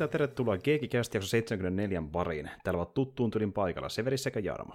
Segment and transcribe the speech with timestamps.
[0.00, 2.50] Morjesta ja tervetuloa Geekikästi jakso 74 pariin.
[2.64, 4.74] Täällä ovat tuttuun tylin paikalla Severi sekä Jarmo.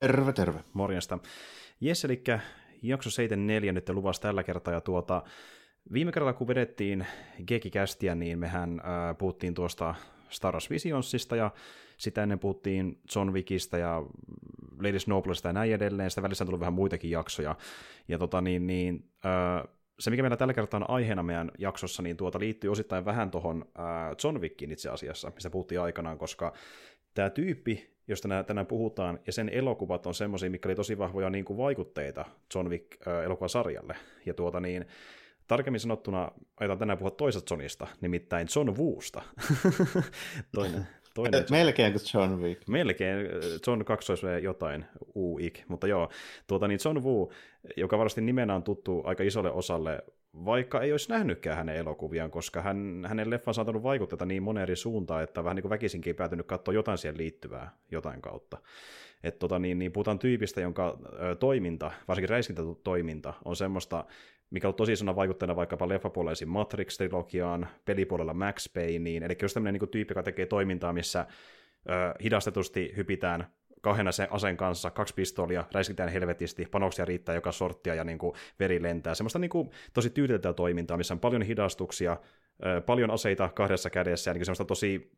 [0.00, 0.60] Terve, terve.
[0.72, 1.18] Morjesta.
[1.80, 2.22] Jes, eli
[2.82, 5.22] jakso 74 nyt luvassa tällä kertaa, ja tuota,
[5.92, 7.06] viime kerralla kun vedettiin
[7.46, 9.94] Geekikästiä, niin mehän äh, puhuttiin tuosta
[10.30, 11.50] Star Wars Visionsista, ja
[11.96, 14.02] sitä ennen puhuttiin John Wickista ja
[14.80, 17.56] Lady Snowballista ja näin edelleen, sitä välissä on tullut vähän muitakin jaksoja,
[18.08, 22.16] ja tota niin, niin äh, se, mikä meillä tällä kertaa on aiheena meidän jaksossa, niin
[22.16, 23.64] tuota liittyy osittain vähän tuohon
[24.24, 26.52] John Wickiin itse asiassa, mistä puhuttiin aikanaan, koska
[27.14, 31.44] tämä tyyppi, josta tänään puhutaan, ja sen elokuvat on semmoisia, mikä oli tosi vahvoja niin
[31.44, 32.24] kuin vaikutteita
[32.54, 33.96] John Wick-elokuvasarjalle.
[34.26, 34.86] Ja tuota niin,
[35.46, 39.22] tarkemmin sanottuna aiotaan tänään puhua toisesta Johnista, nimittäin John Woosta.
[40.54, 40.86] Toinen,
[41.22, 42.68] toinen Melkein kuin John Wick.
[42.68, 43.26] Melkein,
[43.66, 46.10] John 2 jotain, U-ik, mutta joo,
[46.46, 47.30] tuota niin John Woo,
[47.76, 50.02] joka varmasti nimenä on tuttu aika isolle osalle,
[50.44, 54.76] vaikka ei olisi nähnytkään hänen elokuviaan, koska hän, hänen leffansa on vaikuttaa niin moneen eri
[54.76, 58.58] suuntaan, että vähän niin kuin väkisinkin päätynyt katsoa jotain siihen liittyvää jotain kautta.
[59.22, 64.04] Et tota, niin, niin puhutaan tyypistä, jonka ö, toiminta, varsinkin räiskintätoiminta, on semmoista,
[64.50, 69.90] mikä on tosi isona vaikuttajana vaikkapa leffapuolella Matrix-trilogiaan, pelipuolella Max Payneen, eli just tämmöinen niin
[69.90, 71.26] tyyppi, joka tekee toimintaa, missä
[71.88, 73.46] ö, hidastetusti hypitään
[73.80, 78.34] kahdena sen aseen kanssa, kaksi pistoolia, räiskitään helvetisti, panoksia riittää joka sorttia ja niin kuin
[78.58, 79.14] veri lentää.
[79.14, 82.16] Semmoista niin kuin, tosi tyydytettyä toimintaa, missä on paljon hidastuksia,
[82.86, 85.12] paljon aseita kahdessa kädessä, ja niin semmoista tosi,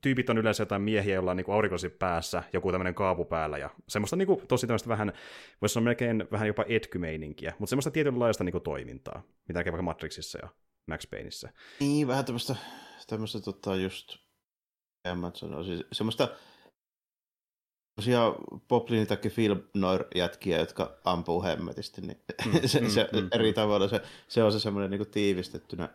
[0.00, 3.70] tyypit on yleensä jotain miehiä, joilla on niin aurinkosi päässä, joku tämmöinen kaapu päällä, ja
[3.88, 5.12] semmoista niin kuin, tosi tämmöistä vähän,
[5.60, 9.82] voisi sanoa melkein vähän jopa etkymeininkiä, mutta semmoista tietynlaista niin kuin, toimintaa, mitä näkee vaikka
[9.82, 10.48] Matrixissa ja
[10.86, 11.48] Max Payneissa.
[11.80, 12.56] Niin, vähän tämmöistä,
[13.06, 14.16] tämmöistä tota just,
[15.04, 16.28] en mä sanoisi, semmoista,
[17.96, 18.34] tosiaan
[18.68, 19.62] Poplinin takia film
[20.14, 23.54] jätkiä, jotka ampuu hemmetisti, niin mm, se, mm, se mm, eri mm.
[23.54, 25.88] tavalla se, se on se semmoinen niin tiivistettynä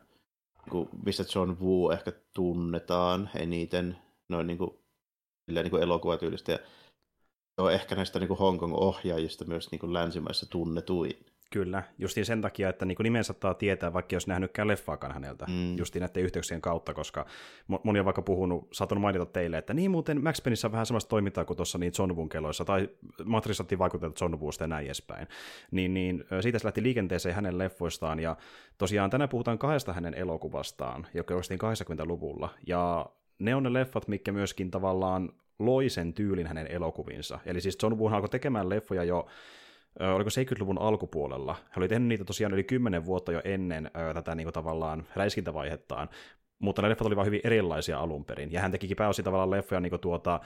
[0.70, 3.98] kuin, mistä John Woo ehkä tunnetaan eniten
[4.30, 4.72] noin niin kuin,
[5.48, 6.52] niin kuin elokuvatyylistä.
[6.52, 6.58] Ja
[7.56, 11.26] se on ehkä näistä niin Hongkong-ohjaajista myös niin kuin länsimaissa tunnetuin.
[11.50, 15.78] Kyllä, justiin sen takia, että niin nimen saattaa tietää, vaikka jos nähnytkään leffaakaan häneltä, mm.
[15.78, 17.26] justiin näiden yhteyksien kautta, koska
[17.84, 21.10] moni on vaikka puhunut, saattanut mainita teille, että niin muuten Max Penissä on vähän samasta
[21.10, 22.90] toimintaa kuin tuossa niin John Woon keloissa, tai
[23.26, 25.28] Matrix saatiin vaikutella John Woosta ja näin edespäin.
[25.72, 28.38] Niin, niin siitä se lähti liikenteeseen hänen leffoistaan, ja
[28.78, 33.06] tosiaan tänään puhutaan kahdesta hänen elokuvastaan, joka julkaistiin 80-luvulla, ja
[33.40, 35.30] ne on ne leffat, mikä myöskin tavallaan
[35.60, 37.40] loi sen tyylin hänen elokuvinsa.
[37.46, 39.28] Eli siis John Woo alkoi tekemään leffoja jo
[40.00, 41.54] oliko 70-luvun alkupuolella.
[41.54, 46.10] Hän oli tehnyt niitä tosiaan yli 10 vuotta jo ennen tätä niin kuin, tavallaan räiskintävaihettaan,
[46.60, 48.52] mutta ne leffat oli vain hyvin erilaisia alun perin.
[48.52, 50.40] Ja hän tekikin pääosin tavallaan leffoja niin tuota,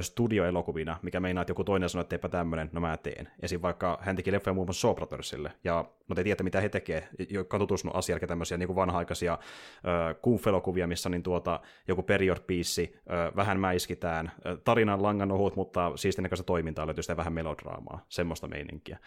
[0.00, 3.28] studioelokuvina, mikä meinaa, että joku toinen sanoi, että eipä tämmöinen, no mä teen.
[3.42, 3.62] Esim.
[3.62, 7.08] vaikka hän teki leffoja muun muassa Shaw Brothersille, ja no te tiedätte, mitä he tekee,
[7.30, 12.82] jotka on tutustunut asiaan, tämmöisiä niin vanha-aikaisia äh, elokuvia missä niin tuota, joku period piece,
[12.82, 14.32] äh, vähän mäiskitään,
[14.64, 18.98] tarinan langan ohut, mutta siistin näköistä toimintaa löytyy sitä vähän melodraamaa, semmoista meininkiä.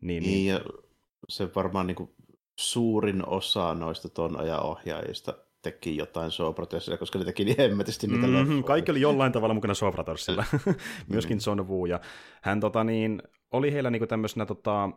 [0.00, 0.60] Niin, niin, ja
[1.28, 2.10] se varmaan niin kuin
[2.58, 8.26] suurin osa noista ton ajan ohjaajista teki jotain Sopratersilla, koska ne teki niin hemmetisti niitä
[8.26, 8.62] mm-hmm, leffoja.
[8.62, 10.44] Kaikki oli jollain tavalla mukana Sopratersilla,
[11.12, 12.00] myöskin John Woo, ja
[12.42, 14.90] hän tota, niin, oli heillä niinku tämmöisenä tota,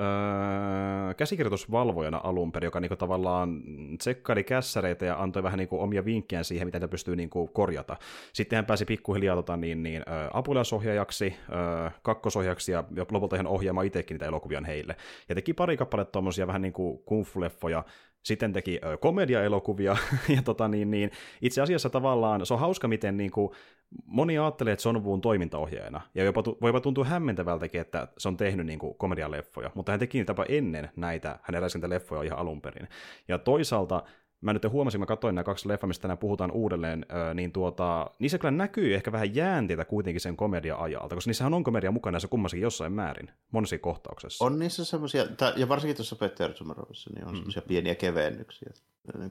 [0.00, 3.62] öö, käsikirjoitusvalvojana alun perin, joka niinku tavallaan
[3.98, 7.96] tsekkaili kässäreitä ja antoi vähän niinku omia vinkkejä siihen, mitä ne pystyy niinku korjata.
[8.32, 13.86] Sitten hän pääsi pikkuhiljaa tota, niin, niin, ö, apulaisohjaajaksi, ö, kakkosohjaajaksi ja lopulta ihan ohjaamaan
[13.86, 14.96] itsekin niitä elokuvia heille.
[15.28, 17.84] Ja teki pari kappaletta tuommoisia vähän niin kuin kung-fu-leffoja,
[18.22, 19.96] sitten teki komediaelokuvia,
[20.36, 21.10] ja tota, niin, niin,
[21.42, 23.50] itse asiassa tavallaan se on hauska, miten niin kuin,
[24.04, 28.36] moni ajattelee, että se on Woon toimintaohjaajana, ja jopa, voipa tuntua hämmentävältäkin, että se on
[28.36, 32.88] tehnyt niin kuin, komedialeffoja, mutta hän teki niitä ennen näitä hänen leffoja ihan alun perin.
[33.28, 34.02] Ja toisaalta
[34.42, 38.38] mä nyt huomasin, mä katsoin nämä kaksi leffa, mistä tänään puhutaan uudelleen, niin tuota, niissä
[38.38, 42.62] kyllä näkyy ehkä vähän jäänteitä kuitenkin sen komedia-ajalta, koska niissähän on komedia mukana se kummassakin
[42.62, 44.44] jossain määrin, monessa kohtauksessa.
[44.44, 47.36] On niissä semmoisia, ja varsinkin tuossa Peter Tomorrowissa, niin on mm.
[47.36, 48.72] semmoisia pieniä kevennyksiä.
[49.18, 49.30] Niin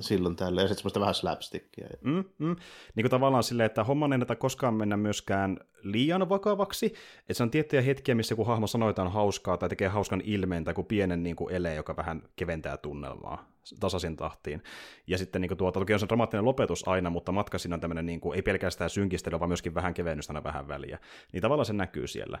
[0.00, 1.88] silloin tällä ja sitten semmoista vähän slapstickia.
[2.00, 2.56] Mm, mm.
[2.94, 6.86] Niin kuin tavallaan silleen, että homma ei näitä koskaan mennä myöskään liian vakavaksi,
[7.18, 10.64] että se on tiettyjä hetkiä, missä kun hahmo sanoo jotain hauskaa tai tekee hauskan ilmeen
[10.64, 14.62] tai kun pienen niin kuin ele, joka vähän keventää tunnelmaa tasaisin tahtiin.
[15.06, 17.80] Ja sitten niin kuin tuota, toki on se dramaattinen lopetus aina, mutta matka siinä on
[17.80, 20.98] tämmöinen niin kuin, ei pelkästään synkistely, vaan myöskin vähän kevennystä aina vähän väliä.
[21.32, 22.38] Niin tavallaan se näkyy siellä.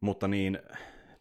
[0.00, 0.58] Mutta niin,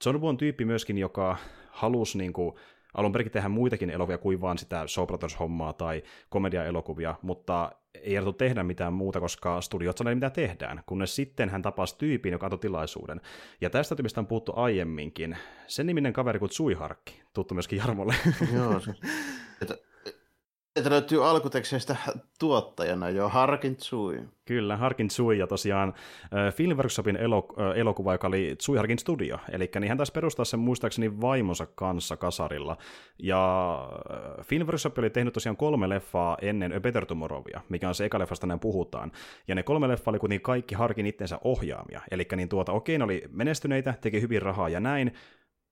[0.06, 1.38] John Woo tyyppi myöskin, joka
[1.70, 2.56] halusi niin kuin,
[2.94, 5.08] alun perin tehdä muitakin elokuvia kuin vaan sitä Show
[5.40, 11.16] hommaa tai komedia-elokuvia, mutta ei järjellä tehdä mitään muuta, koska studiot sanoivat, mitä tehdään, kunnes
[11.16, 13.22] sitten hän tapasi tyypin, joka antoi tilaisuuden.
[13.62, 15.38] Ja tästä tyypistä on puhuttu aiemminkin.
[15.68, 18.16] Sen niminen kaveri kuin Suiharkki, tuttu myöskin Jarmolle.
[18.54, 18.82] Joo,
[19.62, 19.78] että
[20.78, 21.96] että löytyy alkuteksteistä
[22.40, 24.20] tuottajana jo Harkin Tsui.
[24.46, 25.94] Kyllä, Harkin Tsui ja tosiaan
[26.24, 29.38] äh, Film Workshopin elok- äh, elokuva, joka oli Tsui Harkin Studio.
[29.52, 32.78] Eli niin hän taisi perustaa sen muistaakseni vaimonsa kanssa kasarilla.
[33.20, 33.74] Ja
[34.40, 38.06] äh, Film Workshop oli tehnyt tosiaan kolme leffaa ennen A Better Tomorrowia, mikä on se
[38.06, 39.12] eka leffasta näin puhutaan.
[39.48, 42.02] Ja ne kolme leffaa oli kuitenkin kaikki Harkin itsensä ohjaamia.
[42.12, 45.14] Eli niin tuota, okei, ne oli menestyneitä, teki hyvin rahaa ja näin,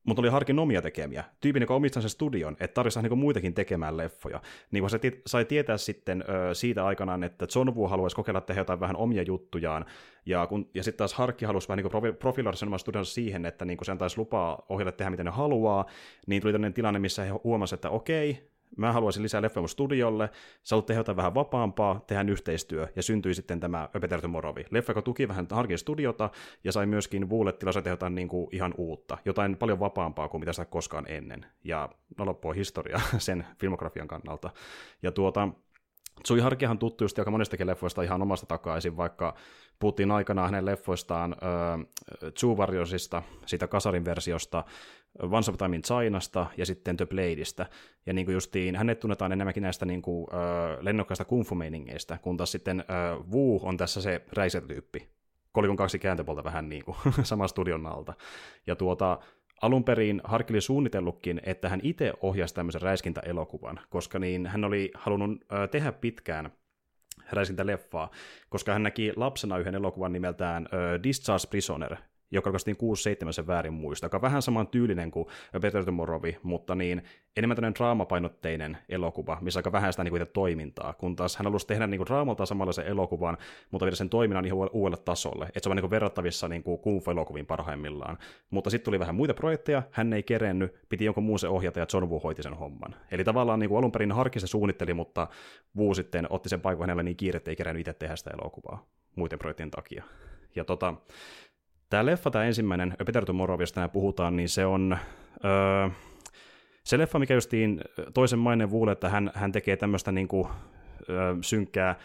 [0.05, 1.23] mutta oli harkin omia tekemiä.
[1.41, 4.41] Tyypin, joka omistaa sen studion, että tarvitsisi niin muitakin tekemään leffoja.
[4.71, 8.61] Niin kun se sai tietää sitten ö, siitä aikanaan, että John Woo haluaisi kokeilla tehdä
[8.61, 9.85] jotain vähän omia juttujaan,
[10.25, 13.77] ja, kun, ja sitten taas Harkki halusi vähän niin profiloida sen studionsa siihen, että niin
[13.81, 15.85] se antaisi lupaa ohjata tehdä miten ne haluaa,
[16.27, 20.29] niin tuli tämmöinen tilanne, missä he huomasivat, että okei, mä haluaisin lisää leffoja studiolle,
[20.63, 24.65] sä haluat tehdä jotain vähän vapaampaa, tehdään yhteistyö, ja syntyi sitten tämä Öpeter Morovi.
[24.71, 26.29] Leffa, joka tuki vähän Harkin studiota,
[26.63, 30.41] ja sai myöskin Vuulle tilassa tehdä jotain niin kuin ihan uutta, jotain paljon vapaampaa kuin
[30.41, 31.45] mitä sitä koskaan ennen.
[31.63, 34.49] Ja no loppua historia sen filmografian kannalta.
[35.03, 35.49] Ja tuota,
[36.23, 39.35] Tsui Harkihan tuttu just aika monestakin leffoista ihan omasta takaisin, vaikka
[39.79, 44.63] puhuttiin aikanaan hänen leffoistaan äh, Zoo Warriorsista, siitä kasarin versiosta,
[45.21, 47.65] Once Upon Time in Chinasta ja sitten The Bladeista.
[48.05, 52.51] Ja niin kuin justiin, hänet tunnetaan enemmänkin näistä niin kuin, äh, lennokkaista kungfu-meiningeistä, kun taas
[52.51, 55.09] sitten äh, Wu on tässä se räisetyyppi.
[55.51, 58.13] Kolikon kaksi kääntöpuolta vähän niin kuin sama studion alta.
[58.67, 59.19] Ja tuota,
[59.61, 65.31] alun perin Harkki suunnitellutkin, että hän itse ohjaisi tämmöisen räiskintäelokuvan, koska niin hän oli halunnut
[65.53, 66.51] äh, tehdä pitkään
[67.31, 68.11] räiskintäleffaa,
[68.49, 71.95] koska hän näki lapsena yhden elokuvan nimeltään äh, Discharge Prisoner,
[72.31, 72.77] joka julkaistiin
[73.29, 75.27] 6-7 sen väärin muista, joka on vähän saman tyylinen kuin
[75.59, 77.03] Better Tomorrowi, mutta niin
[77.37, 81.87] enemmän tämmöinen draamapainotteinen elokuva, missä aika vähän sitä niin toimintaa, kun taas hän halusi tehdä
[81.87, 83.37] niin draamalta samalla sen elokuvan,
[83.71, 87.01] mutta viedä sen toiminnan ihan uudelle tasolle, että se on niin verrattavissa niin kuin kung
[87.11, 88.17] elokuviin parhaimmillaan.
[88.49, 91.85] Mutta sitten tuli vähän muita projekteja, hän ei kerennyt, piti jonkun muun se ohjata ja
[91.93, 92.95] John Woo hoiti sen homman.
[93.11, 95.27] Eli tavallaan niin kuin alun perin Harkin se suunnitteli, mutta
[95.77, 98.85] Woo sitten otti sen paikan hänellä niin kiire, että ei kerennyt itse tehdä sitä elokuvaa
[99.15, 100.03] muiden projektien takia.
[100.55, 100.93] Ja tota,
[101.89, 104.97] Tämä leffa, tämä ensimmäinen, Peter Tomorrow, josta puhutaan, niin se on...
[105.45, 105.89] Öö,
[106.83, 107.81] se leffa, mikä justiin
[108.13, 110.47] toisen mainen vuule, että hän, hän tekee tämmöistä niin kuin,
[111.09, 111.95] öö, synkkää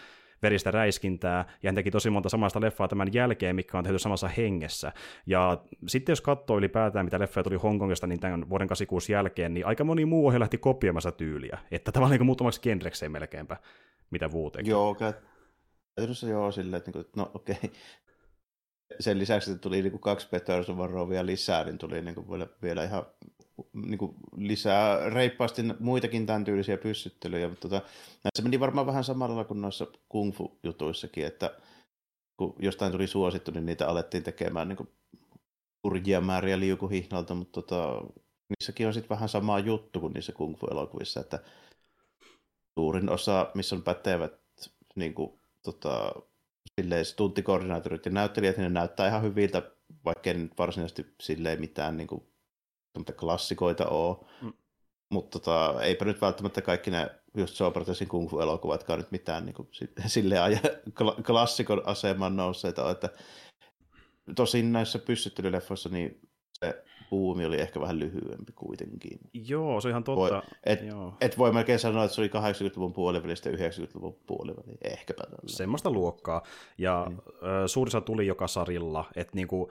[0.42, 4.28] veristä räiskintää, ja hän teki tosi monta samasta leffaa tämän jälkeen, mikä on tehty samassa
[4.28, 4.92] hengessä.
[5.26, 9.66] Ja sitten jos katsoo ylipäätään, mitä leffoja tuli Hongkongista niin tämän vuoden 86 jälkeen, niin
[9.66, 11.58] aika moni muu ohjelma lähti kopioimassa tyyliä.
[11.70, 13.56] Että tavallaan niin muutamaksi genrekseen melkeinpä,
[14.10, 14.70] mitä teki.
[14.70, 17.70] Joo, käytännössä joo silleen, että niinku, no okei, okay
[19.00, 20.78] sen lisäksi, että tuli niin kuin kaksi Peterson
[21.22, 23.06] lisää, niin tuli niin kuin vielä, ihan
[23.72, 27.48] niin kuin lisää reippaasti muitakin tämän tyylisiä pyssyttelyjä.
[27.48, 27.86] Mutta tota,
[28.24, 31.56] näissä meni varmaan vähän samalla kuin noissa kung fu-jutuissakin, että
[32.36, 34.88] kun jostain tuli suosittu, niin niitä alettiin tekemään niin kuin
[35.82, 38.00] kurjia määriä liukuhihnalta, mutta tota,
[38.48, 41.38] niissäkin on sitten vähän sama juttu kuin niissä kung fu-elokuvissa, että
[42.78, 44.40] suurin osa, missä on pätevät
[44.94, 46.12] niin kuin, tota,
[46.82, 49.62] silleen tunttikoordinaattorit ja näyttelijät, niin ne näyttää ihan hyviltä,
[50.04, 52.22] vaikka ei nyt varsinaisesti silleen mitään niin kuin,
[53.18, 54.16] klassikoita ole.
[54.42, 54.52] Mm.
[55.10, 59.68] Mutta tota, eipä nyt välttämättä kaikki ne just Sopratesin kung fu-elokuvatkaan nyt mitään niin kuin,
[60.06, 60.60] silleen aja,
[61.26, 63.08] klassikon aseman nousseita että
[64.36, 69.18] tosin näissä pyssyttelyleffoissa niin se buumi oli ehkä vähän lyhyempi kuitenkin.
[69.32, 70.34] Joo, se on ihan totta.
[70.34, 71.14] Voi, et, Joo.
[71.20, 75.42] et voi melkein sanoa, että se oli 80-luvun puolivälistä 90-luvun puoliväli, ehkäpä tällä.
[75.46, 76.42] Semmoista luokkaa.
[76.78, 77.16] Ja mm.
[77.66, 79.70] suurissa tuli joka sarilla, että niinku,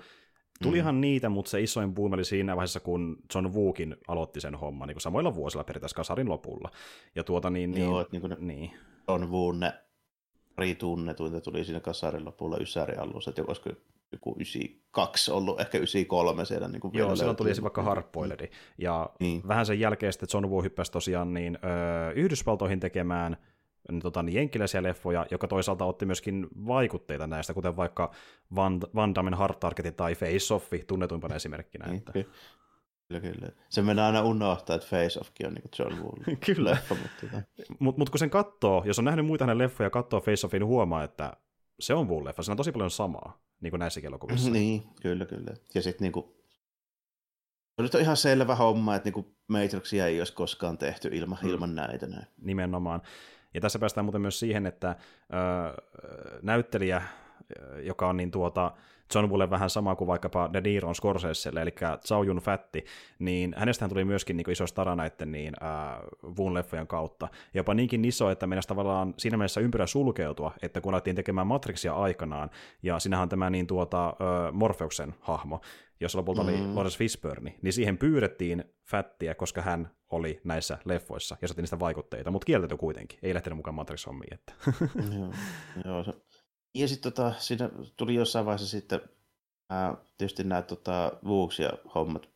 [0.64, 1.02] Tulihan mm.
[1.02, 4.96] niitä, mutta se isoin boom oli siinä vaiheessa, kun John Wookin aloitti sen homman, niin
[4.96, 6.70] kuin samoilla vuosilla periaatteessa kasarin lopulla.
[7.16, 8.72] Ja tuota niin, niin, Joo, niin kuin ne niin.
[9.08, 9.74] John Woon ne
[10.60, 13.70] pari tunnetuinta tuli siinä kasarin lopulla Ysäri alussa, että olisiko
[14.12, 16.68] joku 92 ollut, ehkä 93 siellä.
[16.68, 18.52] Niin kuin Joo, silloin tuli vaikka Hardboileri.
[18.78, 19.42] Ja niin.
[19.48, 23.38] vähän sen jälkeen sitten John Woo hyppäsi tosiaan niin, öö, Yhdysvaltoihin tekemään
[23.92, 28.12] niin, tota, niin jenkkiläisiä leffoja, joka toisaalta otti myöskin vaikutteita näistä, kuten vaikka
[28.56, 31.86] Van, Van Dammen Hard Targetin tai Face Offi tunnetuimpana esimerkkinä.
[31.88, 31.98] Niin.
[31.98, 32.30] Että...
[33.10, 33.50] Kyllä, kyllä.
[33.70, 36.14] Se mennään aina unohtaa, että Face Offkin on niin John Woo.
[36.46, 36.72] kyllä.
[36.72, 37.42] Leffa, mutta tota.
[37.80, 40.60] Mutta mut kun sen katsoo, jos on nähnyt muita hänen leffoja ja katsoo Face Offin,
[40.60, 41.34] niin huomaa, että
[41.80, 42.44] se on Woo leffa.
[42.44, 44.50] Se on tosi paljon samaa, niin kuin näissäkin elokuvissa.
[44.60, 45.54] niin, kyllä, kyllä.
[45.76, 46.40] Ja sitten niinku,
[47.76, 51.50] se nyt on ihan selvä homma, että niinku Matrixia ei olisi koskaan tehty ilman, mm.
[51.50, 52.08] ilman näitä.
[52.08, 52.26] Näin.
[52.42, 53.02] Nimenomaan.
[53.54, 54.96] Ja tässä päästään muuten myös siihen, että
[55.34, 55.74] öö,
[56.42, 57.02] näyttelijä,
[57.84, 58.72] joka on niin tuota,
[59.16, 61.74] John Woolle vähän sama kuin vaikkapa De Niron Scorseselle, eli
[62.26, 62.86] Yun Fatti,
[63.20, 66.00] niin hänestähän tuli myöskin niin iso stara näiden niin, äh,
[66.38, 67.28] Woon leffojen kautta.
[67.54, 71.94] Jopa niinkin iso, että meidän tavallaan siinä mielessä ympyrä sulkeutua, että kun alettiin tekemään Matrixia
[71.94, 72.50] aikanaan,
[72.84, 75.62] ja sinähän on tämä niin tuota, äh, Morpheuksen hahmo,
[76.00, 76.48] jos lopulta mm.
[76.48, 81.80] oli Lawrence Fishburne, niin siihen pyydettiin Fattiä, koska hän oli näissä leffoissa ja saatiin niistä
[81.80, 84.34] vaikutteita, mutta kieltäytyi kuitenkin, ei lähtenyt mukaan Matrix-hommiin.
[84.34, 84.54] Että.
[85.18, 85.32] joo,
[85.86, 86.14] joo, se,
[86.76, 89.02] ja sitten tota, siinä tuli jossain vaiheessa sitten
[89.70, 91.12] ää, tietysti nämä tota,
[91.60, 92.30] ja hommat,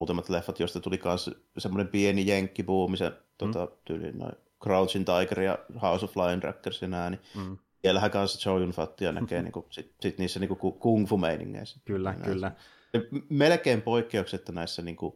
[0.00, 3.72] muutamat leffat, joista tuli myös semmoinen pieni jenkkibuumi, se tota, mm.
[3.84, 7.58] tyyli noin Crouching Tiger ja House of Flying Rackers ja nää, niin mm.
[7.82, 11.16] siellähän kanssa Joe Yun Fattia näkee niin kuin, sit, sit niissä niin kuin kung fu
[11.16, 11.80] meiningeissä.
[11.84, 12.24] Kyllä, näissä.
[12.24, 12.52] kyllä.
[12.92, 15.14] Ja melkein poikkeuksetta näissä niin kuin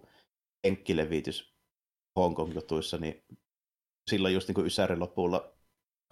[0.65, 1.53] enkkilevitys
[2.21, 3.25] Hongkong-jutuissa, niin
[4.11, 5.53] silloin just niin kuin Ysärin lopulla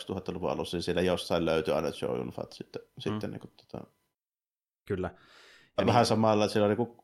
[0.08, 3.00] 2000-luvun alussa, niin siellä jossain löytyi aina Joe Yun Fat sitten, mm.
[3.00, 3.86] sitten niin kuin, tota...
[4.86, 5.10] Kyllä.
[5.78, 6.06] Ja vähän niin...
[6.06, 6.96] samalla, että siellä oli, kun,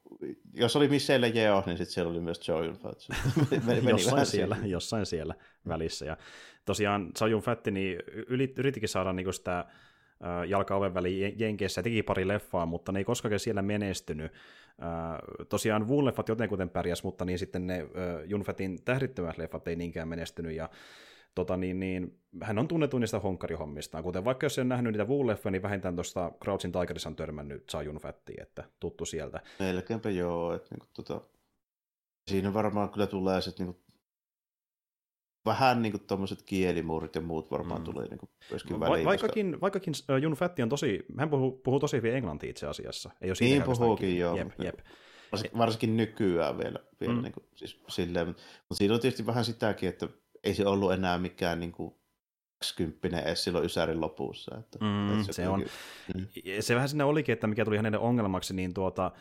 [0.55, 3.07] jos oli Michelle Yeo, niin sitten siellä oli myös Joe Yun Fat.
[3.91, 5.35] jossain, siellä, jossain siellä
[5.69, 6.05] välissä.
[6.05, 6.17] Ja
[6.65, 7.99] tosiaan Joe Yun Fat, niin
[8.57, 9.65] yritikin saada niin sitä
[10.49, 14.33] jalka oven väliin Jenkeissä ja teki pari leffaa, mutta ne ei koskaan siellä menestynyt.
[15.49, 17.87] tosiaan Woon leffat jotenkin pärjäs, mutta niin sitten ne
[18.25, 20.71] Junfetin tähdittömät leffat ei niinkään menestynyt, ja
[21.37, 25.05] tota, niin, niin, hän on tunnettu niistä honkkarihommista, Kuten vaikka jos ei ole nähnyt niitä
[25.05, 29.41] wu niin vähintään tuosta Crouchin Tigerissa on törmännyt Sajun Fattiin, että tuttu sieltä.
[29.59, 30.55] Melkeinpä joo.
[30.55, 31.21] Että, niin kuin, tota,
[32.31, 33.77] siinä varmaan kyllä tulee sitten niin
[35.47, 37.85] vähän niin tuommoiset kielimuurit ja muut varmaan mm.
[37.85, 39.05] tulee niin kuin myöskin väliin.
[39.05, 39.61] Va- vaikkakin, koska...
[39.61, 43.11] vaikkakin uh, Jun Fatti on tosi, hän puhuu, puhuu tosi hyvin englantia itse asiassa.
[43.21, 44.37] Ei ole niin puhuukin, joo.
[44.37, 44.79] Jep, jep.
[45.33, 47.23] Varsinkin, varsinkin nykyään vielä, vielä mm.
[47.23, 50.09] niin kuin, siis silleen, mutta siinä on tietysti vähän sitäkin, että
[50.45, 51.95] ei se ollut enää mikään niin kuin
[52.59, 54.57] 20 edes silloin Ysärin lopussa.
[54.59, 55.65] Että, mm, että se, se, on.
[56.15, 56.27] Mm.
[56.61, 59.13] se vähän sinne olikin, että mikä tuli hänelle ongelmaksi, niin tuota,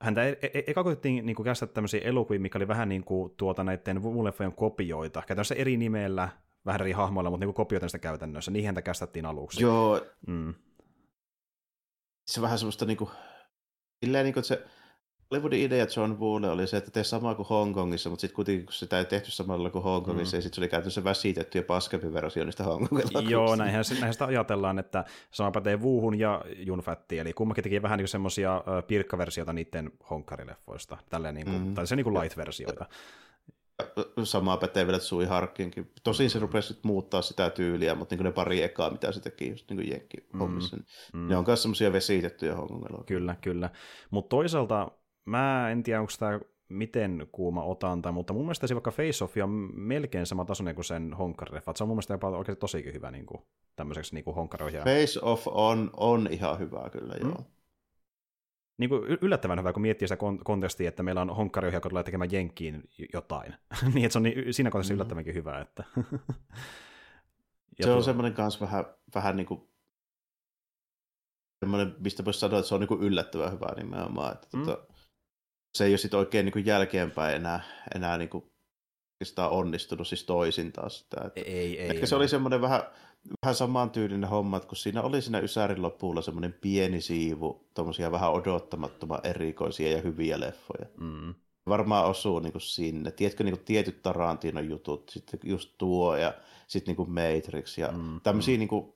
[0.00, 3.64] häntä e- e- eka koitettiin niin käsittää tämmöisiä elokuvia, mikä oli vähän niin kuin tuota
[3.64, 6.28] näiden Wuleffojen kopioita, käytännössä eri nimellä,
[6.66, 9.62] vähän eri hahmoilla, mutta niin kopioita sitä käytännössä, niihin häntä käsitettiin aluksi.
[9.62, 10.00] Joo.
[10.26, 10.54] Mm.
[12.26, 13.10] Se on vähän semmoista niin kuin,
[14.04, 14.66] silleen niin kuin, että se
[15.32, 18.72] Hollywoodin idea John Woolle oli se, että tee samaa kuin Hongkongissa, mutta sitten kuitenkin kun
[18.72, 20.38] sitä ei tehty samalla kuin Hongkongissa, mm.
[20.38, 23.30] ja sitten se oli käytännössä väsitetty ja paskempi versio niistä Hongkongilla.
[23.30, 27.98] Joo, näinhän, näinhän sitä ajatellaan, että sama pätee Wuuhun ja Junfatti, eli kummakin teki vähän
[27.98, 31.74] niin semmoisia pirkkaversioita niiden honkkarileffoista, tälleen niin kuin, mm.
[31.74, 32.86] tai se niin kuin light-versioita.
[34.24, 35.90] Samaa pätee vielä Sui Harkkinkin.
[36.04, 39.70] Tosin se rupesi muuttaa sitä tyyliä, mutta niin ne pari ekaa, mitä se teki just
[39.70, 41.20] niin Jenkki hommissa, mm.
[41.20, 41.28] mm.
[41.28, 43.70] ne on myös semmoisia vesitettyjä Hongkong Kyllä, kyllä.
[44.10, 44.90] Mutta toisaalta
[45.24, 49.36] mä en tiedä, onko tämä miten kuuma otanta, mutta mun mielestä se vaikka Face Off
[49.42, 51.72] on melkein sama tasoinen kuin sen honkkarileffa.
[51.76, 53.42] Se on mun mielestä jopa oikeasti tosi hyvä niin kuin,
[53.76, 54.84] tämmöiseksi niin honkkarohjaa.
[54.84, 57.34] Face Off on, on ihan hyvä kyllä, joo.
[57.34, 57.44] Mm.
[58.78, 62.32] Niin kuin yllättävän hyvä, kun miettii sitä kontekstia, että meillä on honkkari joka tulee tekemään
[62.32, 63.54] Jenkkiin jotain.
[63.94, 64.96] niin, että se on niin, siinä kontekstissa mm.
[64.96, 65.60] yllättävänkin hyvä.
[65.60, 65.84] Että...
[67.80, 67.96] se tuo...
[67.96, 69.68] on semmoinen kanssa vähän, vähän niin kuin
[71.60, 74.32] semmoinen, mistä voisi sanoa, että se on niin kuin yllättävän hyvä nimenomaan.
[74.32, 74.64] Että mm.
[74.64, 74.91] tota,
[75.74, 77.60] se ei ole sitten oikein niin kuin jälkeenpäin enää,
[77.94, 78.44] enää niin kuin
[79.22, 80.98] sitä onnistunut siis toisin taas.
[80.98, 82.16] Sitä, että, ei, ei, ehkä ei, se ei.
[82.16, 82.82] oli semmoinen vähän,
[83.42, 88.32] vähän samantyylinen homma, että kun siinä oli siinä Ysärin lopulla semmoinen pieni siivu, tuommoisia vähän
[88.32, 90.86] odottamattoman erikoisia ja hyviä leffoja.
[91.00, 91.34] Mm.
[91.68, 93.10] Varmaan osuu niin kuin sinne.
[93.10, 96.34] Tiedätkö niin kuin tietyt Tarantinon jutut, sitten just tuo ja
[96.66, 98.58] sitten niin kuin Matrix ja mm, tämmöisiä, mm.
[98.58, 98.92] niin kuin,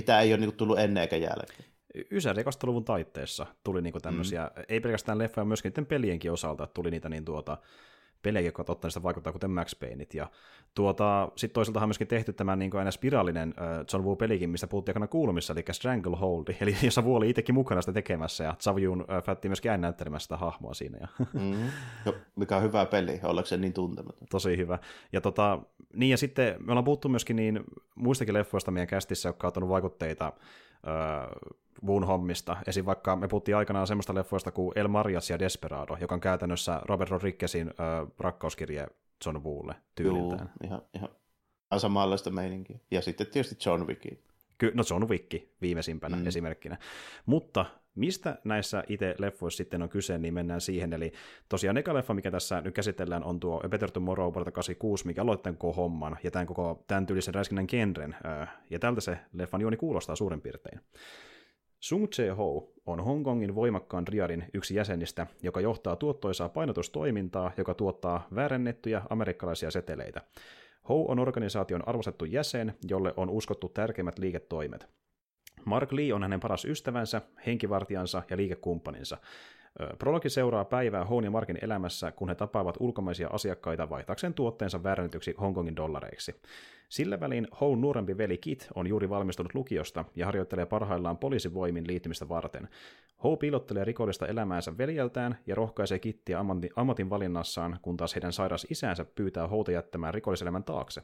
[0.00, 1.71] mitä ei ole niin kuin tullut ennen eikä jälkeen.
[2.10, 4.62] Ysäri 2000-luvun taitteessa tuli niinku tämmöisiä, mm.
[4.68, 7.58] ei pelkästään leffoja, myöskin niiden pelienkin osalta tuli niitä niin tuota,
[8.22, 10.14] pelejä, jotka ottaa niistä vaikuttaa, kuten Max Payneit.
[10.14, 10.30] Ja
[10.74, 14.92] tuota, sitten toisaalta on myöskin tehty tämä niin aina spiraalinen uh, John Woo-pelikin, mistä puhuttiin
[14.92, 19.24] aikana kuulumissa, eli Stranglehold, eli jossa Woo oli itsekin mukana sitä tekemässä, ja Savjun uh,
[19.24, 20.98] Fatti myöskin aina näyttelemässä sitä hahmoa siinä.
[21.00, 21.08] Ja...
[21.32, 21.70] Mm-hmm.
[22.06, 24.28] Jo, mikä on hyvä peli, ollakseen niin tuntematon.
[24.30, 24.78] Tosi hyvä.
[25.12, 25.58] Ja, tota,
[25.94, 27.60] niin, ja sitten me ollaan puhuttu myöskin niin
[27.94, 30.32] muistakin leffoista meidän kästissä, jotka on ottanut vaikutteita
[30.86, 32.56] uh, Woon hommista.
[32.66, 32.86] Esim.
[32.86, 37.10] vaikka me puhuttiin aikanaan semmoista leffoista kuin El Marias ja Desperado, joka on käytännössä Robert
[37.10, 38.86] Rodriguezin äh, rakkauskirje
[39.26, 40.50] John Woolle tyyliltään.
[40.62, 41.08] Joo, ihan,
[41.70, 42.78] ihan samanlaista meininkiä.
[42.90, 44.22] Ja sitten tietysti John Wickin.
[44.58, 46.26] Ky- no John Wick viimeisimpänä mm.
[46.26, 46.78] esimerkkinä.
[47.26, 50.92] Mutta mistä näissä itse leffoissa sitten on kyse, niin mennään siihen.
[50.92, 51.12] Eli
[51.48, 55.22] tosiaan eka leffa, mikä tässä nyt käsitellään, on tuo A Better Tomorrow vuodelta 86, mikä
[55.22, 58.16] aloittaa tämän koko homman ja tämän koko tämän tyylisen räiskinnän genren.
[58.70, 60.80] Ja tältä se leffan juoni kuulostaa suurin piirtein.
[61.82, 69.02] Sung Che-ho on Hongkongin voimakkaan riadin yksi jäsenistä, joka johtaa tuottoisaa painotustoimintaa, joka tuottaa väärennettyjä
[69.10, 70.20] amerikkalaisia seteleitä.
[70.88, 74.88] Ho on organisaation arvostettu jäsen, jolle on uskottu tärkeimmät liiketoimet.
[75.64, 79.16] Mark Lee on hänen paras ystävänsä, henkivartijansa ja liikekumppaninsa.
[79.98, 85.34] Prologi seuraa päivää Houn ja Markin elämässä, kun he tapaavat ulkomaisia asiakkaita vaihtaakseen tuotteensa väärännetyksi
[85.40, 86.34] Hongkongin dollareiksi.
[86.88, 92.28] Sillä välin Houn nuorempi veli Kit on juuri valmistunut lukiosta ja harjoittelee parhaillaan poliisivoimin liittymistä
[92.28, 92.68] varten.
[93.24, 96.38] Hou piilottelee rikollista elämäänsä veljeltään ja rohkaisee Kittiä
[96.76, 101.02] ammatin valinnassaan, kun taas heidän sairas isänsä pyytää Houta jättämään rikolliselämän taakse.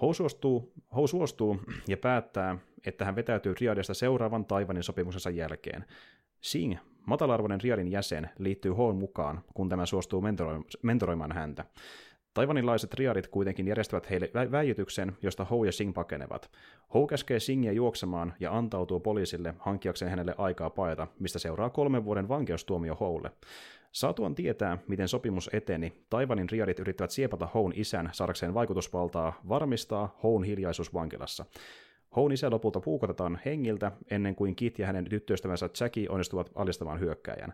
[0.00, 5.84] Hou suostuu, Hou suostuu ja päättää, että hän vetäytyy Riadista seuraavan Taivanin sopimuksensa jälkeen.
[6.40, 10.22] Sing, matalarvoinen Riadin jäsen, liittyy Hoon mukaan, kun tämä suostuu
[10.82, 11.64] mentoroimaan häntä.
[12.34, 16.50] Taivanilaiset riadit kuitenkin järjestävät heille vä- väijytyksen, josta Hou ja Sing pakenevat.
[16.94, 22.28] Hou käskee Singia juoksemaan ja antautuu poliisille hankkiakseen hänelle aikaa paeta, mistä seuraa kolmen vuoden
[22.28, 23.30] vankeustuomio Houlle.
[23.92, 30.44] Saatuan tietää, miten sopimus eteni, Taivanin riadit yrittävät siepata Houn isän saadakseen vaikutusvaltaa varmistaa Houn
[30.44, 31.44] hiljaisuus vankilassa.
[32.16, 37.52] Houn isä lopulta puukotetaan hengiltä ennen kuin Kit ja hänen tyttöystävänsä Jackie onnistuvat alistamaan hyökkäjän.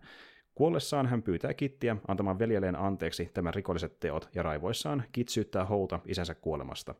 [0.54, 6.00] Kuollessaan hän pyytää Kittiä antamaan veljelleen anteeksi tämän rikolliset teot ja raivoissaan Kit syyttää Houta
[6.06, 6.94] isänsä kuolemasta.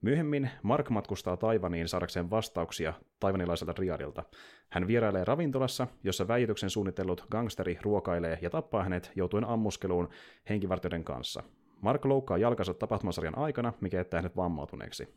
[0.00, 4.24] Myöhemmin Mark matkustaa Taivaniin saadakseen vastauksia taivanilaiselta Riadilta.
[4.70, 10.08] Hän vierailee ravintolassa, jossa väityksen suunnitellut gangsteri ruokailee ja tappaa hänet joutuen ammuskeluun
[10.48, 11.42] henkivartijoiden kanssa.
[11.80, 15.08] Mark loukkaa jalkansa tapahtumasarjan aikana, mikä jättää hänet vammautuneeksi.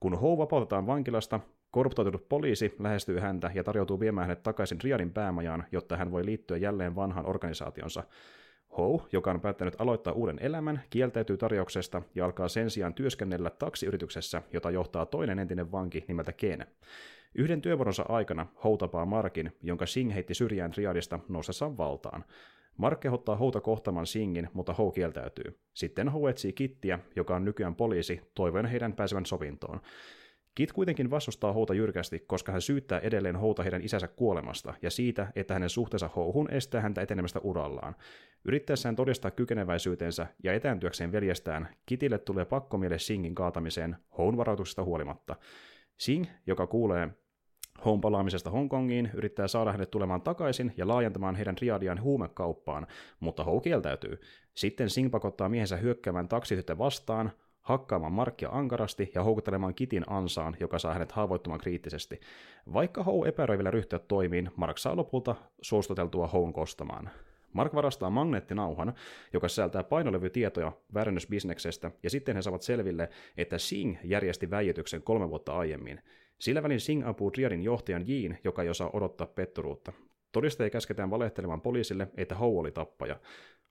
[0.00, 5.64] Kun Hou vapautetaan vankilasta, korruptoitunut poliisi lähestyy häntä ja tarjoutuu viemään hänet takaisin Riadin päämajaan,
[5.72, 8.02] jotta hän voi liittyä jälleen vanhaan organisaationsa.
[8.78, 14.42] Hou, joka on päättänyt aloittaa uuden elämän, kieltäytyy tarjouksesta ja alkaa sen sijaan työskennellä taksiyrityksessä,
[14.52, 16.66] jota johtaa toinen entinen vanki nimeltä Ken.
[17.34, 22.24] Yhden työvuoronsa aikana Hou tapaa Markin, jonka Sing heitti syrjään Riadista noustessaan valtaan.
[22.76, 25.58] Mark kehottaa Houta kohtamaan Singin, mutta Hou kieltäytyy.
[25.74, 29.80] Sitten Hou etsii Kittiä, joka on nykyään poliisi, toivoen heidän pääsevän sopintoon.
[30.54, 35.32] Kit kuitenkin vastustaa Houta jyrkästi, koska hän syyttää edelleen Houta heidän isänsä kuolemasta ja siitä,
[35.36, 37.96] että hänen suhteensa Houhun estää häntä etenemästä urallaan.
[38.44, 45.36] Yrittäessään todistaa kykeneväisyytensä ja etääntyäkseen veljestään, Kitille tulee pakkomiele Singin kaatamiseen Houn varoituksesta huolimatta.
[45.96, 47.08] Sing, joka kuulee
[47.84, 52.86] Houn palaamisesta Hongkongiin, yrittää saada hänet tulemaan takaisin ja laajentamaan heidän riadiaan huumekauppaan,
[53.20, 54.20] mutta Hou kieltäytyy.
[54.54, 60.78] Sitten Sing pakottaa miehensä hyökkäämään taksityttä vastaan, hakkaamaan Markkia ankarasti ja houkuttelemaan Kitin ansaan, joka
[60.78, 62.20] saa hänet haavoittumaan kriittisesti.
[62.72, 67.10] Vaikka Hou epäröi vielä ryhtyä toimiin, Mark saa lopulta suostuteltua Houn kostamaan.
[67.52, 68.94] Mark varastaa magneettinauhan,
[69.32, 75.52] joka sisältää painolevytietoja väärennysbisneksestä, ja sitten he saavat selville, että Sing järjesti väijytyksen kolme vuotta
[75.52, 76.00] aiemmin.
[76.38, 79.92] Sillä välin Sing apuu Triadin johtajan Jiin, joka ei osaa odottaa petturuutta.
[80.32, 83.16] Todisteja käsketään valehtelemaan poliisille, että Hou oli tappaja.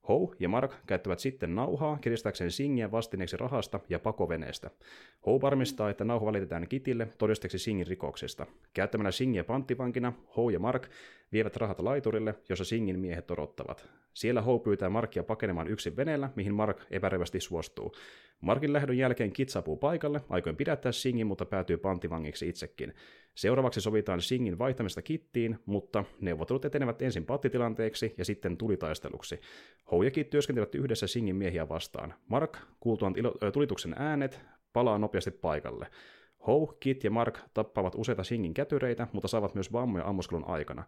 [0.08, 4.72] Hou ja Mark käyttävät sitten nauhaa kiristääkseen Singiä vastineeksi rahasta ja pakoveneestä.
[5.26, 8.46] Hou varmistaa, että nauha välitetään Kitille todisteeksi Singin rikoksesta.
[8.74, 10.88] Käyttämällä Singiä panttivankina, Hou ja Mark
[11.32, 13.90] vievät rahat laiturille, jossa Singin miehet odottavat.
[14.14, 17.96] Siellä Hou pyytää Markia pakenemaan yksin veneellä, mihin Mark epärevästi suostuu.
[18.42, 22.94] Markin lähdön jälkeen Kit saapuu paikalle, aikoin pidättää Singin, mutta päätyy panttivangiksi itsekin.
[23.36, 29.40] Seuraavaksi sovitaan Singin vaihtamista kittiin, mutta neuvottelut etenevät ensin pattitilanteeksi ja sitten tulitaisteluksi.
[29.92, 32.14] Hou ja Kit työskentelevät yhdessä Singin miehiä vastaan.
[32.28, 33.14] Mark, kuultuaan
[33.54, 34.40] tulituksen äänet,
[34.74, 35.88] palaa nopeasti paikalle.
[36.48, 40.84] Hou, Kit ja Mark tappavat useita Singin kätyreitä, mutta saavat myös vammoja ammuskelun aikana.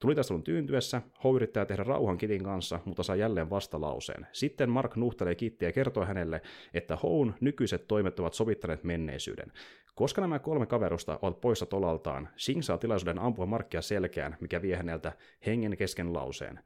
[0.00, 4.26] Tulitaistelun tyyntyessä Hou yrittää tehdä rauhan Kitin kanssa, mutta saa jälleen vastalauseen.
[4.32, 6.42] Sitten Mark nuhtelee Kittiä ja kertoo hänelle,
[6.74, 9.52] että Houn nykyiset toimet ovat sovittaneet menneisyyden.
[9.94, 14.76] Koska nämä kolme kaverusta ovat poissa tolaltaan, Sing saa tilaisuuden ampua Markkia selkään, mikä vie
[14.76, 15.12] häneltä
[15.46, 16.60] hengen kesken lauseen.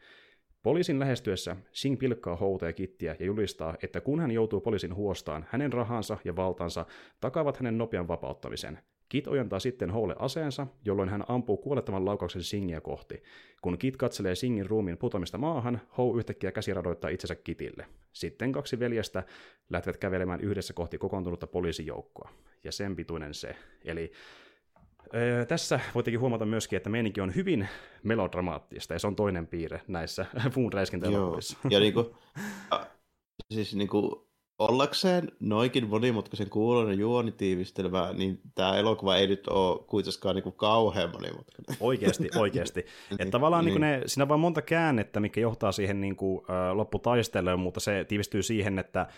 [0.62, 5.46] Poliisin lähestyessä Sing pilkkaa Houta ja Kittiä ja julistaa, että kun hän joutuu poliisin huostaan,
[5.48, 6.86] hänen rahansa ja valtansa
[7.20, 8.78] takavat hänen nopean vapauttamisen.
[9.08, 13.22] Kit ojentaa sitten Houlle aseensa, jolloin hän ampuu kuolettavan laukauksen Singiä kohti.
[13.62, 17.86] Kun Kit katselee Singin ruumiin putoamista maahan, Hou yhtäkkiä käsiradoittaa itsensä Kitille.
[18.12, 19.22] Sitten kaksi veljestä
[19.70, 22.30] lähtevät kävelemään yhdessä kohti kokoontunutta poliisijoukkoa.
[22.64, 23.56] Ja sen pituinen se.
[23.84, 24.12] Eli
[25.14, 27.68] Öö, tässä voittekin huomata myöskin, että meininki on hyvin
[28.02, 31.58] melodramaattista, ja se on toinen piirre näissä puun räiskintäelokuvissa.
[31.70, 32.16] Ja niinku,
[33.50, 40.42] siis niinku, ollakseen noikin monimutkaisen kuulonen juonitiivistelmä, niin tämä elokuva ei nyt ole kuitenkaan niin
[40.42, 41.76] kuin kauhean monimutkainen.
[41.80, 42.86] Oikeasti, oikeasti.
[43.10, 43.80] että tavallaan niin.
[43.80, 47.80] Niin ne, siinä on vain monta käännettä, mikä johtaa siihen niin kuin, äh, lopputaisteluun, mutta
[47.80, 49.08] se tiivistyy siihen, että äh,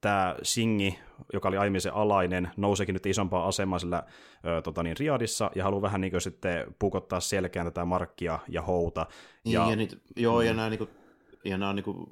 [0.00, 0.98] tämä Singi,
[1.32, 5.64] joka oli aiemmin se alainen, nouseekin nyt isompaa asemaa sillä äh, tota niin, Riadissa ja
[5.64, 9.06] haluaa vähän niin kuin sitten pukottaa selkeän tätä Markkia ja Houta.
[9.44, 10.46] Niin, ja, ja niitä, joo, mm.
[10.46, 10.90] ja nämä, niin kuin,
[11.44, 12.06] ja nämä niin kuin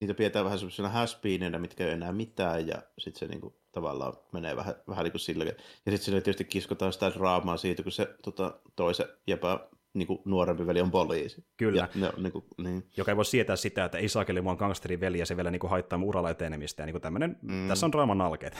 [0.00, 4.56] niitä pidetään vähän semmoisena haspineinä, mitkä ei enää mitään, ja sitten se niinku, tavallaan menee
[4.56, 5.44] vähän, vähän niin kuin sillä.
[5.44, 10.18] Ja sitten sille tietysti kiskotaan sitä draamaa siitä, kun se tota, toisen jäpä niin kuin
[10.24, 11.44] nuorempi veli on poliisi.
[11.56, 11.80] Kyllä.
[11.80, 12.86] Ja ne, niin kuin, niin.
[12.96, 15.60] Joka ei voi sietää sitä, että ei saakeli mua gangsterin veli ja se vielä niin
[15.60, 16.82] kuin haittaa mun uralla etenemistä.
[16.82, 17.68] Ja niin kuin tämmönen, mm.
[17.68, 18.56] Tässä on draaman alkeet.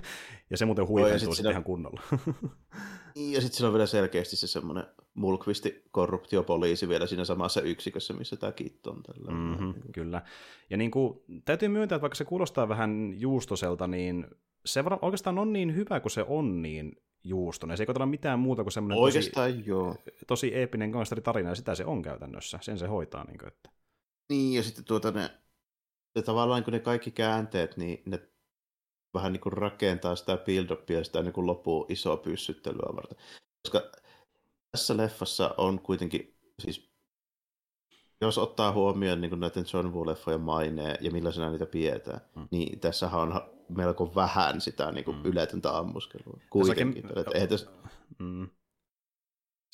[0.50, 1.50] ja se muuten huipentuu sitten siinä...
[1.50, 2.02] ihan kunnolla.
[3.34, 8.36] ja sitten siinä on vielä selkeästi se semmoinen mulkvisti korruptiopoliisi vielä siinä samassa yksikössä, missä
[8.36, 9.02] tämä Kit on.
[9.02, 9.30] Tällä.
[9.30, 10.22] Mm-hmm, kyllä.
[10.70, 14.26] Ja niin kuin, täytyy myöntää, että vaikka se kuulostaa vähän juustoselta, niin
[14.64, 17.76] se oikeastaan on niin hyvä kuin se on, niin juuston.
[17.76, 19.96] se ei kotona mitään muuta kuin semmoinen Oikeastaan tosi, joo.
[20.26, 22.58] tosi eeppinen gangsteritarina, ja sitä se on käytännössä.
[22.62, 23.24] Sen se hoitaa.
[23.24, 23.70] Niin, kuin, että...
[24.28, 25.30] niin ja sitten tuota ne,
[26.14, 28.28] ja tavallaan kun ne kaikki käänteet, niin ne
[29.14, 33.18] vähän niin kuin rakentaa sitä build-upia ja sitä niin kuin lopuu isoa pyssyttelyä varten.
[33.62, 33.92] Koska
[34.70, 36.92] tässä leffassa on kuitenkin, siis
[38.20, 42.48] jos ottaa huomioon niin näiden John Woo-leffojen maineen ja millaisena niitä pidetään, mm.
[42.50, 43.40] niin tässä on
[43.76, 45.24] melko vähän sitä niin kuin mm.
[45.24, 46.38] yletöntä ammuskelua.
[46.50, 47.02] Kuitenkin.
[47.02, 47.70] Tässäkin, tässä...
[48.18, 48.48] mm.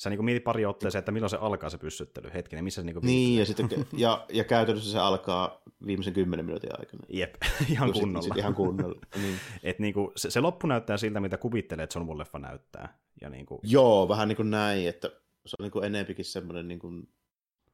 [0.03, 2.29] Sä niin mietit pari otteeseen, että milloin se alkaa se pyssyttely.
[2.33, 6.79] Hetkinen, missä se niin Niin, ja, sitten, ja, ja käytännössä se alkaa viimeisen kymmenen minuutin
[6.79, 7.03] aikana.
[7.09, 7.35] Jep,
[7.71, 8.21] ihan kunnolla.
[8.21, 8.99] Sit, sit ihan kunnolla.
[9.21, 9.35] niin.
[9.63, 12.99] Et niin kuin, se, se, loppu näyttää siltä, mitä kuvittelee, että John Woo-leffa näyttää.
[13.21, 13.59] Ja niin kuin...
[13.63, 15.07] Joo, vähän niin kuin näin, että
[15.45, 17.09] se on niin kuin enempikin semmoinen niin kuin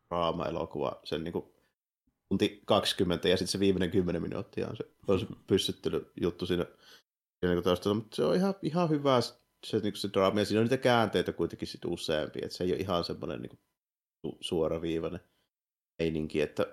[0.09, 1.45] draama-elokuva, sen niin kuin
[2.29, 5.25] tunti 20 ja sitten se viimeinen 10 minuuttia on se, on se
[6.21, 6.65] juttu siinä.
[7.41, 9.21] Ja niin taustalla, mutta se on ihan, ihan hyvä
[9.65, 12.71] se, niin se draama, ja siinä on niitä käänteitä kuitenkin sit useampi, että se ei
[12.71, 13.59] ole ihan semmoinen niin
[14.27, 15.19] su- suoraviivainen
[15.99, 16.65] meininki, että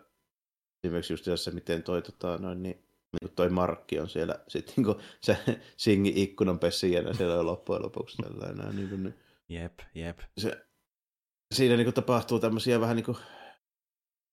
[0.84, 2.84] esimerkiksi just se, miten toi, tota, noin, niin,
[3.20, 5.36] niin toi Markki on siellä sitten niin se
[5.76, 8.76] Singi ikkunan pessijänä siellä on loppujen lopuksi tällainen.
[8.76, 9.14] Niin kuin,
[9.48, 10.18] jep, jep.
[10.38, 10.66] Se,
[11.54, 13.16] siinä niin kuin, tapahtuu tämmöisiä vähän niin kuin,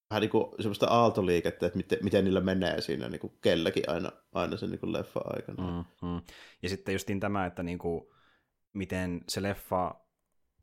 [0.10, 4.12] vähän niin kuin semmoista aaltoliikettä, että miten, miten niillä menee siinä niin kuin kelläkin aina,
[4.34, 5.72] aina sen niin kuin leffa aikana.
[5.72, 6.22] Mm-hmm.
[6.64, 8.06] Ja sitten justiin tämä, että niin kuin,
[8.74, 9.96] miten se leffa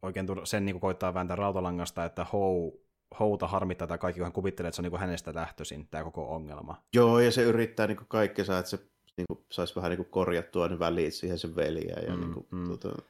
[0.03, 2.87] oikein sen niin kuin koittaa vääntää rautalangasta, että Hou,
[3.21, 6.05] Houta harmittaa tai kaikki, kun hän kuvittelee, että se on niin kuin hänestä lähtöisin, tämä
[6.05, 6.83] koko ongelma.
[6.95, 8.79] Joo, ja se yrittää niin kuin saa, että se
[9.17, 11.97] niin kuin, saisi vähän niin kuin korjattua ne välit siihen sen veliä.
[12.07, 12.67] Ja mm, niin kuin, mm.
[12.67, 13.03] tuota,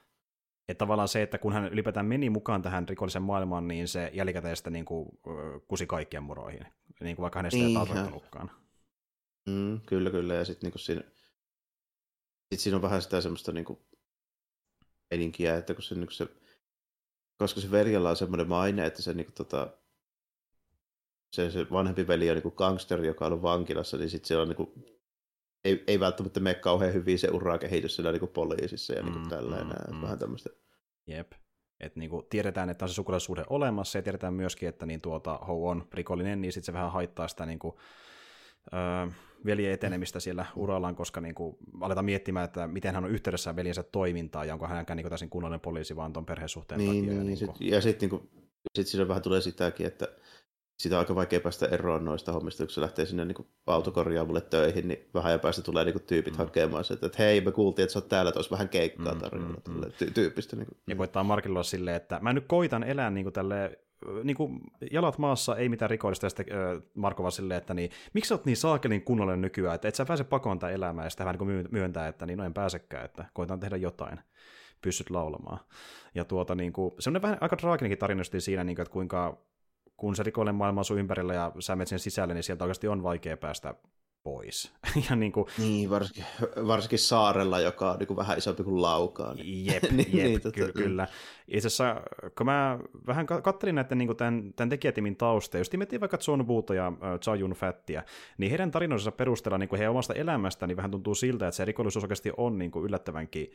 [0.68, 4.56] että tavallaan se, että kun hän ylipäätään meni mukaan tähän rikollisen maailmaan, niin se jälkikäteen
[4.56, 5.08] sitten niin kuin,
[5.68, 6.66] kusi kaikkien muroihin,
[7.00, 8.50] niin kuin vaikka hänestä ei tarkoittanutkaan.
[9.46, 10.34] Mm, kyllä, kyllä.
[10.34, 11.02] Ja sitten niin siinä,
[12.52, 13.78] sit siinä on vähän sitä semmoista niin kuin,
[15.10, 16.28] eninkiä, että kun se, niin kuin se
[17.38, 19.68] koska se veljellä on semmoinen maine, että se, niin kuin, tota,
[21.32, 24.48] se, se vanhempi veli on niin gangsteri, joka on ollut vankilassa, niin sitten se on
[24.48, 24.95] niin kuin,
[25.66, 29.76] ei, ei välttämättä mene kauhean hyvin se urakehitys siellä niin poliisissa ja niin mm, tällainen.
[29.88, 30.02] Mm, mm.
[30.02, 30.50] Vähän tämmöistä.
[31.06, 31.32] Jep.
[31.80, 35.38] Et niin kuin tiedetään, että on se sukulaisuussuhde olemassa ja tiedetään myöskin, että niin tuota,
[35.38, 37.74] Hou on rikollinen, niin sitten se vähän haittaa sitä niin kuin,
[38.72, 39.06] öö,
[39.46, 43.82] veljen etenemistä siellä urallaan, koska niin kuin, aletaan miettimään, että miten hän on yhteydessä veljensä
[43.82, 47.02] toimintaa ja onko hänkään niin täysin kunnollinen poliisi vaan tuon perhesuhteen niin, takia.
[47.02, 47.70] Niin, ja, niin kuin...
[47.70, 48.30] ja sitten niin
[48.74, 50.08] sit siinä vähän tulee sitäkin, että
[50.76, 54.88] sitä on aika vaikea päästä eroon noista hommista, kun se lähtee sinne niin autokorjaamulle töihin,
[54.88, 56.38] niin vähän ja päästä tulee niin tyypit mm.
[56.38, 59.20] hakemaan se, että hei, me kuultiin, että sä oot täällä, että olisi vähän keikkaa mm,
[59.20, 59.82] tarjolla mm, mm.
[59.82, 60.56] ty- tyyppistä.
[60.56, 60.78] Niin kuin.
[60.86, 63.78] Ja koittaa Markilla silleen, että mä nyt koitan elää niin kuin tälle
[64.24, 64.60] niin kuin
[64.92, 66.46] jalat maassa, ei mitään rikollista, ja sitten
[66.94, 70.04] Marko vaan silleen, että niin, miksi sä oot niin saakelin kunnollinen nykyään, että et sä
[70.04, 73.24] pääse pakoon tätä elämää, ja sitten vähän niin myöntää, että niin no en pääsekään, että
[73.32, 74.20] koitan tehdä jotain,
[74.82, 75.58] pystyt laulamaan.
[76.14, 79.38] Ja tuota, niin kuin, se on vähän aika traaginenkin tarina siinä, niin kuin, että kuinka
[79.96, 82.88] kun se rikollinen maailma on sun ympärillä ja sä menet sen sisälle, niin sieltä oikeasti
[82.88, 83.74] on vaikea päästä
[84.22, 84.72] pois.
[85.10, 85.46] ja niin, kuin...
[85.58, 86.24] niin varsinkin,
[86.66, 89.34] varsinkin saarella, joka on niin kuin vähän isompi kuin laukaa.
[89.34, 89.66] Niin...
[89.66, 91.08] Jep, jep niin, tota, ky- kyllä.
[91.48, 92.02] Itse asiassa,
[92.38, 96.74] kun mä vähän kattelin näiden niin tämän, tämän tekijätimin tausta, jos miettii vaikka John Woota
[96.74, 98.02] ja äh, Cha Yun Fattia,
[98.38, 101.64] niin heidän tarinoisensa perusteella niin kuin heidän omasta elämästä niin vähän tuntuu siltä, että se
[101.64, 103.52] rikollisuus oikeasti on niin kuin yllättävänkin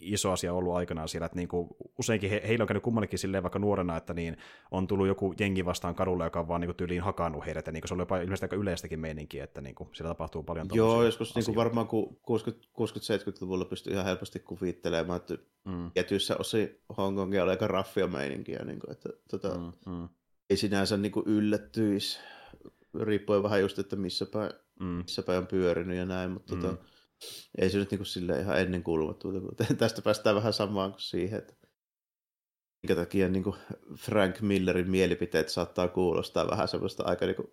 [0.00, 3.42] iso asia ollut aikanaan siellä, että niin kuin, useinkin he, heillä on käynyt kummallekin silleen
[3.42, 4.36] vaikka nuorena, että niin
[4.70, 7.72] on tullut joku jengi vastaan kadulla, joka on vaan niin kuin, tyyliin hakannut heidät, ja
[7.72, 10.66] niin kuin, se oli jopa ilmeisesti aika yleistäkin meininkiä, että niin kuin, siellä tapahtuu paljon
[10.72, 15.90] Joo, joskus niin kuin varmaan kun 60-70-luvulla pystyi ihan helposti kuvittelemaan, että mm.
[15.94, 16.78] tietyissä osin
[17.32, 20.08] Hongkongia oli aika raffia meininkiä, niin kuin, että tota, mm, mm.
[20.50, 22.18] ei sinänsä niin kuin yllättyisi,
[23.00, 24.86] riippuen vähän just, että missä päin mm.
[24.86, 26.76] missäpä on pyörinyt ja näin, mutta tota, mm.
[26.76, 26.90] tota,
[27.58, 29.64] ei se nyt niin kuin sille ihan ennen kuulumattomuutta.
[29.78, 31.54] Tästä päästään vähän samaan kuin siihen, että
[32.82, 33.56] minkä takia niin kuin
[33.98, 37.48] Frank Millerin mielipiteet saattaa kuulostaa vähän semmoista aika niin kuin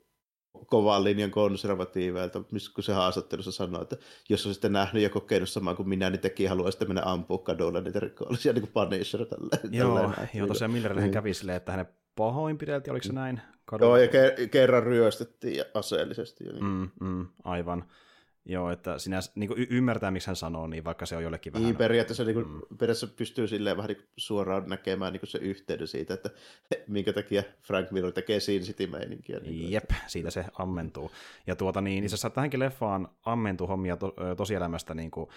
[0.65, 3.97] kovan linjan konservatiiveilta, kun se haastattelussa sanoi, että
[4.29, 7.99] jos olisitte nähnyt ja kokenut samaa kuin minä, niin tekin haluaisitte mennä ampua kadulla niitä
[7.99, 9.25] rikollisia, niin kuin Punisher.
[9.25, 11.11] Tälleen, joo, tälleen joo, tosiaan Millerille niin.
[11.11, 13.41] kävi silleen, että hänen pahoinpideltiin, oliko se näin?
[13.65, 13.97] Kadulla?
[13.97, 16.45] Joo, ja ke- kerran ryöstettiin aseellisesti.
[16.45, 16.65] Ja niin.
[16.65, 17.85] mm, mm, aivan.
[18.49, 21.65] Joo, että sinä niin y- ymmärtää, miksi hän sanoo, niin vaikka se on jollekin vähän...
[21.65, 22.59] Niin, periaatteessa, niin kuin, mm.
[22.59, 26.29] periaatteessa pystyy silleen vähän niin suoraan näkemään niin se yhteyden siitä, että
[26.87, 29.39] minkä takia Frank Miller tekee Sin City-meininkiä.
[29.39, 31.11] Niin Jep, siitä se ammentuu.
[31.47, 34.93] Ja tuota niin, itse asiassa tähänkin leffaan ammentuu hommia to- tosielämästä.
[34.93, 35.29] Niin kuin,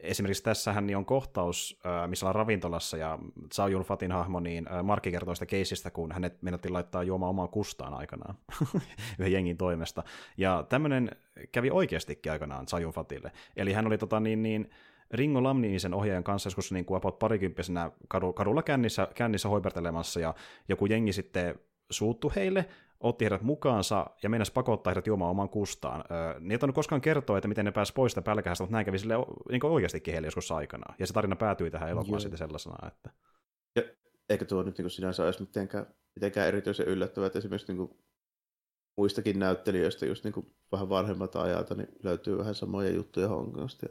[0.00, 3.18] esimerkiksi tässähän niin on kohtaus, missä ollaan ravintolassa, ja
[3.54, 7.48] Zhao Yun Fatin hahmo, niin Markki kertoo sitä keisistä, kun hänet menettiin laittaa juomaan omaa
[7.48, 8.34] kustaan aikanaan
[9.18, 10.04] yhden jengin toimesta.
[10.36, 11.10] Ja tämmöinen
[11.52, 13.32] kävi oikeastikin aikanaan Sayun Fatille.
[13.56, 14.70] Eli hän oli tota, niin, niin,
[15.10, 20.34] Ringo Lamniisen ohjaajan kanssa joskus niin kuin about parikymppisenä kadu, kadulla kännissä, kännissä hoipertelemassa, ja
[20.68, 21.54] joku jengi sitten
[21.90, 22.68] suuttu heille,
[23.00, 26.04] otti heidät mukaansa ja meinasi pakottaa heidät juomaan oman kustaan.
[26.10, 28.98] Öö, ne ei koskaan kertoa, että miten ne pääsi pois sitä pälkähästä, mutta näin kävi
[28.98, 29.14] sille
[29.50, 30.94] niin oikeastikin heille joskus aikanaan.
[30.98, 33.10] Ja se tarina päätyi tähän elokuvaan sitten sellaisena, että...
[33.76, 33.82] Ja,
[34.28, 37.98] eikö tuo nyt niin sinänsä olisi mitenkään, mitenkään erityisen yllättävää, että esimerkiksi niin kuin
[38.98, 43.86] muistakin näyttelijöistä, just niin kuin vähän vanhemmalta ajalta, niin löytyy vähän samoja juttuja Hongkongista.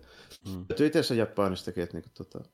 [0.48, 0.66] Mm.
[0.70, 2.50] Löytyy itse asiassa Japanistakin, että niin kuin, tota,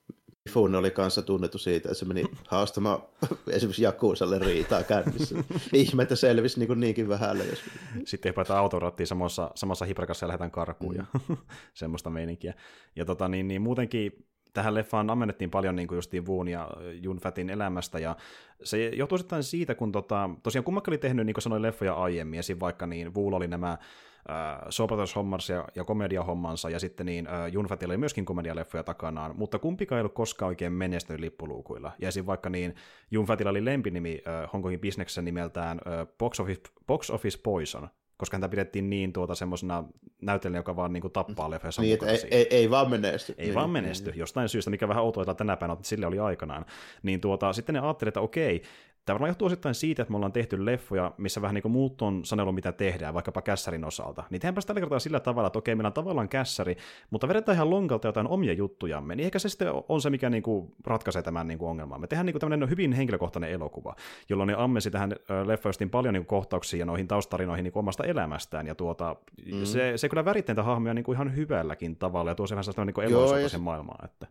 [0.46, 3.02] Mifune oli kanssa tunnettu siitä, että se meni haastamaan
[3.48, 5.36] esimerkiksi Jakuusalle riitaa kännissä.
[5.74, 7.46] Ihme, että selvisi niin niinkin vähälle.
[7.46, 7.60] Jos...
[8.06, 11.06] Sitten hypätään autorattiin samassa, samassa hiprakassa ja lähdetään karkuun mm.
[11.30, 11.36] ja
[11.74, 12.54] semmoista meininkiä.
[12.96, 16.70] Ja tota, niin, niin muutenkin tähän leffaan ammennettiin paljon niin kuin justiin Woon ja
[17.02, 18.16] Jun Fatin elämästä, ja
[18.64, 22.40] se johtuu sitten siitä, kun tota, tosiaan kummakka oli tehnyt, niin kuin sanoin, leffoja aiemmin,
[22.40, 22.60] esim.
[22.60, 27.66] vaikka niin Wool oli nämä äh, hommansa ja, ja komediahommansa, ja sitten niin äh, Jun
[27.66, 31.92] Fatilla oli myöskin komedialeffoja takanaan, mutta kumpikaan ei ollut koskaan oikein menestynyt lippuluukuilla.
[32.00, 32.26] Ja esim.
[32.26, 32.76] vaikka niin
[33.12, 38.38] Jun Fatilla oli lempinimi äh, Hongkongin bisneksessä nimeltään äh, Box, Office, Box Office Poison, koska
[38.38, 39.84] häntä pidettiin niin tuota semmoisena
[40.22, 43.36] näyttelijänä, joka vaan niin kuin tappaa leffeissa niin, ei, ei, ei, vaan menesty.
[43.38, 44.20] Ei niin, vaan menesty, niin.
[44.20, 46.66] jostain syystä, mikä vähän outoa tänä päivänä, sille oli aikanaan.
[47.04, 48.62] Niin tuota, sitten ne ajattelivat, että okei,
[49.06, 52.02] Tämä varmaan johtuu osittain siitä, että me ollaan tehty leffoja, missä vähän niin kuin muut
[52.02, 54.24] on sanellut, mitä tehdään, vaikkapa kässärin osalta.
[54.30, 56.78] Niin tehdäänpä tällä kertaa sillä tavalla, että okei, meillä on tavallaan kässäri,
[57.10, 59.16] mutta vedetään ihan lonkalta jotain omia juttujamme.
[59.16, 62.02] Niin ehkä se sitten on se, mikä niin kuin ratkaisee tämän niin kuin ongelman.
[62.02, 63.96] Me tehdään niin kuin tämmöinen hyvin henkilökohtainen elokuva,
[64.30, 68.04] jolloin ne ammesi tähän leffoistiin paljon niin kuin kohtauksia ja noihin taustarinoihin niin kuin omasta
[68.04, 68.68] elämästään.
[68.68, 69.16] Ja tuota,
[69.52, 69.66] mm.
[69.66, 72.86] se, se kyllä värittää hahmoja niin kuin ihan hyvälläkin tavalla ja tuo se vähän sellaista
[72.86, 74.06] niin eloisuutta maailmaan.
[74.06, 74.28] Että...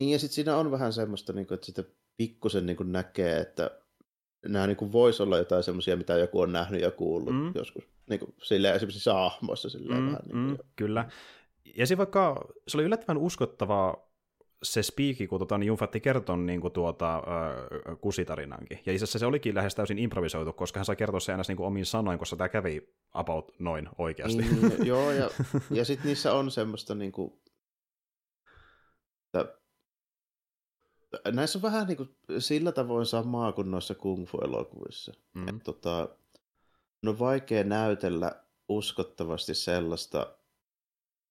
[0.00, 1.84] Niin ja sitten siinä on vähän semmoista, niin kuin, että sitä
[2.16, 3.70] pikkusen niin näkee, että
[4.48, 7.52] nämä niin voisi olla jotain semmoisia, mitä joku on nähnyt ja kuullut mm.
[7.54, 7.88] joskus.
[8.10, 9.70] Niin kuin, silleen, esimerkiksi hahmoissa.
[9.70, 11.08] Silleen, mm, vähän, niin mm, kyllä.
[11.76, 14.12] Ja se vaikka, se oli yllättävän uskottavaa
[14.62, 18.80] se spiikki, kun tuota, niin Junfatti kertoi niin kuin tuota, äh, kusitarinankin.
[18.86, 21.56] Ja itse asiassa se olikin lähes täysin improvisoitu, koska hän sai kertoa se aina niin
[21.56, 24.42] kuin omiin sanoin, koska tämä kävi about noin oikeasti.
[24.42, 25.30] Niin, joo, ja,
[25.70, 27.32] ja sitten niissä on semmoista niin kuin,
[29.26, 29.61] että
[31.32, 35.12] näissä on vähän niin kuin sillä tavoin samaa kuin noissa kung fu-elokuvissa.
[35.34, 35.48] Mm.
[35.48, 36.08] Että tota,
[37.06, 40.36] on vaikea näytellä uskottavasti sellaista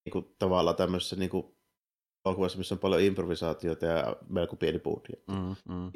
[0.05, 1.55] niin kuin, tavallaan tämmöisessä niin kuin,
[2.25, 5.31] elokuvassa, missä on paljon improvisaatiota ja melko pieni budjetti.
[5.31, 5.91] Mm, mm.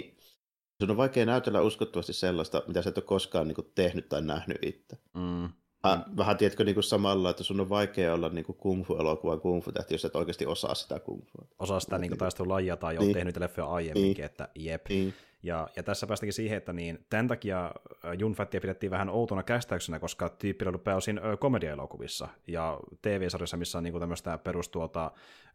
[0.82, 4.22] Sun on vaikea näytellä uskottavasti sellaista, mitä sä et ole koskaan niin kuin, tehnyt tai
[4.22, 4.98] nähnyt itse.
[5.14, 5.50] Mm.
[5.86, 9.42] Vähän, vähän tiedätkö niin kuin samalla, että sun on vaikea olla niin kuin kung fu-elokuvan
[9.42, 11.48] kung fu-tähti, jos et oikeasti osaa sitä kung fu.
[11.60, 13.08] Osaa sitä niin taistelulajia tai niin.
[13.08, 14.26] on tehnyt leffoja aiemminkin, niin.
[14.26, 14.90] että jep.
[14.90, 15.14] Niin.
[15.44, 17.72] Ja, ja tässä päästäkin siihen, että niin, tämän takia
[18.20, 23.84] Jun Fattia pidettiin vähän outona kästäyksenä, koska tyyppi oli pääosin komediaelokuvissa ja TV-sarjassa, missä on
[23.84, 25.12] niin tämmöistä perustuota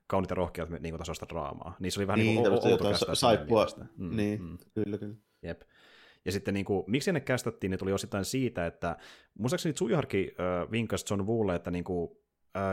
[0.06, 1.76] kaunit ja rohkeat niin tasosta draamaa.
[1.80, 3.66] Niissä oli vähän niin, niin outo Saippua.
[3.96, 4.58] Mm, niin, mm.
[4.74, 5.14] kyllä, kyllä.
[5.42, 5.62] Jep.
[6.24, 8.96] Ja sitten niin kuin, miksi ne kästettiin, ne tuli osittain siitä, että
[9.38, 12.10] muistaakseni Tsuiharki äh, vinkasi John Woolle, että niin kuin,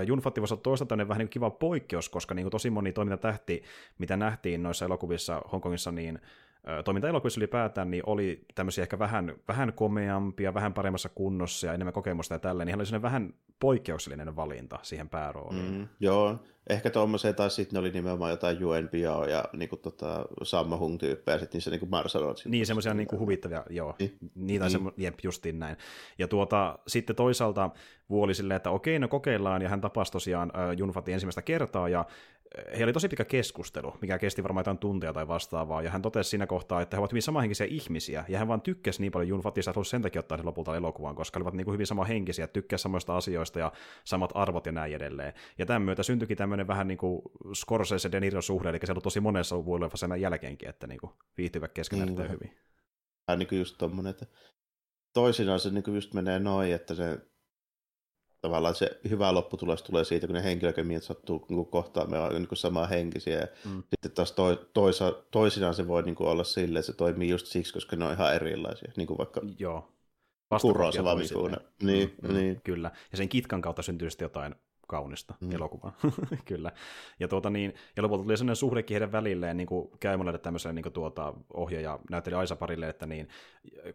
[0.07, 3.63] Junfatti voisi olla toista vähän niin kiva poikkeus, koska niin kuin tosi moni toimintatähti,
[3.97, 6.19] mitä nähtiin noissa elokuvissa Hongkongissa, niin
[6.86, 12.36] toimintaelokuvissa ylipäätään niin oli tämmöisiä ehkä vähän, vähän komeampia, vähän paremmassa kunnossa ja enemmän kokemusta
[12.36, 15.71] ja tälleen, niin hän oli vähän poikkeuksellinen valinta siihen päärooliin.
[15.71, 20.25] Mm, joo, ehkä tuommoiseen tai sitten ne oli nimenomaan jotain Yuen Biao ja niinku tota,
[20.43, 24.17] Samma Hung tyyppejä, sitten niissä niinku Marcel Niin, semmoisia niinku huvittavia, joo, niin.
[24.36, 24.71] niitä on niin.
[24.71, 25.77] semmo, jep, justiin näin.
[26.17, 27.69] Ja tuota, sitten toisaalta
[28.10, 32.06] vuoli silleen, että okei, no kokeillaan, ja hän tapasi tosiaan äh, Junfatin ensimmäistä kertaa, ja
[32.71, 36.29] heillä oli tosi pitkä keskustelu, mikä kesti varmaan jotain tuntia tai vastaavaa, ja hän totesi
[36.29, 39.41] siinä kohtaa, että he ovat hyvin samanhenkisiä ihmisiä, ja hän vaan tykkäsi niin paljon Jun
[39.41, 43.17] Fatista, että sen takia ottaa lopulta elokuvan, koska olivat niin kuin hyvin samanhenkisiä, tykkäsi samoista
[43.17, 43.71] asioista ja
[44.03, 45.33] samat arvot ja näin edelleen.
[45.57, 47.21] Ja tämän myötä syntyikin tämmöinen vähän niin kuin
[47.53, 51.73] Scorsese De Niro suhde, eli se on tosi monessa vuodessa jälkeenkin, että niin kuin viihtyvät
[51.73, 52.57] keskenään niin, hyvin.
[53.27, 54.25] Vähän niin kuin just tommonen, että
[55.13, 57.17] toisinaan se niin kuin just menee noin, että se
[58.47, 63.39] tavallaan se hyvä lopputulos tulee siitä, kun ne henkilökemiat sattuu niin kohtaamaan niin samaa henkisiä.
[63.39, 63.83] Ja mm.
[63.89, 67.47] Sitten taas to, toisa, toisinaan se voi niin kuin olla silleen, että se toimii just
[67.47, 68.91] siksi, koska ne on ihan erilaisia.
[68.97, 69.93] Niin kuin vaikka Joo.
[70.62, 72.62] Kurosava Niin, mm, mm, niin.
[72.63, 72.91] Kyllä.
[73.12, 74.55] Ja sen kitkan kautta syntyy sitten jotain
[74.88, 75.52] kaunista mm.
[75.52, 75.97] elokuvaa,
[76.45, 76.71] kyllä.
[77.19, 80.84] Ja, tuota niin, ja lopulta tuli sellainen suhdekin heidän välilleen niin kuin käymällä tämmöiselle niin
[80.84, 83.30] kuin tuota, ohjaaja näytteli Aisa parille, että niin,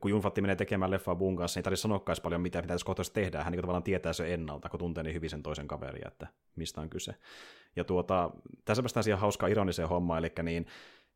[0.00, 3.20] kun Junfatti menee tekemään leffaa Buun kanssa, niin ei tarvitse sanoa paljon mitä pitäisi kohtaisesti
[3.20, 3.42] tehdä.
[3.42, 6.26] Hän niin tavallaan tietää se ennalta, kun tuntee niin hyvin sen toisen kaveria, että
[6.56, 7.14] mistä on kyse.
[7.76, 8.30] Ja tuota,
[8.64, 10.66] tässä päästään siihen hauskaan ironiseen hommaan, eli niin,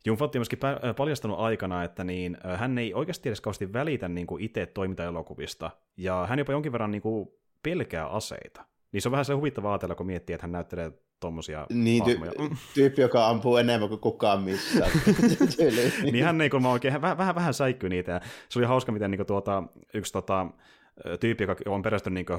[0.06, 0.58] Junfatti on myöskin
[0.96, 6.26] paljastanut aikana, että niin, hän ei oikeasti edes kauheasti välitä niin kuin itse toimintaelokuvista, ja
[6.28, 7.28] hän jopa jonkin verran niin kuin
[7.62, 8.64] pelkää aseita.
[8.96, 12.56] Niin se on vähän se huvittava ajatella, kun miettii, että hän näyttelee tuommoisia niin, ty-
[12.74, 14.90] tyyppi, joka ampuu enemmän kuin kukaan missään.
[16.12, 18.12] niin hän kun mä oikein, vähän, vähän, vähän säikky niitä.
[18.12, 19.62] Ja se oli hauska, miten niin kuin, tuota,
[19.94, 20.46] yksi tota,
[21.20, 22.38] tyyppi, joka on perästynyt niin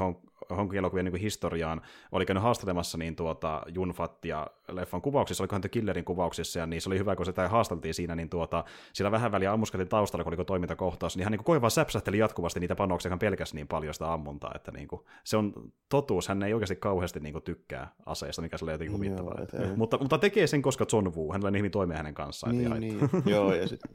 [0.49, 1.81] Hongkong-elokuvien niin historiaan,
[2.11, 6.89] oli käynyt haastattelemassa niin tuota, Junfattia leffan kuvauksissa, olikohan te Killerin kuvauksissa, ja niin se
[6.89, 10.45] oli hyvä, kun sitä haasteltiin siinä, niin tuota, sillä vähän väliä ammuskeltiin taustalla, kun oli
[10.45, 14.13] toimintakohtaus, niin hän niin kuin vaan säpsähteli jatkuvasti niitä panoksia, hän pelkäsi niin paljon sitä
[14.13, 15.53] ammuntaa, että niin kuin, se on
[15.89, 19.37] totuus, hän ei oikeasti kauheasti niin kuin, tykkää aseista, mikä sille jotenkin huvittavaa.
[19.53, 22.57] Joo, mutta, mutta tekee sen, koska John Woo, hänellä niin hyvin toimia hänen kanssaan.
[22.57, 22.99] Niin, niin.
[23.25, 23.91] joo, ja sitten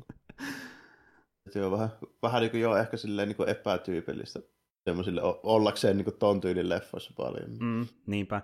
[1.54, 1.88] Joo, vähän,
[2.22, 4.40] vähän niin kuin, joo, ehkä silleen niin kuin epätyypillistä
[4.84, 7.50] semmoisille ollakseen niin ton tyylin leffoissa paljon.
[7.60, 8.42] Mm, niinpä.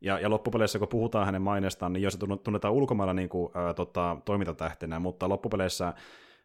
[0.00, 3.74] Ja, ja loppupeleissä, kun puhutaan hänen mainestaan, niin jos se tunnetaan ulkomailla niin kuin, ää,
[3.74, 5.92] tota, toimintatähtenä, mutta loppupeleissä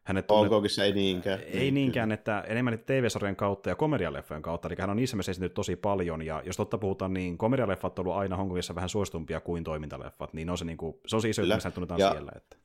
[0.03, 0.51] hänet tunnet...
[0.51, 1.39] Onko se ei niinkään?
[1.39, 5.53] Ei niinkään, että enemmän TV-sarjan kautta ja komedialeffojen kautta, eli hän on niissä mielessä esiintynyt
[5.53, 9.63] tosi paljon, ja jos totta puhutaan, niin komedialeffat on ollut aina Hongkongissa vähän suositumpia kuin
[9.63, 12.11] toimintaleffat, niin on se, niin kuin, se on siis missä tunnetaan ja...
[12.11, 12.31] siellä.
[12.35, 12.57] Että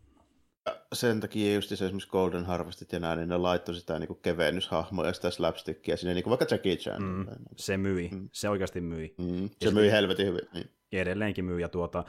[0.93, 5.09] sen takia just se esimerkiksi Golden Harvestit ja näin, niin ne laittoi sitä niin kevennyshahmoja
[5.09, 7.03] ja sitä slapstickia sinne, niin kuin vaikka Jackie Chan.
[7.03, 8.29] Mm, se myi, mm.
[8.33, 9.15] se oikeasti myi.
[9.19, 10.49] Mm, se myi helvetin hyvin.
[10.55, 10.71] Niin.
[10.93, 12.05] Edelleenkin myy, ja tuota,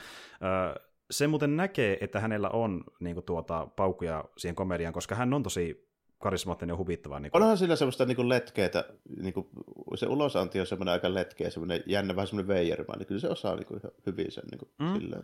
[1.12, 5.44] se muuten näkee, että hänellä on niin kuin, tuota, paukkuja siihen komediaan, koska hän on
[5.44, 7.20] tosi karismaattinen ja huvittava.
[7.20, 7.42] Niin kuin...
[7.42, 8.86] Onhan sillä semmoista niin kuin letkeetä,
[9.22, 9.48] niin kuin,
[9.96, 13.56] se ulosanti on semmoinen aika letkeä, semmoinen jännä, vähän semmoinen veijerimaa, niin kyllä se osaa
[13.56, 15.00] niin kuin, hyvin sen niin kuin, mm.
[15.00, 15.24] silleen.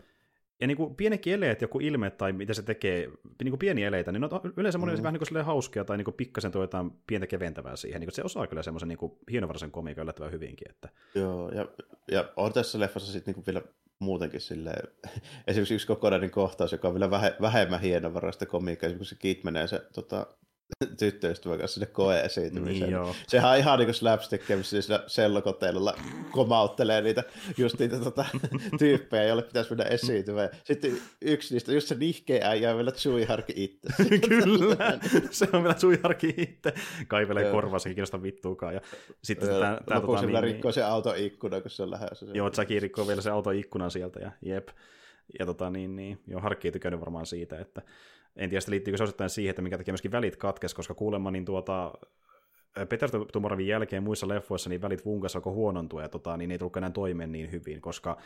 [0.61, 3.11] Ja niin kuin pienekin eleet, joku ilme tai mitä se tekee,
[3.43, 5.03] niin kuin pieniä eleitä, niin ne on yleensä monille mm.
[5.03, 7.99] vähän niin kuin hauskia tai niin kuin pikkasen tuo jotain pientä keventävää siihen.
[7.99, 10.69] Niin kuin se osaa kyllä semmoisen niin kuin hienovaraisen komiikan yllättävän hyvinkin.
[10.69, 10.89] Että...
[11.15, 11.67] Joo, ja,
[12.11, 13.61] ja on tässä leffassa sitten niin vielä
[13.99, 14.87] muutenkin silleen,
[15.47, 19.81] esimerkiksi yksi kokonainen kohtaus, joka on vielä vähemmän hienovaraista komiikkaa, esimerkiksi se Kit menee se
[19.93, 20.27] tota,
[20.99, 22.93] tyttöystävän kanssa sinne koe-esiintymiseen.
[22.93, 25.97] Niin, Sehän on ihan niin kuin slapstick, missä sillä sellokoteilla
[26.31, 27.23] komauttelee niitä,
[27.57, 28.25] just niitä tota,
[28.79, 30.49] tyyppejä, joille pitäisi mennä esiintymään.
[30.63, 32.91] Sitten yksi niistä, just se nihkeä äijä on vielä
[33.27, 33.89] Harki itse.
[34.29, 34.99] Kyllä,
[35.31, 36.73] se on vielä Harki itse.
[37.07, 38.73] Kaivelee korvaansa, ei kiinnosta vittuukaan.
[38.73, 38.81] Ja
[39.23, 42.25] sitten Joo, tää, tää, tota, niin, rikkoo se autoikkuna, kun se on lähdössä.
[42.33, 44.67] Joo, Jackie rikkoo vielä se autoikkunan sieltä, ja jep.
[45.39, 47.81] Ja tota, niin, niin, joo, Harkki ei tykännyt varmaan siitä, että
[48.35, 51.45] en tiedä, liittyykö se osittain siihen, että mikä takia myöskin välit katkes, koska kuulemma niin
[51.45, 51.93] tuota,
[52.89, 56.77] Peter Tumoravin jälkeen muissa leffoissa niin välit Vunkassa alkoi huonontua ja tota, niin ei tullut
[56.77, 58.17] enää toimeen niin hyvin, koska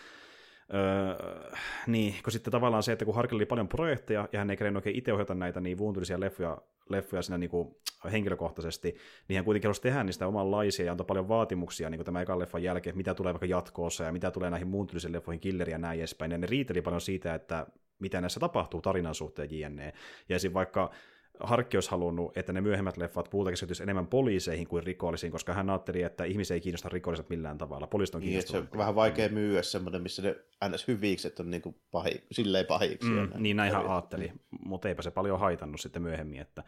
[0.73, 1.51] Öö,
[1.87, 4.77] niin, kun sitten tavallaan se, että kun Harkilla oli paljon projekteja ja hän ei kerennyt
[4.77, 6.57] oikein itse ohjata näitä niin vuuntullisia leffoja,
[6.89, 7.75] leffoja siinä niin kuin
[8.11, 8.95] henkilökohtaisesti,
[9.27, 12.39] niin hän kuitenkin halusi tehdä niistä omanlaisia ja antoi paljon vaatimuksia niin kuin tämän ekan
[12.39, 15.99] leffan jälkeen, mitä tulee vaikka jatkoossa ja mitä tulee näihin muuntullisiin leffoihin, Killeri ja näin
[15.99, 16.31] edespäin.
[16.31, 17.67] Ja ne riiteli paljon siitä, että
[17.99, 19.93] mitä näissä tapahtuu tarinan suhteen jne.
[20.29, 20.53] Ja esim.
[20.53, 20.91] vaikka
[21.39, 23.49] Harkki olisi halunnut, että ne myöhemmät leffat puulta
[23.83, 27.87] enemmän poliiseihin kuin rikollisiin, koska hän ajatteli, että ihmisiä ei kiinnosta rikolliset millään tavalla.
[27.87, 30.35] Poliisit on niin, se on vähän vaikea myyä semmoinen, missä ne
[30.69, 30.87] ns.
[30.87, 33.09] hyvikset on niin kuin pahi, silleen pahiksi.
[33.09, 33.43] Mm, näin.
[33.43, 34.31] niin näinhän ajatteli,
[34.65, 36.41] mutta eipä se paljon haitannut sitten myöhemmin.
[36.41, 36.63] Että,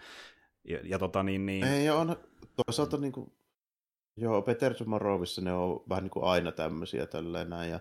[0.63, 1.63] ja, ja tota niin, niin...
[1.63, 2.15] Ei, on
[2.65, 3.31] toisaalta niin kuin,
[4.17, 7.79] joo, Peter Sumarovissa ne on vähän niin kuin aina tämmöisiä tälleen näin, ja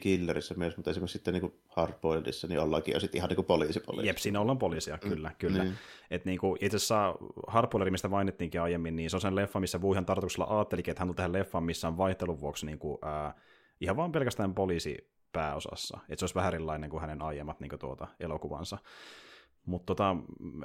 [0.00, 4.06] Killerissä myös, mutta esimerkiksi sitten niin Hardboiledissa niin ollaankin jo sitten ihan niin poliisi, poliisi.
[4.06, 5.64] Jep, siinä ollaan poliisia, mm, kyllä, mm, kyllä.
[5.64, 5.74] Niin.
[6.10, 7.14] Et niin kuin, itse asiassa
[7.46, 11.08] Hardboileri, mistä mainittiinkin aiemmin, niin se on sen leffa, missä Wuhan tarkoituksella ajattelikin, että hän
[11.08, 13.34] tulee tähän leffaan, missä on vaihtelun vuoksi niin kuin, ää,
[13.80, 15.98] ihan vaan pelkästään poliisi pääosassa.
[16.08, 18.78] Että se olisi vähän erilainen kuin hänen aiemmat niin kuin tuota, elokuvansa.
[19.66, 20.16] Mutta tota,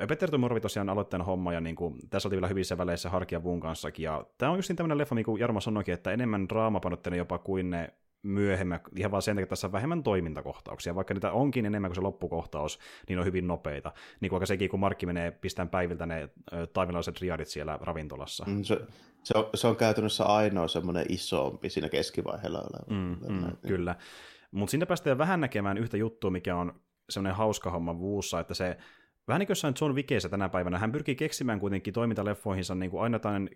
[0.08, 4.04] Peter Tumorvi tosiaan aloitteen homma, ja niinku, tässä oltiin vielä hyvissä väleissä Harkia Vuun kanssakin,
[4.04, 7.38] ja tämä on just niin tämmöinen leffa, niin kuin Jarmo sanoikin, että enemmän draamapanotteinen jopa
[7.38, 7.94] kuin ne
[8.24, 11.96] myöhemmän, ihan vaan sen takia, että tässä on vähemmän toimintakohtauksia, vaikka niitä onkin enemmän kuin
[11.96, 13.92] se loppukohtaus, niin on hyvin nopeita.
[14.20, 16.30] Niin kuin sekin, kun Markki menee pistään päiviltä ne
[16.74, 18.46] taivanalliset riadit siellä ravintolassa.
[18.48, 18.80] Mm, se,
[19.24, 23.02] se, on, se on käytännössä ainoa semmoinen isompi siinä keskivaiheella oleva.
[23.02, 23.96] Mm, mm, kyllä.
[24.52, 28.78] Mutta sinne päästään vähän näkemään yhtä juttua, mikä on semmoinen hauska homma vuussa, että se
[29.28, 33.04] vähän niin kuin jossain John Wickeissä tänä päivänä, hän pyrkii keksimään kuitenkin toimintaleffoihinsa niin kuin
[33.04, 33.50] aina jotain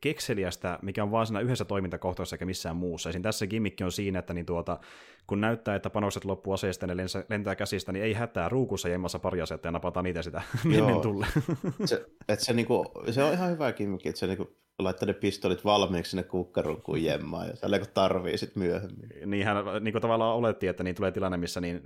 [0.00, 3.10] kekseliästä, mikä on vaan siinä yhdessä toimintakohtauksessa eikä missään muussa.
[3.10, 3.22] Esim.
[3.22, 4.78] tässä gimmikki on siinä, että niin tuota,
[5.26, 9.18] kun näyttää, että panokset loppuu aseesta ja ne lentää käsistä, niin ei hätää ruukussa jemmassa
[9.18, 11.26] pari asetta ja napataan niitä sitä mennen tulle.
[11.84, 15.64] se, että se, niinku, se, on ihan hyvä gimmikki, että se niinku, laittaa ne pistolit
[15.64, 19.10] valmiiksi sinne kukkaruukkuun jemmaan, ja tällä kun tarvii sitten myöhemmin.
[19.26, 21.80] Niinhän niin kuin tavallaan oletti, että niin tulee tilanne, missä niin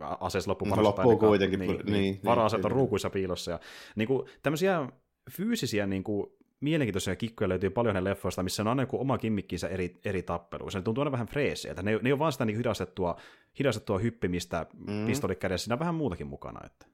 [0.00, 1.60] aseessa loppuu no, loppuu kuitenkin.
[1.60, 3.50] Niin, niin, niin, vara-aset on ruukuissa piilossa.
[3.50, 3.60] Ja,
[3.96, 4.88] niin kuin, tämmöisiä
[5.30, 9.68] fyysisiä niin kuin, mielenkiintoisia kikkoja löytyy paljon hänen leffoista, missä on aina joku oma kimmikkinsä
[9.68, 10.78] eri, eri tappeluissa.
[10.78, 11.82] Ne tuntuu aina vähän freeseiltä.
[11.82, 13.20] Ne, ne on vaan sitä niin hidastettua,
[13.58, 15.06] hidastettua hyppimistä mm.
[15.06, 15.64] pistolikädessä.
[15.64, 16.66] Siinä on vähän muutakin mukana.
[16.66, 16.86] Että.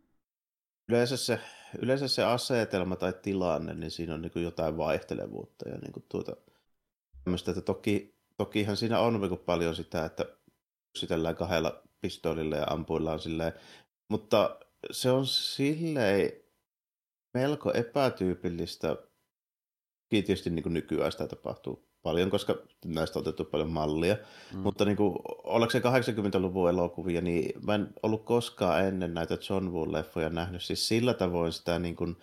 [0.88, 1.40] Yleensä se,
[1.78, 5.68] yleensä se asetelma tai tilanne, niin siinä on niin jotain vaihtelevuutta.
[5.68, 6.36] Ja niin tuota,
[7.48, 10.26] että toki, tokihan siinä on niin paljon sitä, että
[10.90, 13.52] yksitellään kahdella pistolilla ja ampuillaan silleen,
[14.08, 14.56] mutta
[14.90, 16.32] se on silleen
[17.34, 18.96] melko epätyypillistä
[20.20, 24.16] tietysti niin kuin nykyään sitä tapahtuu paljon, koska näistä on otettu paljon mallia.
[24.52, 24.58] Mm.
[24.58, 29.68] Mutta niin kuin, ollaanko se 80-luvun elokuvia, niin mä en ollut koskaan ennen näitä John
[29.68, 32.16] Woo-leffoja nähnyt siis sillä tavoin sitä niin kuin,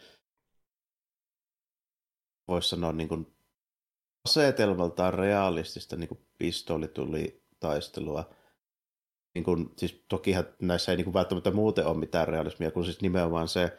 [2.48, 3.28] voisi sanoa niin kuin,
[4.26, 8.30] asetelmaltaan realistista niin kuin pistolituli taistelua.
[9.36, 13.02] Niin kuin, siis tokihan näissä ei niin kuin välttämättä muuten ole mitään realismia, kun siis
[13.02, 13.78] nimenomaan se,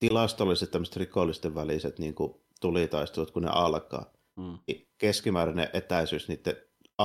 [0.00, 4.58] tilastolliset tämmöiset rikollisten väliset niin kuin tulitaistelut, kun ne alkaa, mm.
[4.66, 6.56] Niin keskimääräinen etäisyys niiden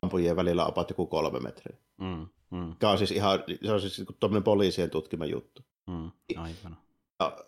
[0.04, 1.78] ampujien välillä on about joku kolme metriä.
[1.98, 2.28] Mm.
[2.52, 2.76] Mm.
[2.80, 5.62] Tämä on siis ihan, se on siis tuommoinen poliisien tutkima juttu.
[5.88, 6.12] Mm.
[6.36, 6.78] Aivan.
[7.20, 7.46] Ja,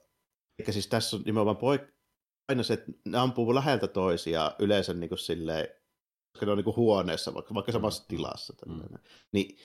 [0.60, 1.92] eikä siis tässä on nimenomaan poik-
[2.50, 5.68] aina se, että ne ampuu läheltä toisiaan yleensä niin kuin silleen,
[6.32, 8.08] koska ne on niin kuin huoneessa, vaikka, vaikka samassa mm.
[8.08, 8.54] tilassa.
[8.66, 8.82] Mm.
[9.32, 9.58] Niin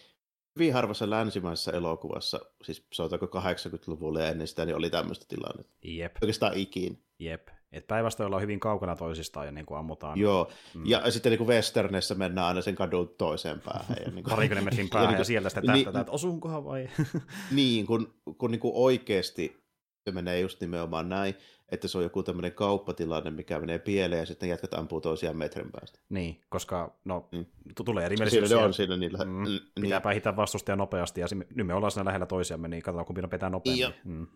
[0.56, 5.72] hyvin harvassa länsimaisessa elokuvassa, siis sanotaanko 80-luvulla ja ennen sitä, niin oli tämmöistä tilannetta.
[5.82, 6.16] Jep.
[6.22, 7.02] Oikeastaan ikin.
[7.18, 7.48] Jep.
[7.72, 10.18] Et päinvastoin ollaan hyvin kaukana toisistaan ja niin kuin ammutaan.
[10.18, 10.86] Joo, mm.
[10.86, 13.96] ja sitten niin kuin Westernessä mennään aina sen kadun toiseen päähän.
[14.04, 16.64] Ja niin kuin, Parikymmenen metrin päähän ja, niin, ja sieltä sitten tähtätään, niin, että osuunkohan
[16.64, 16.88] vai?
[17.50, 19.61] niin, kun, kun niin kuin oikeasti
[20.04, 21.34] se menee just nimenomaan näin,
[21.68, 25.72] että se on joku tämmöinen kauppatilanne, mikä menee pieleen ja sitten jätkät ampuu toisiaan metrin
[25.72, 25.98] päästä.
[26.08, 27.44] Niin, koska no, mm.
[27.84, 28.56] tulee erimielisyyksiä.
[28.56, 29.24] Siinä on siinä niillä.
[29.24, 29.60] Mm, niin.
[29.80, 33.50] pitää päihittää vastustaja nopeasti ja nyt me ollaan siinä lähellä toisiamme, niin katsotaan kumpi petää
[33.50, 33.80] nopeammin.
[33.80, 34.26] Ja, mm.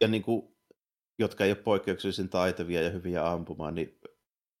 [0.00, 0.54] ja niin kuin,
[1.18, 3.98] jotka ei ole poikkeuksellisen taitavia ja hyviä ampumaan, niin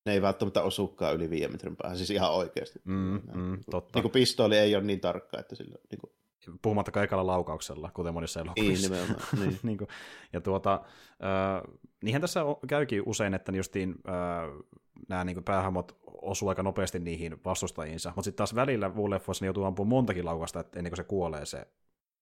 [0.06, 2.80] ne ei välttämättä osukaan yli viiden metrin päähän, siis ihan oikeasti.
[2.84, 3.98] Mm, mm, totta.
[3.98, 6.12] Niin kuin pistooli ei ole niin tarkka, että sillä niin kuin
[6.62, 8.88] puhumattakaan ekalla laukauksella, kuten monissa elokuvissa.
[8.88, 9.28] Niin, nimenomaan.
[9.40, 9.58] Niin.
[9.62, 9.88] niin kuin,
[10.32, 14.66] ja tuota, äh, niinhän tässä käykin usein, että justiin äh,
[15.08, 19.64] nämä niin päähahmot osuu aika nopeasti niihin vastustajiinsa, mutta sitten taas välillä Wooleffoissa ne joutuu
[19.64, 21.66] ampumaan montakin laukasta ennen kuin se kuolee se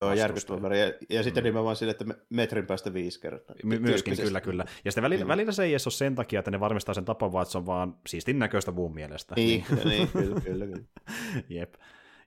[0.03, 1.47] Joo, järkyttävä Ja, ja sitten mm.
[1.47, 3.57] nimenomaan sille, että metrin päästä viisi kertaa.
[3.65, 4.65] My- myöskin, kyllä, kyllä.
[4.85, 5.29] Ja sitten välillä, mm.
[5.29, 7.59] välillä se ei edes ole sen takia, että ne varmistaa sen tapan, vaan että se
[7.59, 9.35] on vaan siistin näköistä muun mielestä.
[9.35, 10.83] Niin, niin kyllä, kyllä, kyllä.
[11.49, 11.75] Jep.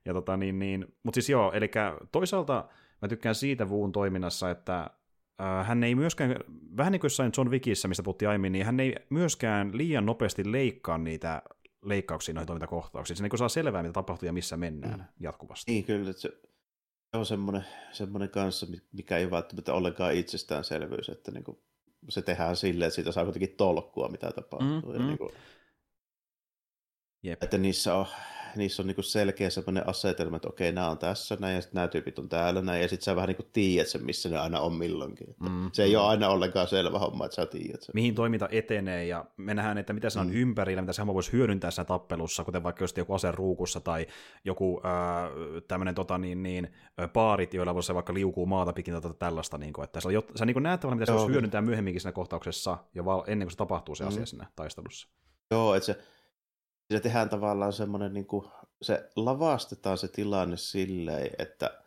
[0.06, 1.72] Ja tota, niin, niin, mutta siis joo, eli
[2.12, 2.70] toisaalta
[3.02, 4.90] mä tykkään siitä Vuun toiminnassa, että
[5.42, 6.36] äh, hän ei myöskään,
[6.78, 10.52] vähän niin kuin jossain John Wickissä, mistä puhuttiin aiemmin, niin hän ei myöskään liian nopeasti
[10.52, 11.42] leikkaa niitä
[11.86, 13.18] leikkauksia noihin toimintakohtauksiin.
[13.18, 15.06] Se niin saa selvää, mitä tapahtuu ja missä mennään mm.
[15.20, 15.72] jatkuvasti.
[15.72, 16.14] Niin, kyllä.
[16.14, 16.30] Se
[17.14, 21.58] on semmoinen, semmoinen kanssa, mikä ei välttämättä ollenkaan itsestäänselvyys, että niin kuin
[22.10, 24.92] se tehdään silleen, että siitä saa kuitenkin tolkkua, mitä tapahtuu.
[24.92, 25.08] Mm, ja mm.
[25.08, 25.32] Niin kuin,
[27.24, 27.44] Jep.
[27.44, 28.06] Että niissä on,
[28.60, 31.88] niissä on niinku selkeä sellainen asetelma, että okei, nämä on tässä näin, ja sitten nämä
[31.88, 34.74] tyypit on täällä näin, ja sitten sä vähän niin tiedät sen, missä ne aina on
[34.74, 35.30] milloinkin.
[35.30, 36.00] Että mm, se ei mm.
[36.00, 37.92] ole aina ollenkaan selvä homma, että sä tiedät sen.
[37.94, 40.34] Mihin toiminta etenee, ja me nähdään, että mitä se on mm.
[40.34, 44.08] ympärillä, mitä se homma voisi hyödyntää siinä tappelussa, kuten vaikka just joku ase ruukussa, tai
[44.46, 46.74] joku äh, tämmöinen tota, niin, niin,
[47.14, 50.64] paarit, joilla voisi vaikka liukuu maata pikin tota, tällaista, niin kuin, että sä, sä niin
[50.64, 53.96] näet tavallaan, mitä se voisi hyödyntää myöhemminkin siinä kohtauksessa, jo val, ennen kuin se tapahtuu
[53.96, 54.08] se mm.
[54.08, 55.08] asia siinä taistelussa.
[55.52, 56.00] Joo, että se,
[56.94, 58.48] se tehdään tavallaan semmoinen niin kuin
[58.82, 61.82] se lavastetaan se tilanne silleen, että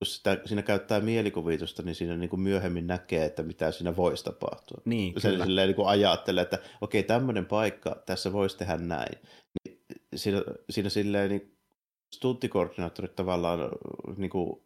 [0.00, 4.24] jos sitä, siinä käyttää mielikuvitusta, niin siinä niin kuin myöhemmin näkee, että mitä siinä voisi
[4.24, 4.82] tapahtua.
[4.84, 5.44] Niin, se kyllä.
[5.44, 9.18] Silleen niin kuin ajattelee, että okei, tämmöinen paikka, tässä voisi tehdä näin.
[9.64, 9.82] Niin
[10.14, 11.56] siinä, siinä silleen niin
[12.14, 13.58] stuntikoordinaattorit tavallaan
[14.16, 14.62] niin kuin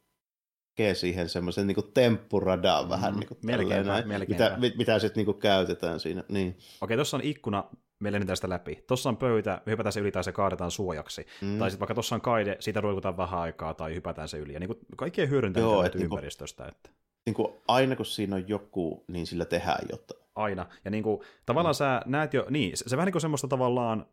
[0.77, 4.99] tekee siihen semmoisen niin temppuradan mm, vähän niin kuin melkein, näin, melkein mitä, mit, mitä
[4.99, 6.25] sitten niin käytetään siinä.
[6.29, 6.59] Niin.
[6.81, 7.65] Okei, tuossa on ikkuna
[8.01, 8.85] me lennetään sitä läpi.
[8.87, 11.27] Tossa on pöytä, me hypätään se yli tai se kaadetaan suojaksi.
[11.41, 11.59] Mm.
[11.59, 14.53] Tai sitten vaikka tuossa on kaide, siitä ruikutaan vähän aikaa tai hypätään se yli.
[14.53, 16.65] Ja niin kuin kaikkea hyödyntää Joo, et niinku- ympäristöstä.
[16.65, 16.91] Niin kuin, että.
[17.27, 20.27] Niin kuin aina kun siinä on joku, niin sillä tehdään jotain.
[20.35, 20.67] Aina.
[20.85, 21.77] Ja niin kuin, tavallaan mm.
[21.77, 24.07] sä näet jo, niin, se, se vähän niin kuin semmoista tavallaan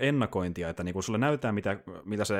[0.00, 2.34] ennakointia, että niinku sulle näyttää, mitä, mitä se,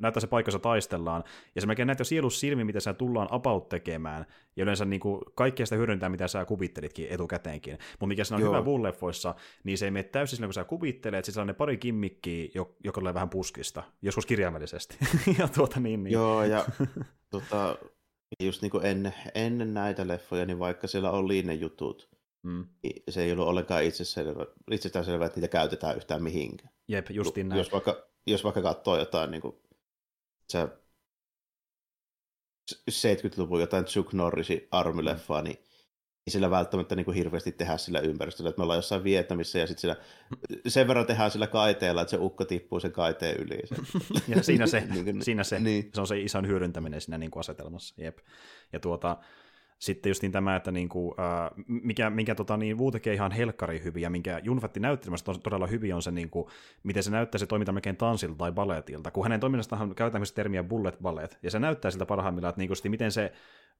[0.00, 1.24] näyttää se paikka, taistellaan,
[1.54, 4.26] ja se melkein näet jo sielus silmi, mitä sä tullaan about tekemään,
[4.56, 7.78] ja yleensä niinku kaikkea sitä hyödyntää, mitä sä kuvittelitkin etukäteenkin.
[7.90, 8.52] Mutta mikä siinä on Joo.
[8.52, 12.48] hyvä bulleffoissa, niin se ei mene täysin sillä, kun sä kuvittelet, sitten sellainen pari kimmikkiä,
[12.84, 14.96] joka tulee vähän puskista, joskus kirjaimellisesti.
[15.38, 16.12] ja tuota niin, niin.
[16.12, 16.64] Joo, ja
[17.30, 17.78] tota,
[18.40, 22.14] just niin kuin ennen, ennen näitä leffoja, niin vaikka siellä oli ne jutut,
[22.44, 22.66] Mm.
[23.08, 26.73] Se ei ollut ollenkaan itsestäänselvää, selvää, että niitä käytetään yhtään mihinkään.
[26.88, 27.58] Jep, justiin näin.
[27.58, 29.56] Jos vaikka, jos vaikka katsoo jotain niin kuin,
[30.48, 30.68] se
[32.90, 35.44] 70-luvun jotain Chuck Norrisin armyleffaa, mm.
[35.44, 35.56] niin
[36.26, 38.48] ei sillä välttämättä niin kuin hirveästi tehdä sillä ympäristöllä.
[38.48, 39.96] Että me ollaan jossain Vietnamissa ja sitten
[40.66, 43.58] sen verran tehdään sillä kaiteella, että se ukko tippuu sen kaiteen yli.
[44.36, 45.90] ja siinä se, niin siinä se, niin.
[45.94, 47.94] se on se ison hyödyntäminen siinä niin kuin asetelmassa.
[47.98, 48.18] Jep.
[48.72, 49.16] Ja tuota,
[49.78, 53.82] sitten just niin tämä, että niinku, äh, mikä, minkä tota, niin, Wu tekee ihan helkkari
[53.84, 56.50] hyvin, ja minkä Junfatti näyttelemistä on todella hyvin, on se, niinku,
[56.82, 60.98] miten se näyttää se toiminta melkein tanssilta tai baletilta, kun hänen toiminnastaan käytetään termiä bullet
[61.02, 63.32] ballet, ja se näyttää siltä parhaimmillaan, että niinku, miten se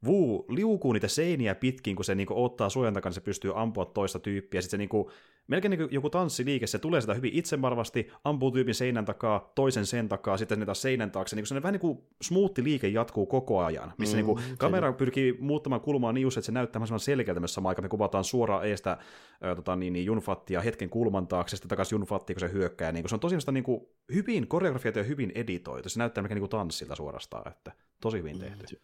[0.06, 3.84] Wu liukuu niitä seiniä pitkin, kun se niinku ottaa suojan takana, niin se pystyy ampua
[3.84, 4.60] toista tyyppiä.
[4.60, 5.10] Sitten se niinku,
[5.48, 10.08] melkein niin joku tanssiliike, se tulee sitä hyvin itsevarmasti, ampuu tyypin seinän takaa, toisen sen
[10.08, 11.36] takaa, sitten ne taas seinän taakse.
[11.36, 14.92] Niin se vähän niin kuin smoothi liike jatkuu koko ajan, missä mm, niin kuin kamera
[14.92, 17.84] pyrkii muuttamaan kulmaa niin just, että se näyttää mahdollisimman selkeältä myös samaan aikaan.
[17.84, 22.34] Me kuvataan suoraan eestä äh, tota, niin, niin, Junfattia hetken kulman taakse, sitten takaisin Junfattia,
[22.34, 22.92] kun se hyökkää.
[22.92, 25.88] Niin kuin se on tosiaan sitä niin kuin hyvin koreografiata ja hyvin editoitu.
[25.88, 28.76] Se näyttää melkein niin kuin tanssilta suorastaan, että tosi hyvin tehty.
[28.76, 28.80] Mm.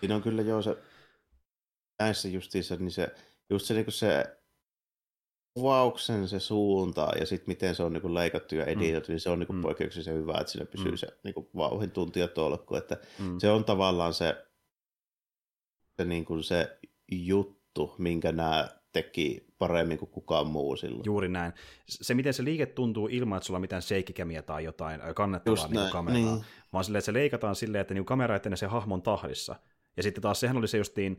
[0.00, 0.76] Siinä on kyllä joo se,
[1.98, 3.14] näissä justiinsa, niin se,
[3.50, 4.36] just se, niin se
[5.54, 9.12] kuvauksen se suunta ja sitten miten se on niin leikattu ja editoitu, mm.
[9.12, 9.62] niin se on niin mm.
[9.62, 10.96] poikkeuksellisen hyvä, että siinä pysyy mm.
[10.96, 12.76] se niin vauhin tunti ja tolkku.
[12.76, 13.38] Että mm.
[13.38, 14.46] Se on tavallaan se,
[16.00, 16.78] se, niin kuin se
[17.12, 21.02] juttu, minkä nämä teki paremmin kuin kukaan muu silloin.
[21.04, 21.52] Juuri näin.
[21.86, 25.92] Se, miten se liike tuntuu ilman, että sulla on mitään seikkikämiä tai jotain kannettavaa niin
[25.92, 26.44] kameraa, niin.
[26.72, 29.56] vaan silleen, että se leikataan silleen, että niin kamera etenee se hahmon tahdissa.
[29.96, 31.18] Ja sitten taas sehän oli se justiin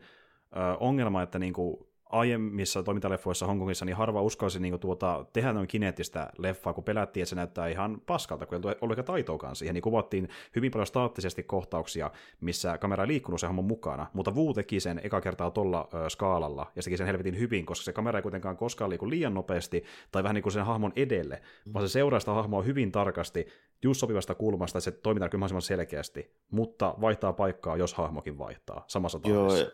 [0.56, 1.78] ö, ongelma, että niin kuin
[2.12, 7.22] aiemmissa toimintaleffoissa Hongkongissa niin harva uskoisi niin kuin, tuota, tehdä noin kineettistä leffaa, kun pelättiin,
[7.22, 9.74] että se näyttää ihan paskalta, kun ei ollut taitoakaan siihen.
[9.74, 14.54] Niin kuvattiin hyvin paljon staattisesti kohtauksia, missä kamera ei liikkunut se hahmon mukana, mutta Wu
[14.54, 18.20] teki sen eka kertaa tuolla skaalalla, ja se teki sen helvetin hyvin, koska se kamera
[18.20, 21.74] ei kuitenkaan koskaan liiku liian nopeasti, tai vähän niin kuin sen hahmon edelle, mm.
[21.74, 23.48] vaan se seuraa sitä hahmoa hyvin tarkasti,
[23.84, 28.84] just sopivasta kulmasta, että se toimitaan kyllä mahdollisimman selkeästi, mutta vaihtaa paikkaa, jos hahmokin vaihtaa
[28.88, 29.58] samassa tahdissa.
[29.58, 29.72] Joo,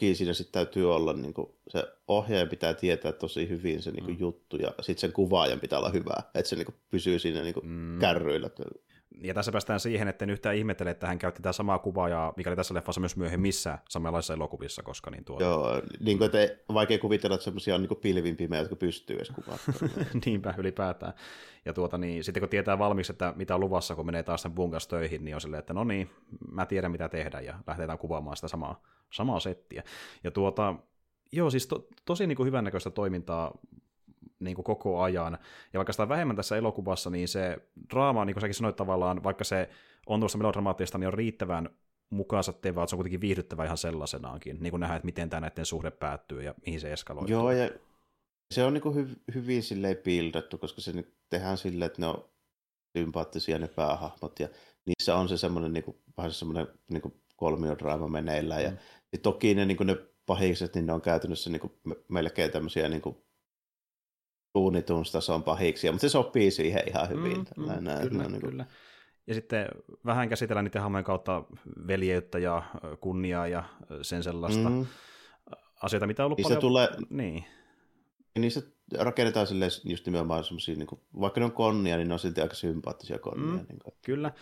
[0.00, 4.14] siinä sitten täytyy olla, niin kuin, se ohjaaja pitää tietää tosi hyvin se niin kuin,
[4.14, 4.20] mm.
[4.20, 7.54] juttu, ja sitten sen kuvaajan pitää olla hyvä, että se niin kuin, pysyy siinä niin
[7.54, 7.98] kuin, mm.
[7.98, 8.50] kärryillä.
[9.22, 12.50] Ja tässä päästään siihen, että en yhtään ihmettele, että hän käytti tätä samaa kuvaajaa, mikä
[12.50, 15.40] oli tässä leffassa myös myöhemmissä samanlaisissa elokuvissa, koska niin tuo...
[15.40, 19.30] Joo, niin kuin, että vaikea kuvitella, että semmoisia on niin pilvin pimeä, jotka pystyy edes
[19.30, 19.96] kuvaamaan.
[20.24, 21.12] Niinpä, ylipäätään.
[21.64, 24.52] Ja tuota, niin, sitten kun tietää valmiiksi, että mitä on luvassa, kun menee taas sen
[24.52, 26.10] bunkas töihin, niin on silleen, että no niin,
[26.50, 29.82] mä tiedän mitä tehdä, ja lähdetään kuvaamaan sitä samaa samaa settiä.
[30.24, 30.74] Ja tuota,
[31.32, 33.58] joo, siis to, tosi niin kuin hyvännäköistä toimintaa
[34.40, 35.38] niin kuin koko ajan.
[35.72, 37.58] Ja vaikka sitä vähemmän tässä elokuvassa, niin se
[37.90, 39.70] draama, niin kuin säkin sanoit tavallaan, vaikka se
[40.06, 41.70] on tuossa melodramaattista, niin on riittävän
[42.10, 45.40] mukaansa tevää, että se on kuitenkin viihdyttävä ihan sellaisenaankin, niin kuin nähdään, että miten tämä
[45.40, 47.32] näiden suhde päättyy ja mihin se eskaloituu.
[47.32, 47.70] Joo, ja
[48.54, 52.06] se on niin kuin hy- hyvin silleen pildattu, koska se nyt tehdään silleen, että ne
[52.06, 52.24] on
[52.98, 54.48] sympaattisia ne päähahmot, ja
[54.86, 58.66] niissä on se semmoinen niin kuin, vähän semmoinen niin kuin kolmiodraama meneillään, mm.
[58.66, 58.72] ja
[59.12, 61.72] ja toki ne, niin ne pahikset, niin ne on käytännössä niin kuin,
[62.08, 63.16] melkein tämmöisiä niin kuin,
[64.56, 67.44] suunnitustason pahiksia, mutta se sopii siihen ihan hyvin.
[67.56, 68.50] Mm, mm, näin, kyllä, niin kuin...
[68.50, 68.66] kyllä.
[69.26, 69.68] Ja sitten
[70.04, 71.44] vähän käsitellään niiden hahmojen kautta
[71.86, 72.62] veljeyttä ja
[73.00, 73.64] kunniaa ja
[74.02, 74.86] sen sellaista mm.
[75.82, 76.60] asioita, mitä on ollut niistä paljon...
[76.60, 76.88] Tulee...
[77.10, 77.44] Niin.
[78.34, 78.62] Ja niissä
[78.98, 82.40] rakennetaan silleen just nimenomaan semmoisia, niin kuin, vaikka ne on konnia, niin ne on silti
[82.40, 83.52] aika sympaattisia konnia.
[83.52, 83.94] Mm, niin kuin.
[84.04, 84.32] Kyllä,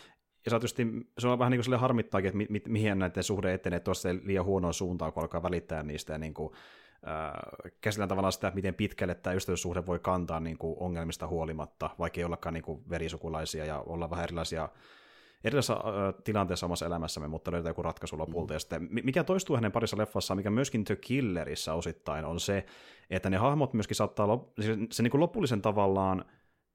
[0.45, 0.77] ja sä just,
[1.19, 4.09] se on vähän niin kuin sille harmittaakin, että mi, mi, mihin näiden suhde etenee tuossa
[4.25, 6.55] liian huonoon suuntaan, kun alkaa välittää niistä ja niin kuin,
[7.07, 12.21] äh, käsitellään tavallaan sitä, miten pitkälle tämä ystävyyssuhde voi kantaa niin kuin ongelmista huolimatta, vaikka
[12.21, 14.69] ei ollakaan niin kuin verisukulaisia ja olla vähän erilaisia
[15.45, 18.53] erilaisessa äh, tilanteessa omassa elämässämme, mutta löytää joku ratkaisu lopulta.
[18.53, 18.55] Mm.
[18.55, 22.67] Ja sitten, mikä toistuu hänen parissa leffassaan, mikä myöskin The Killerissa osittain, on se,
[23.11, 26.25] että ne hahmot myöskin saattaa, lop- se, se niin kuin lopullisen tavallaan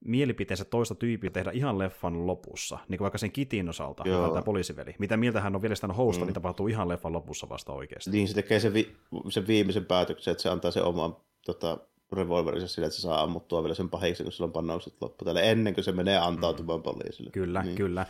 [0.06, 4.18] mielipiteensä toista tyyppiä tehdä ihan leffan lopussa, niin kuin vaikka sen Kitin osalta, Joo.
[4.22, 4.96] joka tämä poliisiveli.
[5.00, 6.28] Mitä mieltä hän on vielä sitä hosta, mm.
[6.28, 8.12] niin tapahtuu ihan leffan lopussa vasta oikeasti.
[8.12, 8.96] Niin, se tekee sen, vi-
[9.30, 11.78] sen viimeisen päätöksen, että se antaa sen oman tota,
[12.12, 15.52] revolverissa sillä, että se saa ammuttua vielä sen pahiksi, kun sillä on panokset loppu tälle,
[15.52, 16.84] ennen kuin se menee antautumaan mm.
[16.84, 17.32] poliisille.
[17.32, 17.76] Kyllä, niin.
[17.76, 18.06] kyllä.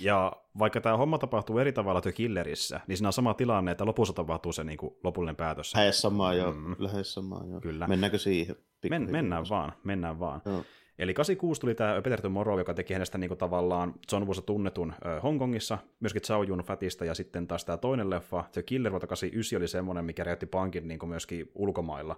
[0.00, 3.86] Ja vaikka tämä homma tapahtuu eri tavalla The Killerissä, niin siinä on sama tilanne, että
[3.86, 5.74] lopussa tapahtuu se niin kuin lopullinen päätös.
[5.74, 6.52] Lähes samaa, joo.
[6.52, 6.76] Mm.
[6.78, 7.60] Lähes samaa, joo.
[7.60, 7.86] Kyllä.
[7.86, 8.56] Mennäänkö siihen?
[8.90, 10.42] Men, mennään vaan, mennään vaan.
[10.44, 10.64] Joo.
[11.00, 14.92] Eli 86 tuli tämä Peter Tomorrow, joka teki hänestä niin kuin tavallaan John Woossa tunnetun
[15.06, 19.06] äh, Hongkongissa, myöskin Chow Yun Fatista, ja sitten taas tämä toinen leffa, The Killer vuonna
[19.06, 22.16] 89 oli semmoinen, mikä räjäytti pankin niin kuin myöskin ulkomailla.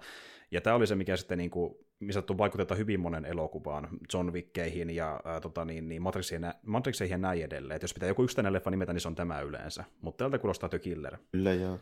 [0.50, 4.90] Ja tämä oli se, mikä sitten, niin kuin, missä vaikutetta hyvin monen elokuvaan, John Wickkeihin
[4.90, 7.76] ja äh, tota, niin, niin Matrixeihin, Matrixeihin ja näin edelleen.
[7.76, 9.84] Et jos pitää joku yksittäinen leffa nimetä, niin se on tämä yleensä.
[10.00, 11.16] Mutta tältä kuulostaa The Killer.
[11.32, 11.78] Kyllä joo.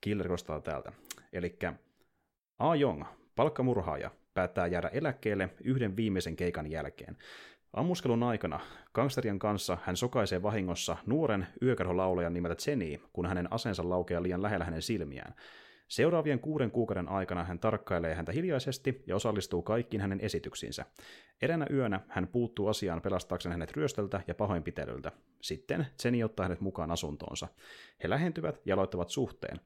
[0.00, 0.92] Killer kuulostaa täältä.
[1.32, 1.58] Eli
[2.58, 2.74] A.
[2.74, 3.04] Jong,
[3.36, 7.16] palkkamurhaaja, päättää jäädä eläkkeelle yhden viimeisen keikan jälkeen.
[7.72, 8.60] Ammuskelun aikana
[8.92, 14.64] gangsterian kanssa hän sokaisee vahingossa nuoren yökerholaulajan nimeltä Jenny, kun hänen aseensa laukeaa liian lähellä
[14.64, 15.34] hänen silmiään.
[15.88, 20.86] Seuraavien kuuden kuukauden aikana hän tarkkailee häntä hiljaisesti ja osallistuu kaikkiin hänen esityksiinsä.
[21.42, 25.12] Eräänä yönä hän puuttuu asiaan pelastaakseen hänet ryöstöltä ja pahoinpitelyltä.
[25.42, 27.48] Sitten Jenny ottaa hänet mukaan asuntoonsa.
[28.02, 29.60] He lähentyvät ja aloittavat suhteen.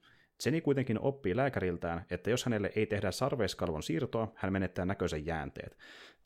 [0.45, 5.76] Jenny kuitenkin oppii lääkäriltään, että jos hänelle ei tehdä sarveiskalvon siirtoa, hän menettää näköisen jäänteet.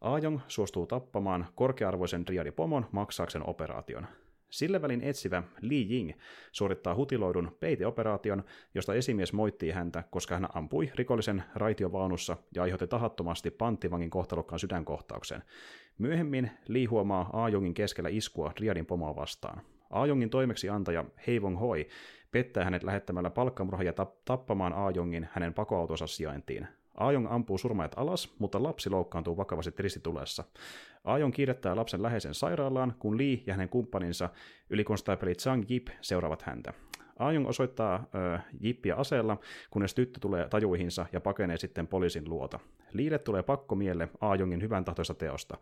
[0.01, 4.07] Ajong suostuu tappamaan korkearvoisen riadipomon maksaakseen operaation.
[4.51, 6.13] Sillä välin etsivä Li Ying
[6.53, 8.45] suorittaa hutiloidun peiteoperaation,
[8.75, 15.43] josta esimies moittii häntä, koska hän ampui rikollisen raitiovaunussa ja aiheutti tahattomasti panttivangin kohtalokkaan sydänkohtauksen.
[15.99, 19.63] Myöhemmin Li huomaa Aajongin keskellä iskua Riadin pomoa vastaan.
[19.91, 21.87] Aajongin toimeksiantaja Heivong Hoi
[22.33, 23.93] pettää hänet lähettämällä palkkamurhaajia
[24.25, 26.69] tappamaan Aajongin hänen pakoautonsa sijaintiin.
[26.95, 30.45] Aajong ampuu surmaajat alas, mutta lapsi loukkaantuu vakavasti tristitulessa.
[31.05, 34.29] Aajong kiirettää lapsen läheisen sairaalaan, kun Lee ja hänen kumppaninsa
[34.71, 36.73] ylikonstaapeli Zhang Yip seuraavat häntä.
[37.23, 39.37] Aajong osoittaa ö, Jippiä aseella,
[39.71, 42.59] kunnes tyttö tulee tajuihinsa ja pakenee sitten poliisin luota.
[42.93, 44.09] Liille tulee pakko mielle
[44.63, 45.57] hyvän tahtoista teosta.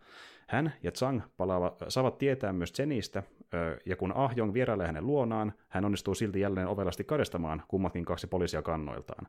[0.47, 5.53] Hän ja Zhang palaava, saavat tietää myös Zenistä, ö, ja kun Ahjong vierailee hänen luonaan,
[5.69, 9.27] hän onnistuu silti jälleen ovelasti kadestamaan kummatkin kaksi poliisia kannoiltaan.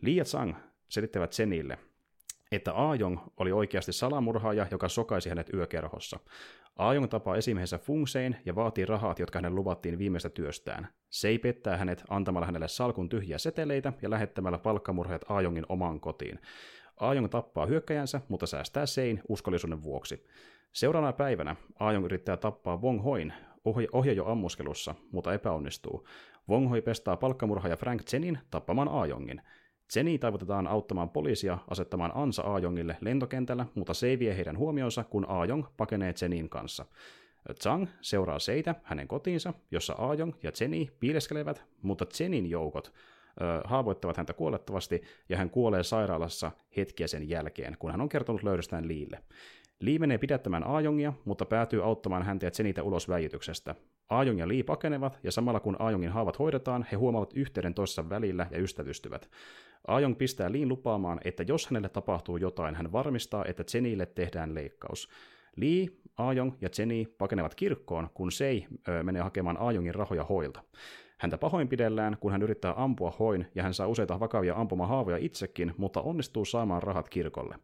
[0.00, 0.54] Li ja Zhang
[0.88, 1.78] selittävät Zenille,
[2.52, 6.18] että Aajong oli oikeasti salamurhaaja, joka sokaisi hänet yökerhossa.
[6.76, 10.88] Aajong tapaa esimiehensä Fungsein ja vaatii rahat, jotka hänen luvattiin viimeistä työstään.
[11.10, 16.38] Sei pettää hänet antamalla hänelle salkun tyhjiä seteleitä ja lähettämällä palkkamurhaajat Aajongin omaan kotiin.
[17.00, 20.26] Aajong tappaa hyökkäjänsä, mutta säästää Sein uskollisuuden vuoksi.
[20.72, 23.32] Seuraavana päivänä Aajong yrittää tappaa Wong Hoin
[23.92, 26.08] ohje jo ammuskelussa, mutta epäonnistuu.
[26.48, 29.42] Wong Hoi pestaa palkkamurhaaja Frank Chenin tappamaan Aajongin.
[29.92, 35.26] Zeni taivutetaan auttamaan poliisia asettamaan Ansa Aajongille lentokentällä, mutta se ei vie heidän huomionsa, kun
[35.28, 36.84] Aajong pakenee Zenin kanssa.
[37.60, 42.92] Zhang seuraa Seitä hänen kotiinsa, jossa Aajong ja Zeni piileskelevät, mutta Zenin joukot
[43.40, 48.42] ö, haavoittavat häntä kuolettavasti ja hän kuolee sairaalassa hetkiä sen jälkeen, kun hän on kertonut
[48.42, 49.22] löydöstään Liille.
[49.80, 53.74] Lee menee pidättämään Aajongia, mutta päätyy auttamaan häntä ja Zenitä ulos väijytyksestä.
[54.10, 58.46] Aajong ja Lee pakenevat, ja samalla kun Aajongin haavat hoidetaan, he huomaavat yhteyden toisessa välillä
[58.50, 59.30] ja ystävystyvät.
[59.86, 65.08] Aajong pistää Liin lupaamaan, että jos hänelle tapahtuu jotain, hän varmistaa, että Zenille tehdään leikkaus.
[65.56, 68.66] Lee, Aajong ja Jenny pakenevat kirkkoon, kun Sei
[69.02, 70.62] menee hakemaan Aajongin rahoja hoilta.
[71.18, 76.00] Häntä pahoinpidellään, kun hän yrittää ampua hoin, ja hän saa useita vakavia ampumahaavoja itsekin, mutta
[76.00, 77.56] onnistuu saamaan rahat kirkolle.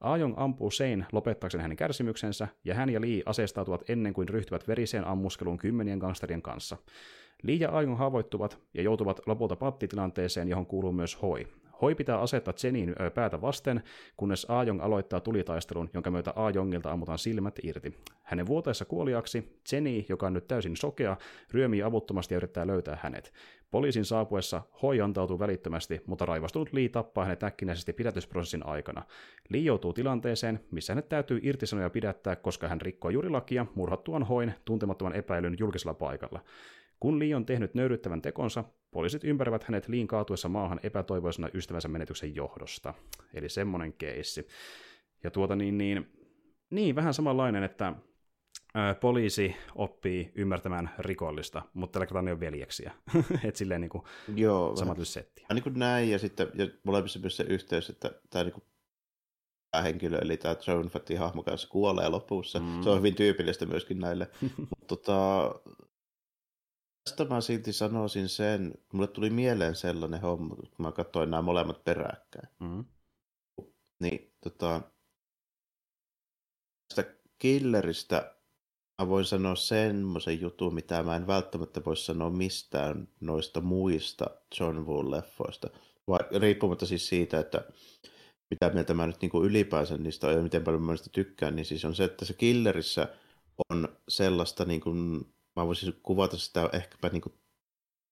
[0.00, 5.06] Aajong ampuu Sein lopettaakseen hänen kärsimyksensä, ja hän ja Lee aseistautuvat ennen kuin ryhtyvät veriseen
[5.06, 6.76] ammuskeluun kymmenien gangsterien kanssa.
[7.46, 11.46] Ja Aajong haavoittuvat ja joutuvat lopulta pattitilanteeseen, johon kuuluu myös Hoi.
[11.82, 13.82] Hoi pitää asettaa Zenin päätä vasten,
[14.16, 17.94] kunnes Aajong aloittaa tulitaistelun, jonka myötä Aajongilta ammutaan silmät irti.
[18.22, 21.16] Hänen vuoteessa kuoliaksi Zeni, joka on nyt täysin sokea,
[21.52, 23.32] ryömii avuttomasti ja yrittää löytää hänet.
[23.70, 29.02] Poliisin saapuessa Hoi antautuu välittömästi, mutta raivostunut Lee tappaa hänet äkkinäisesti pidätysprosessin aikana.
[29.48, 34.54] Lee joutuu tilanteeseen, missä hänet täytyy irtisanoja pidättää, koska hän rikkoo juuri lakia murhattuaan Hoin
[34.64, 36.40] tuntemattoman epäilyn julkisella paikalla.
[37.04, 42.34] Kun Lee on tehnyt nöyryttävän tekonsa, poliisit ympäröivät hänet Liin kaatuessa maahan epätoivoisena ystävänsä menetyksen
[42.34, 42.94] johdosta.
[43.34, 44.46] Eli semmonen keissi.
[45.24, 46.12] Ja tuota niin, niin,
[46.70, 47.92] niin vähän samanlainen, että
[49.00, 52.92] poliisi oppii ymmärtämään rikollista, mutta tällä kertaa ne on veljeksiä.
[53.44, 55.46] että silleen niin kuin Joo, samat settiä.
[55.54, 58.64] Niin kuin näin, ja sitten ja molemmissa myös se yhteys, että tämä niin kuin
[59.82, 62.60] henkilö, eli tämä Joan Fattin hahmo kanssa kuolee lopussa.
[62.60, 62.82] Mm.
[62.82, 64.30] Se on hyvin tyypillistä myöskin näille.
[64.70, 65.50] Mutta tota,
[67.04, 71.84] Tästä mä silti sanoisin sen, mulle tuli mieleen sellainen homma, kun mä katsoin nämä molemmat
[71.84, 72.48] peräkkäin.
[72.60, 72.84] Mm.
[74.00, 74.80] Niin, tota,
[76.88, 78.34] tästä killeristä
[79.02, 84.26] mä voin sanoa semmoisen jutun, mitä mä en välttämättä voi sanoa mistään noista muista
[84.60, 85.78] John Woo-leffoista.
[86.08, 87.64] Vai, riippumatta siis siitä, että
[88.50, 91.56] mitä mieltä mä nyt niin kuin ylipäänsä niistä on ja miten paljon mä niistä tykkään,
[91.56, 93.08] niin siis on se, että se Killerissä
[93.70, 97.34] on sellaista, niin kuin, mä voisin kuvata sitä ehkäpä niin kuin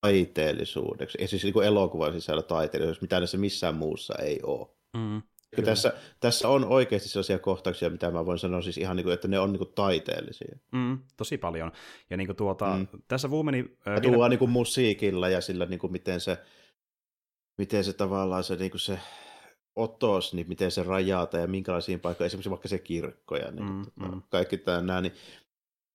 [0.01, 4.69] taiteellisuudeksi, ja siis niin kuin elokuvan sisällä taiteellisuus, mitä näissä missään muussa ei ole.
[4.97, 5.23] Mm.
[5.65, 9.29] Tässä, tässä on oikeasti sellaisia kohtauksia, mitä mä voin sanoa siis ihan niin kuin, että
[9.29, 10.59] ne on niin kuin taiteellisia.
[10.73, 11.73] Mm, tosi paljon.
[12.11, 12.87] Ja niin kuin tuota, mm.
[13.09, 13.59] tässä Woomeni...
[13.89, 14.29] Äh, ja vielä...
[14.29, 16.39] niin kuin musiikilla ja sillä, niin kuin miten se,
[17.59, 18.99] miten se tavallaan se, niin kuin se
[19.77, 23.85] otos, niin miten se rajata ja minkälaisiin paikkoihin, esimerkiksi vaikka se kirkko ja niin, mm,
[23.85, 24.23] tota, mm.
[24.29, 25.13] kaikki tämä, niin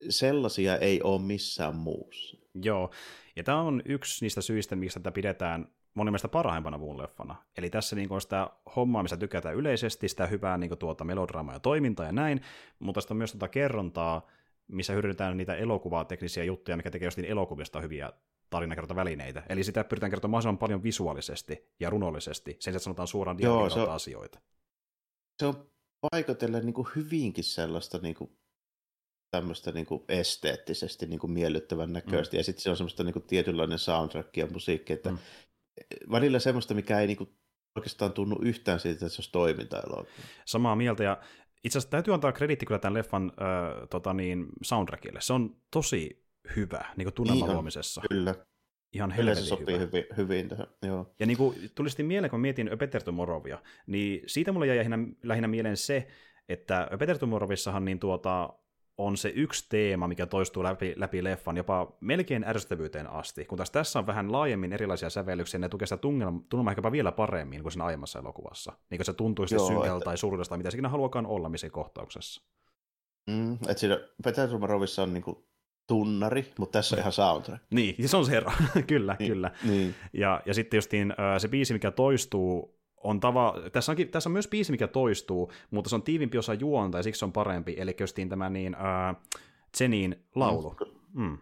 [0.10, 2.38] sellaisia ei ole missään muussa.
[2.54, 2.92] Joo,
[3.36, 7.36] ja tämä on yksi niistä syistä, mistä tätä pidetään monen mielestä parhaimpana muun leffana.
[7.58, 11.60] Eli tässä niin on sitä hommaa, missä tykätään yleisesti, sitä hyvää niin tuota melodraamaa ja
[11.60, 12.42] toimintaa ja näin,
[12.80, 14.28] mutta sitten on myös tuota kerrontaa,
[14.68, 18.14] missä hyödynnetään niitä elokuvateknisiä juttuja, mikä tekee jostain elokuvista hyviä
[18.50, 19.44] tarinankertovälineitä.
[19.50, 24.40] Eli sitä pyritään kertomaan mahdollisimman paljon visuaalisesti ja runollisesti, sen että sanotaan suoraan dialogin asioita.
[25.40, 25.70] Se on
[26.12, 28.38] paikotellen niin kuin hyvinkin sellaista niin kuin
[29.32, 32.40] tämmöistä niin kuin esteettisesti niin kuin miellyttävän näköistä, mm.
[32.40, 35.18] ja sitten se on semmoista niin kuin tietynlainen soundtrack ja musiikki, että mm.
[36.12, 37.30] välillä semmoista, mikä ei niin kuin
[37.76, 39.82] oikeastaan tunnu yhtään siitä, että se olisi toiminta
[40.46, 41.22] Samaa mieltä, ja
[41.64, 45.22] itse asiassa täytyy antaa krediitti kyllä tämän leffan äh, tota niin, soundtrackille.
[45.22, 46.26] Se on tosi
[46.56, 48.02] hyvä niin tunnelman luomisessa.
[48.10, 48.36] Kyllä.
[48.94, 49.86] Ihan Kyllä se sopii hyvä.
[49.86, 51.14] hyvin, hyvin tähän, joo.
[51.20, 54.98] Ja niin kuin tuli sitten mieleen, kun mietin Peter Tomorovia, niin siitä mulle jäi lähinnä,
[55.24, 56.08] lähinnä mieleen se,
[56.50, 58.50] että Peter Tomorovissahan niin tuota,
[58.98, 63.72] on se yksi teema, mikä toistuu läpi, läpi leffan jopa melkein ärsyttävyyteen asti, kun taas
[63.72, 67.86] tässä on vähän laajemmin erilaisia sävellyksiä, ne tukee sitä tunnelmaa ehkäpä vielä paremmin kuin siinä
[67.86, 68.74] aiemmassa elokuvassa.
[68.90, 70.06] Niin kuin se tuntuu sitten synkältä että...
[70.06, 72.42] tai surullista, mitä sekin haluakaan olla missä kohtauksessa.
[73.30, 75.48] Mm, että siinä Peter Tomarovissa on niinku
[75.88, 77.64] tunnari, mutta tässä on ihan soundtrack.
[77.70, 78.52] Niin, se on se ero,
[78.88, 79.52] kyllä, niin, kyllä.
[79.64, 79.96] Niin.
[80.14, 84.48] Ja, ja sitten justiin se biisi, mikä toistuu, on tava, tässä, onkin, tässä on myös
[84.48, 87.96] biisi, mikä toistuu, mutta se on tiivimpi osa juonta ja siksi se on parempi, eli
[88.00, 89.16] justiin tämä niin, äh,
[89.78, 90.76] Zenin laulu.
[91.14, 91.24] Mm.
[91.24, 91.38] Mm.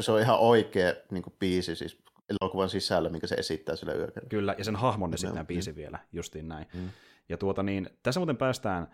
[0.00, 1.98] Se on ihan oikea niin kuin biisi, siis
[2.28, 4.28] elokuvan sisällä, minkä se esittää sille yökerralla.
[4.28, 6.66] Kyllä, ja sen hahmon esittää biisi vielä, justiin näin.
[6.74, 6.90] Mm.
[7.28, 8.88] Ja tuota niin, tässä muuten päästään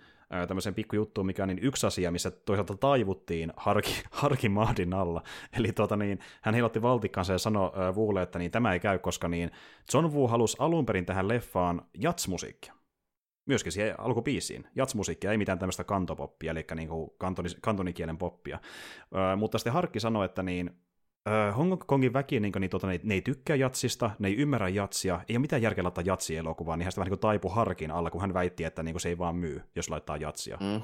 [0.49, 5.23] tämmöiseen pikkujuttuun, mikä on niin yksi asia, missä toisaalta taivuttiin Harki, Harki Mahdin alla.
[5.59, 8.99] Eli tuota niin, hän heilotti valtikkansa ja sanoi äh, Wulle, että niin, tämä ei käy,
[8.99, 9.51] koska niin
[9.95, 12.75] John Woo halusi alun perin tähän leffaan jatsmusiikkia.
[13.47, 14.69] Myöskin siihen alkupiisiin.
[14.75, 18.59] Jatsmusiikkia, ei mitään tämmöistä kantopoppia, eli niin kuin kantoni, kantonikielen poppia.
[19.37, 20.71] Mutta sitten Harkki sanoi, että niin,
[21.29, 24.69] Uh, Hong Kongin väki, niin, niin, tuota, ne, ne ei tykkää jatsista, ne ei ymmärrä
[24.69, 28.21] jatsia, ei ole mitään järkeä laittaa jatsi-elokuvaa, niin hän vähän niin taipu harkin alla, kun
[28.21, 30.59] hän väitti, että niin kuin, se ei vaan myy, jos laittaa jatsia.
[30.61, 30.77] Mm,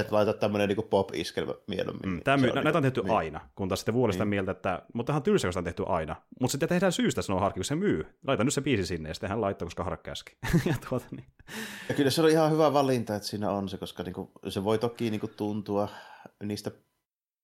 [0.00, 2.10] että laita tämmöinen niin pop-iskelmä mieluummin.
[2.10, 3.16] Mm, tämä myy, on, näitä on tehty niin.
[3.16, 4.28] aina, kun taas sitten vuodesta niin.
[4.28, 6.16] mieltä, että mutta tähän on tylsä, on tehty aina.
[6.40, 8.06] Mutta sitten tehdään syystä sanoo harkki, kun se myy.
[8.26, 10.36] Laita nyt se biisi sinne, ja sitten hän laittaa, koska harkka käski.
[10.70, 11.26] ja, tuota, niin.
[11.88, 14.64] ja kyllä se on ihan hyvä valinta, että siinä on se, koska niin kuin, se
[14.64, 15.88] voi toki niin kuin, tuntua
[16.42, 16.70] niistä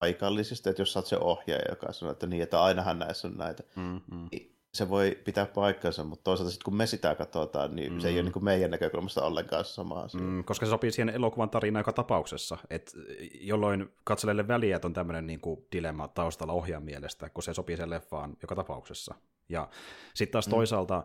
[0.03, 3.35] paikallisista, että jos sä oot se ohjaaja, joka sanoo, että niin, että ainahan näissä on
[3.37, 4.29] näitä, mm-hmm.
[4.75, 8.01] se voi pitää paikkansa, mutta toisaalta sitten kun me sitä katsotaan, niin mm.
[8.01, 8.25] se ei ole mm.
[8.25, 10.21] niin kuin meidän näkökulmasta ollenkaan sama asia.
[10.21, 12.93] Mm, koska se sopii siihen elokuvan tarinaan joka tapauksessa, et
[13.41, 17.77] jolloin katsojille väliä, että on tämmöinen niin kuin dilemma taustalla ohjaajan mielestä, kun se sopii
[17.77, 19.15] sen leffaan joka tapauksessa.
[19.53, 19.69] Ja
[20.15, 20.51] sitten taas mm.
[20.51, 21.05] toisaalta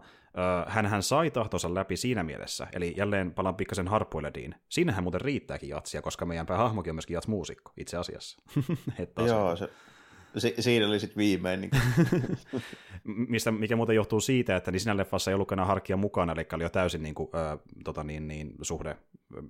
[0.68, 4.56] hän hän sai tahtonsa läpi siinä mielessä, eli jälleen palaan pikkasen harppuilediin.
[4.70, 8.38] Siinähän muuten riittääkin jatsia, koska meidän päähahmokin on myöskin jats-muusikko itse asiassa.
[9.28, 9.70] Joo, se,
[10.38, 11.62] si- siinä oli sitten viimein.
[11.62, 11.72] Niin
[13.28, 16.64] Mistä, mikä muuten johtuu siitä, että niin siinä leffassa ei ollutkaan harkkia mukana, eli oli
[16.64, 18.98] jo täysin niin kuin, ö, tota niin, niin, suhde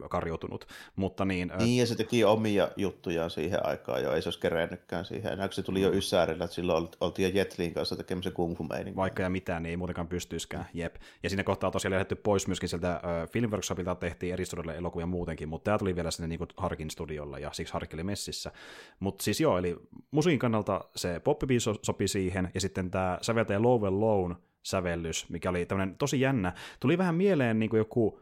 [0.10, 0.68] karjutunut.
[0.96, 1.58] Mutta niin, ö...
[1.58, 5.50] niin, ja se teki omia juttujaan siihen aikaan jo, ei se olisi kerennytkään siihen enää,
[5.52, 5.98] se tuli jo mm.
[5.98, 9.78] Ysärillä, että silloin oltiin jo Jetlin kanssa tekemässä kung fu Vaikka ja mitään, niin ei
[9.78, 10.96] muutenkaan pystyiskään, jep.
[11.24, 15.50] Ja siinä kohtaa tosiaan lähdetty pois myöskin sieltä ö, Filmworkshopilta tehtiin eri studioille elokuvia muutenkin,
[15.50, 18.52] mutta tämä tuli vielä sinne niin kuin Harkin studiolla, ja siksi Harkki oli messissä.
[19.00, 19.76] Mutta siis joo, eli
[20.12, 25.66] musiikin kannalta se poppibiisi sopi siihen, ja sitten tämä säveltäjä Low Lone sävellys, mikä oli
[25.66, 26.54] tämmöinen tosi jännä.
[26.80, 28.20] Tuli vähän mieleen niin kuin joku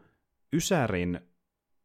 [0.52, 1.20] Ysärin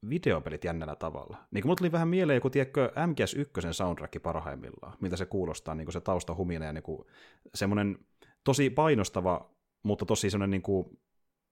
[0.10, 1.38] videopelit jännällä tavalla.
[1.52, 5.94] Niin kuin tuli vähän mieleen joku, tiedätkö, MGS1 soundtrack parhaimmillaan, miltä se kuulostaa, niin kuin
[5.94, 7.08] se taustahumina ja niin kuin,
[7.56, 7.98] semmoinen
[8.44, 9.50] tosi painostava,
[9.84, 11.00] mutta tosi semmoinen niin kuin,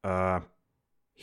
[0.04, 0.42] ää,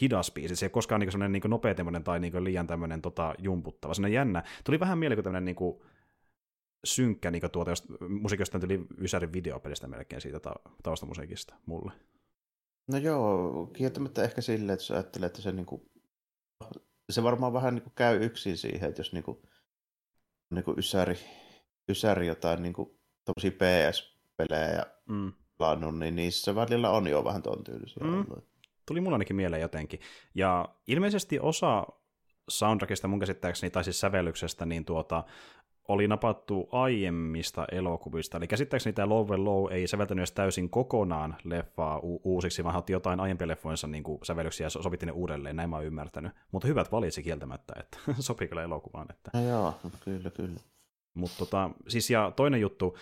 [0.01, 0.57] hidas biisi.
[0.57, 1.75] Se ei koskaan niin semmoinen niin nopea
[2.05, 3.95] tai niin liian tämmöinen tota, jumputtava.
[3.95, 4.43] Semmoinen jännä.
[4.65, 5.81] Tuli vähän mieleen kuin tämmöinen niin kuin,
[6.85, 11.93] synkkä niin tuota, jos musiikista tuli Ysärin videopelistä melkein siitä ta- taustamusiikista mulle.
[12.91, 15.91] No joo, kieltämättä ehkä silleen, että jos ajattelee, että se, niin kuin,
[17.11, 19.39] se varmaan vähän niin kuin käy yksin siihen, että jos niin kuin,
[20.51, 21.19] niin kuin Ysäri,
[21.89, 22.91] Ysäri jotain niin kuin,
[23.41, 25.33] PS-pelejä mm.
[25.59, 28.15] pelannut, niin niissä välillä on jo vähän ton tyylisiä mm.
[28.15, 28.49] ollut.
[28.87, 30.01] tuli mun ainakin mieleen jotenkin.
[30.35, 31.87] Ja ilmeisesti osa
[32.49, 35.25] soundtrackista mun käsittääkseni, tai siis sävellyksestä, niin tuota,
[35.89, 38.37] oli napattu aiemmista elokuvista.
[38.39, 42.93] Eli käsittääkseni tämä and Low ei säveltänyt edes täysin kokonaan leffaa u- uusiksi, vaan otti
[42.93, 46.33] jotain aiempia leffoinsa niin kuin sävellyksiä ja sovitti ne uudelleen, näin mä oon ymmärtänyt.
[46.53, 49.07] Mutta hyvät valitsi kieltämättä, että sopii kyllä elokuvaan.
[49.11, 49.31] Että.
[49.35, 49.75] No joo,
[50.05, 50.61] kyllä, kyllä.
[51.15, 52.97] Mutta tota, siis ja toinen juttu,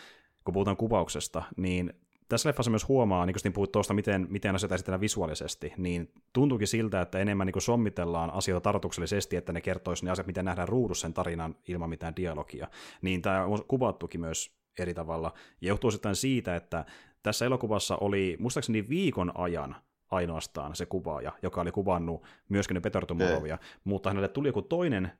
[0.45, 2.04] kun puhutaan kuvauksesta, niin
[2.35, 6.69] tässä leffassa myös huomaa, niin kun puhut tuosta, miten, miten asioita esitellään visuaalisesti, niin tuntuukin
[6.69, 11.03] siltä, että enemmän niin sommitellaan asioita tarkoituksellisesti, että ne kertoisi ne asiat, miten nähdään ruudussa
[11.03, 12.69] sen tarinan ilman mitään dialogia.
[13.03, 15.33] Niin tämä on kuvattukin myös eri tavalla.
[15.61, 16.85] Ja johtuu sitten siitä, että
[17.23, 19.77] tässä elokuvassa oli muistaakseni viikon ajan
[20.11, 25.13] ainoastaan se kuvaaja, joka oli kuvannut myöskin ne Peter Tomorovia, mutta hänelle tuli joku toinen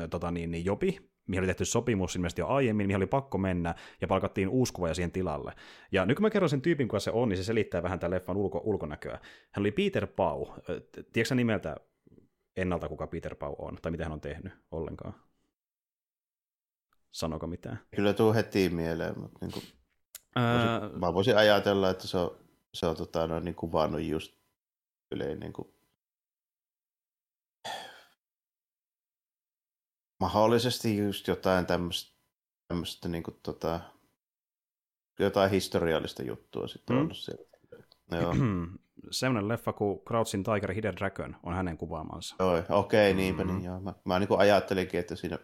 [0.00, 3.38] ö, tota niin, niin jobi, mihin oli tehty sopimus ilmeisesti jo aiemmin, mihin oli pakko
[3.38, 5.52] mennä, ja palkattiin uusi kuvaaja siihen tilalle.
[5.92, 8.10] Ja nyt kun mä kerron sen tyypin, kuka se on, niin se selittää vähän tämän
[8.10, 9.18] leffan ulko- ulkonäköä.
[9.50, 10.46] Hän oli Peter Pau.
[11.12, 11.76] Tiedätkö nimeltä
[12.56, 15.14] ennalta, kuka Peter Pau on, tai mitä hän on tehnyt ollenkaan?
[17.10, 17.78] Sanoko mitään?
[17.96, 19.64] Kyllä tuu heti mieleen, mutta niin kuin,
[20.36, 20.90] Ää...
[21.00, 22.36] mä voisin ajatella, että se on,
[22.74, 24.32] se on tota, no, niin kuvannut just
[25.12, 25.77] ylein niin kuin
[30.20, 32.18] mahdollisesti just jotain tämmöistä,
[32.68, 33.80] tämmöistä niin kuin, tota,
[35.18, 37.02] jotain historiallista juttua sitten mm.
[37.02, 37.44] ollut siellä.
[38.12, 38.34] Joo.
[39.10, 42.36] Semmoinen leffa kuin Crouching Tiger, Hidden Dragon on hänen kuvaamansa.
[42.38, 43.50] Okei, okay, niinpä mm.
[43.50, 43.80] niin joo.
[43.80, 45.38] Mä, mä niin kuin ajattelinkin, että siinä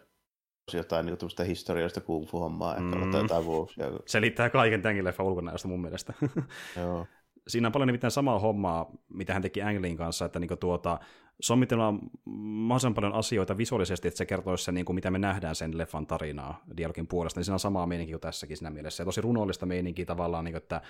[0.67, 2.93] olisi jotain niin kuin historiallista kung fu-hommaa, mm.
[2.93, 3.85] ehkä jotain vuosia.
[4.05, 6.13] Se liittää kaiken tämänkin leffan ulkonäöstä mun mielestä.
[6.77, 7.07] joo.
[7.47, 10.99] Siinä on paljon nimittäin samaa hommaa, mitä hän teki Anglin kanssa, että niinku tuota,
[11.41, 15.77] sommitellaan mahdollisimman paljon asioita visuaalisesti, että se kertoisi se, niin kuin mitä me nähdään sen
[15.77, 19.01] leffan tarinaa dialogin puolesta, niin siinä on samaa meininkiä kuin tässäkin siinä mielessä.
[19.01, 20.81] Ja tosi runollista meininkiä tavallaan, niin kuin, että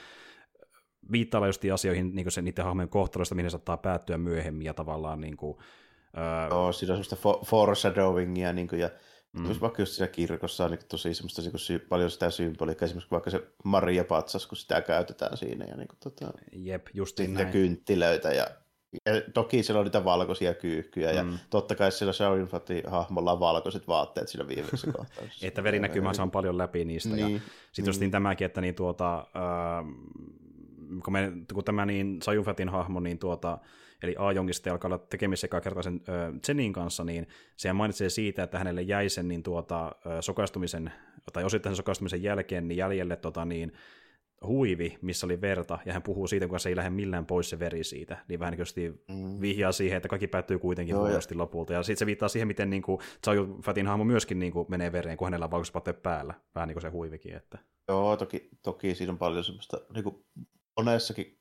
[1.11, 5.37] viittailla just asioihin niin se, niiden hahmojen kohtaloista, mihin saattaa päättyä myöhemmin ja tavallaan niin
[5.37, 5.57] kuin,
[6.17, 6.47] öö...
[6.49, 8.89] Joo, siinä on semmoista foreshadowingia niin kuin, ja
[9.35, 9.55] Mm.
[9.61, 13.29] vaikka just siinä kirkossa on niin tosi semmoista niin sy- paljon sitä symboliikkaa, esimerkiksi vaikka
[13.29, 15.65] se Maria Patsas, kun sitä käytetään siinä.
[15.65, 17.47] Ja niin kuin, tota, Jep, just näin.
[17.47, 18.47] kynttilöitä ja
[19.05, 21.31] ja toki siellä on niitä valkoisia kyyhkyjä, mm.
[21.31, 25.47] ja totta kai siellä Shaolin Fatin hahmolla on valkoiset vaatteet siinä viimeisessä kohtauksessa.
[25.47, 27.15] että verinäkymä saa paljon läpi niistä.
[27.15, 27.33] Niin.
[27.33, 27.39] Ja
[27.71, 29.85] sitten just niin tämäkin, että niin tuota, äh,
[31.03, 33.57] kun, me, kun tämä niin Sajun Fatin hahmo, niin tuota,
[34.03, 36.01] eli Ajongista alkaa olla tekemisissä kertaa sen
[36.45, 37.27] Zenin kanssa, niin
[37.57, 39.91] sehän mainitsee siitä, että hänelle jäi sen niin tuota,
[40.21, 40.91] sokastumisen,
[41.33, 43.71] tai osittain sen sokastumisen jälkeen niin jäljelle tota, niin,
[44.45, 47.59] huivi, missä oli verta, ja hän puhuu siitä, kuinka se ei lähde millään pois se
[47.59, 49.41] veri siitä, niin vähän niin mm.
[49.41, 52.81] vihjaa siihen, että kaikki päättyy kuitenkin huonosti lopulta, ja sitten se viittaa siihen, miten niin
[52.81, 56.75] kuin, Chao Fatin hahmo myöskin niin kuin, menee vereen, kun hänellä on päällä, vähän niin
[56.75, 57.35] kuin se huivikin.
[57.35, 57.57] Että...
[57.87, 60.25] Joo, toki, toki siinä on paljon semmoista, niin kuin
[60.77, 61.39] monessakin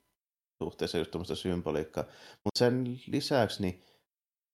[0.63, 2.05] suhteessa just tämmöistä symboliikkaa,
[2.45, 3.83] mutta sen lisäksi niin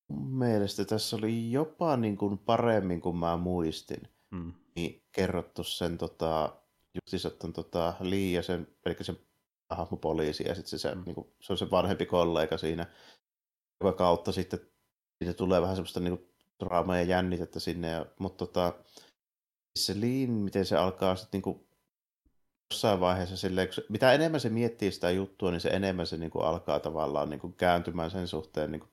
[0.08, 4.52] mun mielestä tässä oli jopa niin kuin paremmin kuin mä muistin, mm.
[4.76, 6.56] niin kerrottu sen tota,
[6.94, 9.18] justiinsa ton tota, Lee ja sen, eli sen
[9.70, 11.02] hahmopoliisi ja sitten se, se, mm.
[11.06, 12.86] niin kuin, se on se vanhempi kollega siinä,
[13.84, 14.60] joka kautta sitten
[15.18, 16.30] siitä tulee vähän semmoista niin kuin,
[16.64, 18.74] draamaa ja jännitettä sinne, ja, mutta tota,
[19.78, 21.66] se Liin, miten se alkaa sitten niin kuin,
[22.70, 26.16] jossain vaiheessa silleen, kun se, mitä enemmän se miettii sitä juttua, niin se enemmän se
[26.16, 28.90] niin kuin, alkaa tavallaan niin kuin, kääntymään sen suhteen niin kuin,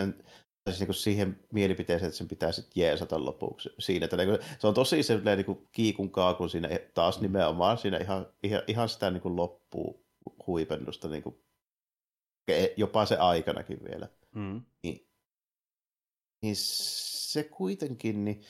[0.00, 0.24] sen,
[0.70, 4.04] siis niin siihen mielipiteeseen, että sen pitää sitten jeesata lopuksi siinä.
[4.04, 7.22] Että niin kuin, se on tosi sellainen niin kuin kiikun kaakun siinä taas mm.
[7.22, 10.06] nimenomaan siinä ihan, ihan, ihan sitä niin kuin loppuu
[10.46, 11.42] huipennusta niin kuin,
[12.76, 14.08] jopa se aikanakin vielä.
[14.34, 14.62] Mm.
[14.82, 15.08] Niin,
[16.42, 18.44] niin se kuitenkin, niin,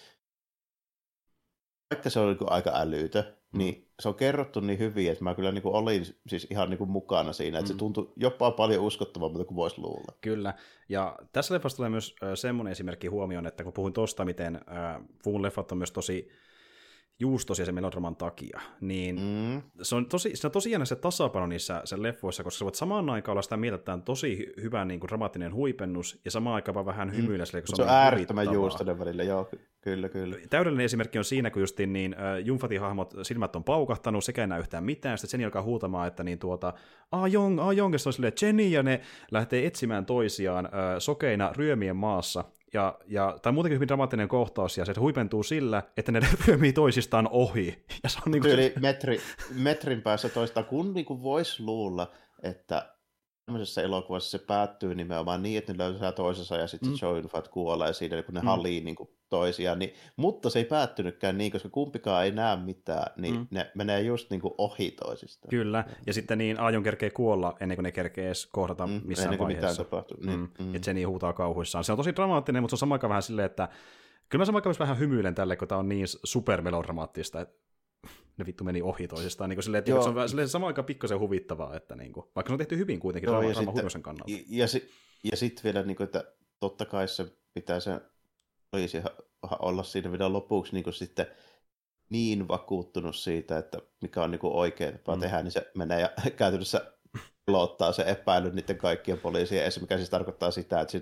[1.95, 5.53] vaikka se on niin aika älytö, niin se on kerrottu niin hyvin, että mä kyllä
[5.53, 7.75] niin kuin olin siis ihan niin kuin mukana siinä, että mm.
[7.75, 10.13] se tuntui jopa paljon uskottavammalta kuin voisi luulla.
[10.21, 10.55] Kyllä,
[10.89, 15.43] ja tässä leffassa tulee myös semmoinen esimerkki huomioon, että kun puhuin tuosta, miten äh, Fuun
[15.43, 16.29] leffat on myös tosi
[17.21, 19.63] juustosia sen melodraman takia, niin mm.
[19.83, 22.75] se, on tosi, se on tosi jännä se tasapaino niissä sen leffoissa, koska sä voit
[22.75, 26.55] samaan aikaan olla sitä mieltä, että on tosi hyvä niin kuin, dramaattinen huipennus, ja samaan
[26.55, 27.15] aikaan vähän mm.
[27.15, 29.51] hymyillä sille, kun se, se on, on äärettömän juustoinen välillä, joo,
[29.81, 30.37] kyllä, kyllä.
[30.51, 34.59] Täydellinen esimerkki on siinä, kun justiin niin, äh, Jumfatin hahmot silmät on paukahtanut, sekä ei
[34.59, 36.75] yhtään mitään, sitten sen alkaa huutamaan, että niin tuota,
[37.13, 39.01] ah Jong, ah Jong, ja se on silleen, Jenny, ja ne
[39.31, 42.45] lähtee etsimään toisiaan äh, sokeina ryömien maassa,
[42.75, 47.29] ja, ja, tai muutenkin hyvin dramaattinen kohtaus, ja se huipentuu sillä, että ne ryömii toisistaan
[47.31, 47.85] ohi.
[48.03, 49.21] Ja se on niin kuin metri,
[49.55, 52.11] metrin päässä toista, kun niin kuin voisi luulla,
[52.43, 52.98] että
[53.49, 56.97] tämmöisessä elokuvassa se päättyy nimenomaan niin, että ne löytää toisensa ja sitten mm.
[56.97, 58.47] se Joe Fat kuolee siinä, kun ne mm.
[58.47, 59.79] halii niin kuin toisiaan.
[59.79, 63.47] Niin, mutta se ei päättynytkään niin, koska kumpikaan ei näe mitään, niin mm.
[63.51, 65.51] ne menee just niin kuin ohi toisistaan.
[65.51, 69.27] Kyllä, ja sitten niin Aion kerkee kuolla ennen kuin ne kerkee edes kohdata mm, missään
[69.27, 69.83] ennen kuin vaiheessa.
[69.83, 70.17] mitään tapahtuu.
[70.27, 70.49] Niin, mm.
[70.59, 70.75] Mm.
[70.75, 71.85] Että se niin huutaa kauhuissaan.
[71.85, 73.69] Se on tosi dramaattinen, mutta se on samaan vähän silleen, että
[74.29, 77.68] kyllä mä samaan aikaan vähän hymyilen tälle, kun tämä on niin supermelodramaattista, että
[78.39, 79.51] ne vittu meni ohi toisistaan.
[79.51, 82.49] Niin silleen, että se on vähän, silleen, samaan aikaan pikkasen huvittavaa, että niin kuin, vaikka
[82.49, 84.31] se on tehty hyvin kuitenkin Joo, Raama, Raama kannalta.
[84.33, 84.91] Ja, ja, si,
[85.31, 86.25] ja sitten vielä, niin kuin, että
[86.61, 88.01] totta kai se pitää se
[88.71, 89.03] poliisi
[89.59, 91.27] olla siinä vielä lopuksi niin kuin sitten
[92.11, 95.21] niin vakuuttunut siitä, että mikä on niin kuin oikea tapa mm.
[95.21, 96.93] tehdä, niin se menee ja käytännössä
[97.47, 100.93] pelottaa se epäily niiden kaikkien poliisien esimerkiksi, mikä siis tarkoittaa sitä, että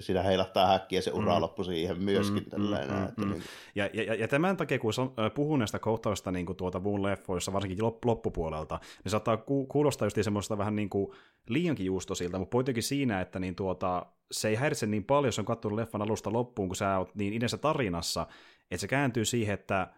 [0.00, 1.40] siinä heilahtaa häkkiä se ura mm.
[1.40, 2.42] loppu siihen myöskin.
[2.42, 3.30] Mm, tällainen, mm, että mm.
[3.30, 3.42] Niin.
[3.74, 4.92] Ja, ja, ja, tämän takia, kun
[5.34, 10.18] puhun näistä kohtausta niin kuin tuota muun leffoissa, varsinkin loppupuolelta, niin saattaa ku, kuulostaa just
[10.22, 11.12] semmoista vähän niin kuin
[11.48, 15.44] liiankin juustosilta, mutta pointtikin siinä, että niin tuota, se ei häiritse niin paljon, jos on
[15.44, 18.26] katsonut leffan alusta loppuun, kun sä oot niin idässä tarinassa,
[18.70, 19.92] että se kääntyy siihen, että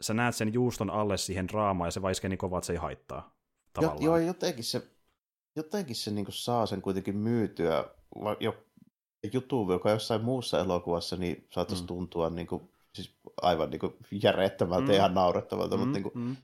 [0.00, 2.78] sä näet sen juuston alle siihen draamaan ja se vaiskee niin kovaa, että se ei
[2.78, 3.34] haittaa.
[3.80, 4.82] Jo, joo, jotenkin se,
[5.56, 7.84] jotenkin se niin saa sen kuitenkin myytyä
[8.40, 8.63] jo
[9.32, 11.86] juttu, joka jossain muussa elokuvassa niin saattaisi mm.
[11.86, 14.90] tuntua niin kuin, siis aivan niin kuin järjettömältä mm.
[14.90, 15.80] ja ihan naurettavalta, mm.
[15.80, 16.36] mutta niin kuin, mm.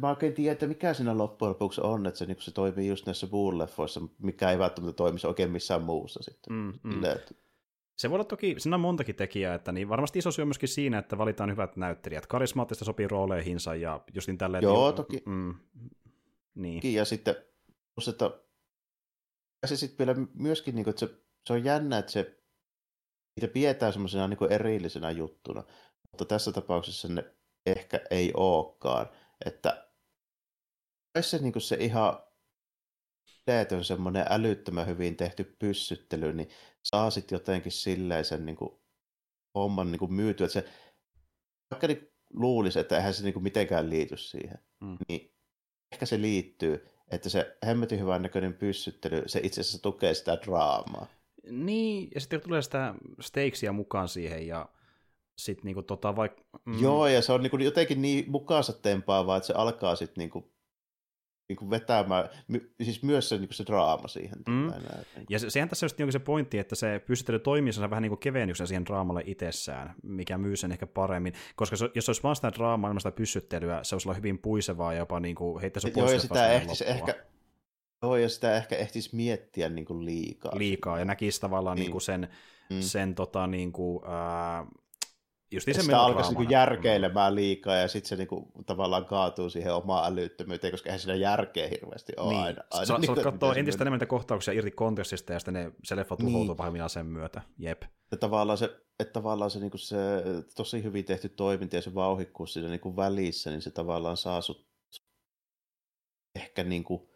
[0.00, 3.06] mä oikein tiedä, että mikä siinä loppujen lopuksi on, että se, niin se toimii just
[3.06, 6.52] näissä bulleffoissa, mikä ei välttämättä toimisi oikein missään muussa sitten.
[6.52, 7.04] Mm, mm.
[7.04, 7.34] Että...
[7.96, 10.68] Se voi olla toki, siinä on montakin tekijää, että niin varmasti iso syy on myöskin
[10.68, 12.26] siinä, että valitaan hyvät näyttelijät.
[12.26, 14.62] Karismaattista sopii rooleihinsa ja justin tälleen.
[14.62, 15.22] Joo, niin, toki.
[15.26, 15.54] Mm,
[16.54, 16.94] niin.
[16.94, 17.36] Ja sitten,
[18.08, 18.30] että
[19.66, 21.14] se sitten vielä myöskin, niin kuin, että se,
[21.46, 22.42] se on jännä, että se
[23.36, 25.64] niitä pidetään semmoisena niin erillisenä juttuna,
[26.10, 27.34] mutta tässä tapauksessa ne
[27.66, 29.08] ehkä ei olekaan.
[29.46, 29.88] Että
[31.20, 32.22] se, niin kuin se ihan
[33.76, 36.48] on semmoinen älyttömän hyvin tehty pyssyttely, niin
[36.82, 38.80] saa sitten jotenkin silleen sen niin kuin,
[39.54, 40.68] homman niin kuin myytyä, että se
[41.70, 44.96] vaikka niin luulisi, että eihän se niin kuin mitenkään liity siihen, mm.
[45.08, 45.34] niin
[45.92, 51.06] ehkä se liittyy, että se hemmetin hyvän näköinen pyssyttely, se itse asiassa tukee sitä draamaa.
[51.50, 54.68] Niin, ja sitten tulee sitä steiksia mukaan siihen, ja
[55.36, 56.42] sitten niinku tota vaikka...
[56.64, 56.82] Mm.
[56.82, 60.52] Joo, ja se on niinku jotenkin niin mukaansa tempaavaa, että se alkaa sitten niinku
[61.52, 64.38] niin kuin vetämään, my, siis myös se, niin kuin se draama siihen.
[64.48, 64.70] Mm.
[64.70, 64.82] Näin,
[65.30, 68.18] Ja se, sehän tässä on se pointti, että se pystyttely toimii se vähän niin kuin
[68.18, 72.52] kevennyksen siihen draamalle itsessään, mikä myy sen ehkä paremmin, koska se, jos olisi vaan sitä
[72.52, 76.06] draamaa ilman sitä pyssyttelyä, se olisi olla hyvin puisevaa ja jopa niin kuin heittäisi pois.
[76.06, 77.14] Joo, ja sitä ehtisi ehkä,
[78.02, 80.58] Joo, ja sitä ehkä ehtisi miettiä niin kuin liikaa.
[80.58, 81.82] Liikaa, ja näkisi tavallaan niin.
[81.82, 82.28] Niin kuin sen,
[82.70, 82.80] mm.
[82.80, 84.66] sen tota, niin kuin, ää,
[85.52, 90.12] Just se sitä alkaisi niinku järkeilemään liikaa ja sitten se niinku tavallaan kaatuu siihen omaan
[90.12, 92.42] älyttömyyteen, koska eihän siinä järkeä hirveästi ole niin.
[92.42, 92.62] aina.
[92.70, 96.16] aina Sä, niin, sä katsoa entistä enemmän kohtauksia irti kontekstista ja sitten ne, se leffa
[96.16, 96.56] tuhoutuu niin.
[96.56, 97.42] pahimmillaan sen myötä.
[97.58, 97.82] Jep.
[98.10, 99.96] Ja tavallaan se, että tavallaan se, niinku se
[100.56, 104.72] tosi hyvin tehty toiminta ja se vauhikkuus siinä niinku välissä, niin se tavallaan saa sut
[106.34, 107.10] ehkä niinku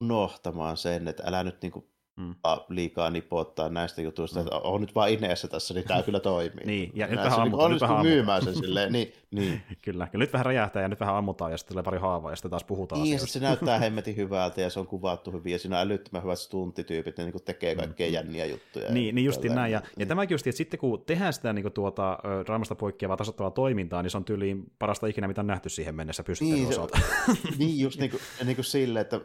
[0.00, 1.91] unohtamaan sen, että älä nyt niinku
[2.22, 2.34] mm.
[2.68, 4.46] liikaa nipottaa näistä jutuista, mm.
[4.46, 6.64] että on nyt vaan ineessä tässä, niin tämä kyllä toimii.
[6.64, 7.70] niin, ja nyt vähän ammutaan.
[7.70, 9.62] Niin, vähän myymään sen silleen, niin, niin.
[9.84, 12.36] kyllä, kyllä, nyt vähän räjähtää ja nyt vähän ammutaan ja sitten tulee pari haavaa ja
[12.36, 15.76] sitten taas puhutaan Niin, se näyttää hemmetin hyvältä ja se on kuvattu hyvin ja siinä
[15.76, 18.14] on älyttömän hyvät stuntityypit, ne niin tekee kaikkea mm.
[18.14, 18.92] jänniä juttuja.
[18.92, 19.72] Niin, niin justiin näin.
[19.72, 19.88] Ja, niin.
[19.98, 24.02] ja tämäkin just, että sitten kun tehdään sitä niin kuin tuota, draamasta poikkeavaa tasoittavaa toimintaa,
[24.02, 26.98] niin se on tyyliin parasta ikinä, mitä on nähty siihen mennessä pystyttelyn niin, osalta.
[27.58, 29.20] niin, just niin kuin, niin kuin sille, että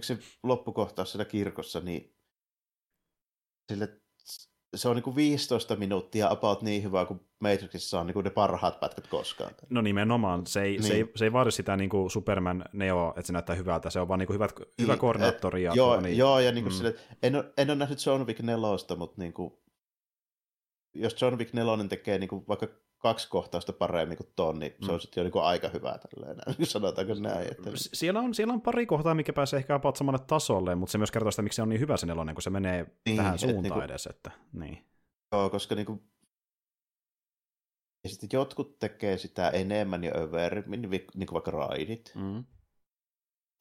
[0.00, 2.16] se loppukohtaus siellä kirkossa, niin
[3.72, 4.00] sille,
[4.76, 8.30] se on niin kuin 15 minuuttia about niin hyvä kuin Matrixissa on niin kuin ne
[8.30, 9.54] parhaat pätkät koskaan.
[9.70, 10.46] No nimenomaan.
[10.46, 10.82] Se ei, niin.
[10.82, 13.90] se ei, se ei vaadi sitä niin kuin Superman Neo, että se näyttää hyvältä.
[13.90, 15.62] Se on vaan niin kuin hyvät, niin, hyvä koordinaattori.
[15.62, 16.76] Ja joo, niin, joo, ja niin kuin mm.
[16.76, 19.52] sille, en, ole, en ole nähnyt John Wick 4, mutta niin kuin,
[20.94, 22.68] jos John Wick 4 tekee niin kuin vaikka
[22.98, 25.00] kaksi kohtausta paremmin kuin ton, niin se on mm.
[25.00, 27.50] sitten jo niin kuin aika hyvä tälleen, sanotaanko näin.
[27.50, 27.70] Että...
[27.74, 31.10] Siellä, on, siellä on pari kohtaa, mikä pääsee ehkä about samalle tasolle, mutta se myös
[31.10, 33.62] kertoo sitä, miksi se on niin hyvä se nelonen, kun se menee niin, tähän suuntaan
[33.62, 34.06] niin kuin, edes.
[34.06, 34.84] Että, niin.
[35.32, 36.02] Joo, koska niin kuin,
[38.04, 42.12] ja sitten jotkut tekee sitä enemmän ja överimmin, niin kuin vaikka raidit.
[42.14, 42.44] Mm.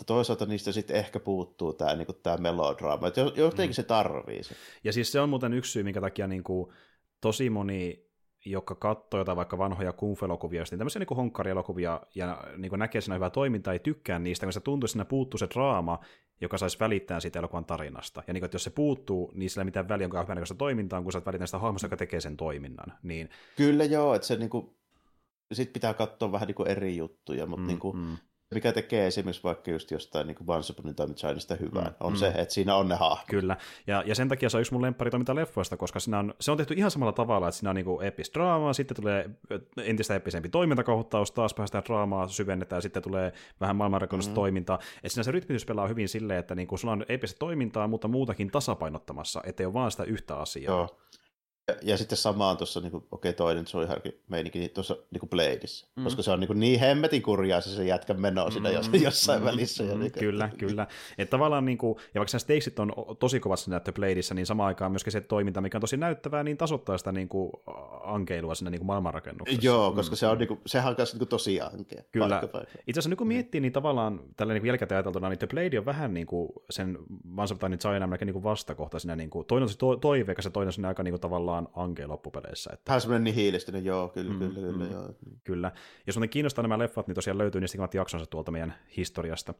[0.05, 3.73] Toisaalta niistä sitten ehkä puuttuu tämä niinku, tää melodraama, että jotenkin mm.
[3.73, 4.55] se tarvii se.
[4.83, 6.73] Ja siis se on muuten yksi syy, minkä takia niin kuin,
[7.21, 8.06] tosi moni
[8.51, 13.29] joka katsoo jotain vaikka vanhoja kung-elokuvia, niin tämmöisiä niin honkkarielokuvia, ja niin näkee siinä hyvää
[13.29, 15.99] toimintaa, ei tykkää niistä, kun se tuntuu, että siinä puuttuu se draama,
[16.41, 18.23] joka saisi välittää siitä elokuvan tarinasta.
[18.27, 21.01] Ja niin kuin, että jos se puuttuu, niin sillä ei mitään väliä, onko hyvänäköistä toimintaa,
[21.01, 22.93] kun sä välittää sitä hahmosta, joka tekee sen toiminnan.
[23.03, 23.29] Niin...
[23.55, 24.75] Kyllä joo, että se niin kuin,
[25.53, 28.17] sit pitää katsoa vähän niin kuin eri juttuja, mutta mm, niin kuin, mm.
[28.53, 32.13] Mikä tekee esimerkiksi vaikka just jostain niin Once Upon a Time Chinesta hyvää, mm, on
[32.13, 32.17] mm.
[32.17, 33.27] se, että siinä on ne hahmot.
[33.27, 36.51] Kyllä, ja, ja sen takia se on yksi mun lempparitoiminta leffoista, koska siinä on, se
[36.51, 39.29] on tehty ihan samalla tavalla, että siinä on niin epis draamaa, sitten tulee
[39.77, 44.35] entistä episempi toimintakohuttaus, taas päästään draamaa, syvennetään, sitten tulee vähän maailmanrakennusta mm.
[44.35, 47.87] toimintaa, että siinä se rytmitys pelaa hyvin silleen, että niin kuin sulla on epistä toimintaa,
[47.87, 50.73] mutta muutakin tasapainottamassa, ettei ole vaan sitä yhtä asiaa.
[50.73, 50.97] Joo.
[51.71, 55.87] Ja, ja sitten samaan tuossa, niin okei okay, toinen, harki meininki, niin tuossa niin Bladeissa,
[55.95, 56.03] mm.
[56.03, 59.03] koska se on niin, niin hemmetin kurjaa se, se jätkä meno siinä mm.
[59.03, 59.45] jossain mm.
[59.45, 59.83] välissä.
[59.83, 60.87] Ja niin, kyllä, kyllä.
[61.17, 64.91] Että tavallaan, niin kuin, ja vaikka stakesit on tosi kovat siinä Bladeissa, niin samaan aikaan
[64.91, 67.51] myöskin se toiminta, mikä on tosi näyttävää, niin tasoittaa sitä niin kuin,
[68.03, 69.65] ankeilua siinä niin kuin maailmanrakennuksessa.
[69.65, 70.17] Joo, koska mm.
[70.17, 72.03] se on, niin kuin, sehän on myös niin kuin, tosi ankea.
[72.11, 72.29] Kyllä.
[72.29, 72.79] Paikka, paikka.
[72.87, 75.85] Itse asiassa nyt kun miettii, niin tavallaan tällä niin jälkikäteen ajateltuna, niin The Blade on
[75.85, 76.97] vähän niin kuin sen
[77.37, 80.45] Once Upon a Time niin kuin vastakohta siinä, niin kuin, toinen on se to- toiveikas
[80.45, 82.69] ja toinen on aika niin kuin, tavallaan ankea loppupeleissä.
[82.73, 82.89] Että...
[82.89, 85.13] Vähän semmoinen nihilistinen, joo, kyllä, mm, kyllä, kyllä, mm, joo.
[85.43, 85.71] Kyllä.
[86.07, 89.53] Jos muuten kiinnostaa nämä leffat, niin tosiaan löytyy niistä jaksonsa tuolta meidän historiasta.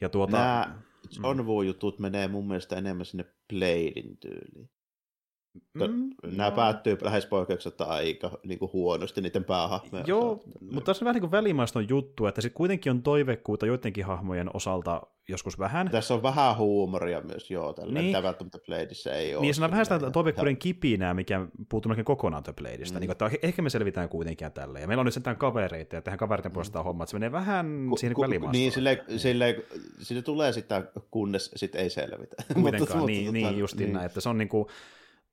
[0.00, 0.36] Ja tuota...
[0.36, 0.78] Nämä
[1.22, 1.46] John mm.
[1.46, 4.70] Woo-jutut menee mun mielestä enemmän sinne Bladein tyyliin.
[5.74, 6.56] Mm, Nämä joo.
[6.56, 10.58] päättyy lähes poikkeuksetta aika niin kuin huonosti niiden päähahmojen Joo, osalta.
[10.60, 14.50] mutta tässä on vähän niin kuin välimaiston juttu, että sitten kuitenkin on toivekkuutta joidenkin hahmojen
[14.54, 15.90] osalta joskus vähän.
[15.90, 18.22] Tässä on vähän huumoria myös, joo, tällä niin.
[18.22, 19.42] välttämättä Bladeissa ei ole.
[19.42, 22.98] Niin, se on vähän sitä toivekkuuden kipinää, mikä puuttuu melkein kokonaan The Bladeista.
[22.98, 23.00] Mm.
[23.00, 24.80] Niin, että ehkä me selvitään kuitenkin tälle.
[24.80, 26.84] Ja meillä on nyt sentään kavereita, ja tehdään kavereiden puolesta mm.
[26.84, 28.52] homma, että se menee vähän ku, siihen ku, välimaastoon.
[28.52, 29.64] Niin, sille, sille,
[29.98, 32.36] sille tulee sitä, kunnes sitten ei selvitä.
[32.62, 33.94] Kuitenkaan, niin, niin justiin niin.
[33.94, 34.66] näin, että se on niin kuin,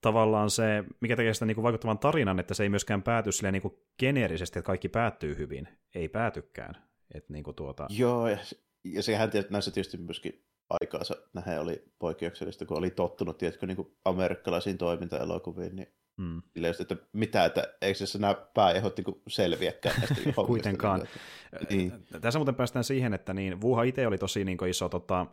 [0.02, 3.54] tavallaan se, mikä tekee sitä niin kuin vaikuttavan tarinan, että se ei myöskään pääty silleen
[3.54, 5.68] niin kuin geneerisesti, että kaikki päättyy hyvin.
[5.96, 6.76] Ei päätykään.
[7.14, 7.88] Että niin kuin tuota...
[7.90, 8.38] Joo, ja,
[8.84, 13.76] ja sehän tietysti, näissä tietysti myöskin aikaansa nähdä oli poikkeuksellista, kun oli tottunut, tiedätkö, niin
[13.76, 15.88] kuin amerikkalaisiin toimintaelokuviin, niin
[16.18, 16.42] Mm.
[16.56, 21.08] Just, että mitä, että eikö se nämä pääehot niin selviäkään näistä Kuitenkaan.
[21.70, 21.94] Niin.
[22.22, 25.26] Tässä muuten päästään siihen, että niin, Vuha itse oli tosi niin iso tota,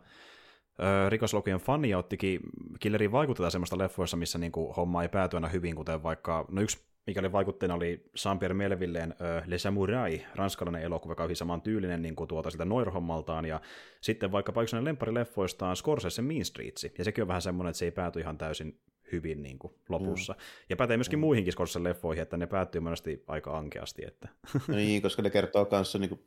[1.09, 2.39] rikoslukien fani ja ottikin
[2.79, 6.85] Killeriin vaikutetaan semmoista leffoissa, missä niinku homma ei pääty aina hyvin, kuten vaikka, no yksi
[7.07, 9.15] mikä oli vaikutteena oli Jean-Pierre Melvilleen
[9.45, 13.61] Le Samurai, ranskalainen elokuva, joka oli saman tyylinen niin kuin tuota sitä Noir-hommaltaan, ja
[14.01, 17.91] sitten vaikka yksi lempparileffoistaan Scorsese Mean Streets, ja sekin on vähän semmoinen, että se ei
[17.91, 18.79] pääty ihan täysin
[19.11, 20.33] hyvin niin kuin lopussa.
[20.33, 20.39] Mm.
[20.69, 21.21] Ja pätee myöskin mm.
[21.21, 24.05] muihinkin Scorsese leffoihin, että ne päättyy monesti aika ankeasti.
[24.07, 24.29] Että.
[24.67, 26.21] No niin, koska ne kertoo kanssa niin kuin,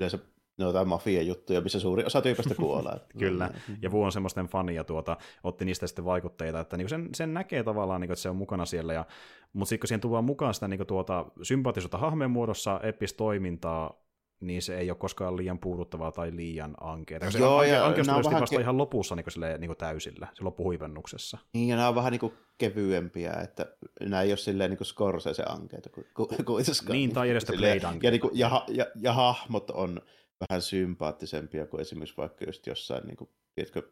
[0.00, 0.18] yleensä
[0.58, 3.00] jotain mafia-juttuja, missä suuri osa tyypistä kuolee.
[3.18, 3.50] Kyllä,
[3.82, 7.34] ja Vu on semmoisten fani ja tuota, otti niistä sitten vaikutteita, että niin sen, sen
[7.34, 9.04] näkee tavallaan, niin kuin, että se on mukana siellä, ja,
[9.52, 12.80] mutta sitten kun siihen tuodaan mukaan sitä niin tuota, sympaattisuutta hahmeen muodossa,
[13.16, 14.02] toimintaa,
[14.42, 17.30] niin se ei ole koskaan liian puuduttavaa tai liian ankeaa.
[17.30, 18.62] Se Joo, anke, ja ankeus tulee vähän vasta ke...
[18.62, 21.38] ihan lopussa niin silleen, niin täysillä, se loppuhuivennuksessa.
[21.52, 23.66] Niin, ja nämä on vähän niin kuin kevyempiä, että
[24.00, 26.62] nämä ei ole silleen niin kuin se ankeita kuitenkaan.
[26.88, 30.00] Niin, tai edes Blade ja, niin kuin, ja, ja, ja, hahmot on
[30.48, 33.82] vähän sympaattisempia kuin esimerkiksi vaikka just jossain, niin kuin, tiedätkö,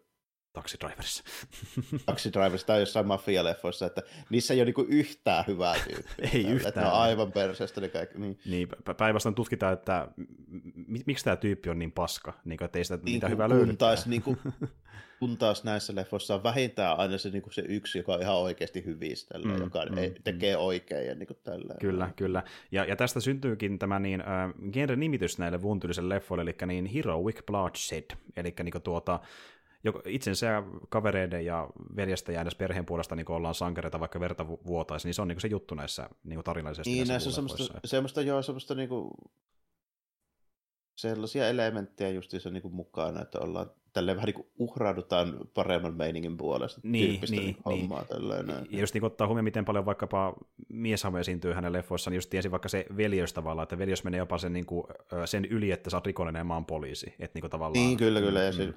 [0.53, 1.25] Taxi Driverissa.
[2.07, 6.31] Taxi Driverissa tai jossain mafialeffoissa, että niissä ei ole niinku yhtään hyvää tyyppiä.
[6.35, 6.69] ei yhtään.
[6.69, 8.19] Että ne on aivan perseestä ne kaikki.
[8.19, 10.09] Niin, niin päinvastoin tutkitaan, että
[11.07, 13.77] miksi tämä tyyppi on niin paska, niin että ei sitä niin mitään hyvää löydy.
[13.77, 14.39] Taas, niin kuin,
[15.19, 18.37] kun taas näissä leffoissa on vähintään aina se, niin kuin se yksi, joka on ihan
[18.37, 20.63] oikeasti hyvissä, tällä, mm, joka mm, ei, tekee mm.
[20.63, 21.07] oikein.
[21.07, 21.75] Ja niin kuin tällä.
[21.81, 22.43] Kyllä, kyllä.
[22.73, 28.17] Ja, ja tästä syntyykin tämä niin, äh, genre-nimitys näille vuuntyylisille leffoille, eli niin Heroic Bloodshed,
[28.37, 29.21] eli niin tuota,
[30.07, 35.09] itsensä ja kavereiden ja veljestä ja edes perheen puolesta niin ollaan sankareita, vaikka verta vuotaisi,
[35.09, 36.91] niin se on niin se juttu näissä niin tarinallisesti.
[36.91, 39.11] Niin, näissä on semmoista, semmoista, joo, semmoista niin kuin,
[40.97, 46.37] sellaisia elementtejä justiinsa niin kuin mukana, että ollaan tälleen vähän niin kuin uhraudutaan paremman meiningin
[46.37, 48.05] puolesta niin, niin, niin, hommaa.
[48.05, 50.35] Tälleen, ja just niin ottaa huomioon, miten paljon vaikkapa
[50.69, 54.39] mieshahmo esiintyy hänen leffoissaan, niin just tiesi vaikka se veljös tavallaan, että veljös menee jopa
[54.39, 54.85] sen, niin kuin,
[55.25, 57.15] sen yli, että sä oot rikollinen ja mä oon poliisi.
[57.19, 58.43] Että niin kuin tavallaan, niin, kyllä, kyllä.
[58.43, 58.75] Ja mm.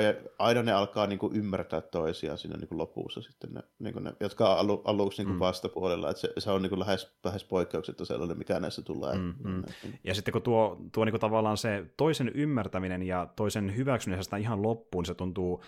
[0.00, 3.92] Ja aina ne alkaa niin kuin ymmärtää toisiaan siinä niin kuin lopussa sitten, ne, niin
[3.92, 5.40] kuin ne, jotka on alu, aluksi niin kuin mm.
[5.40, 6.10] vastapuolella.
[6.10, 9.18] Että se, se on niin kuin lähes, lähes poikkeuksetta sellainen, mikä näissä tulee.
[9.18, 9.62] Mm, mm.
[10.04, 14.36] Ja sitten kun tuo, tuo niin kuin tavallaan se toisen ymmärtäminen ja toisen hyväksyminen sitä
[14.36, 15.64] ihan loppuun, se tuntuu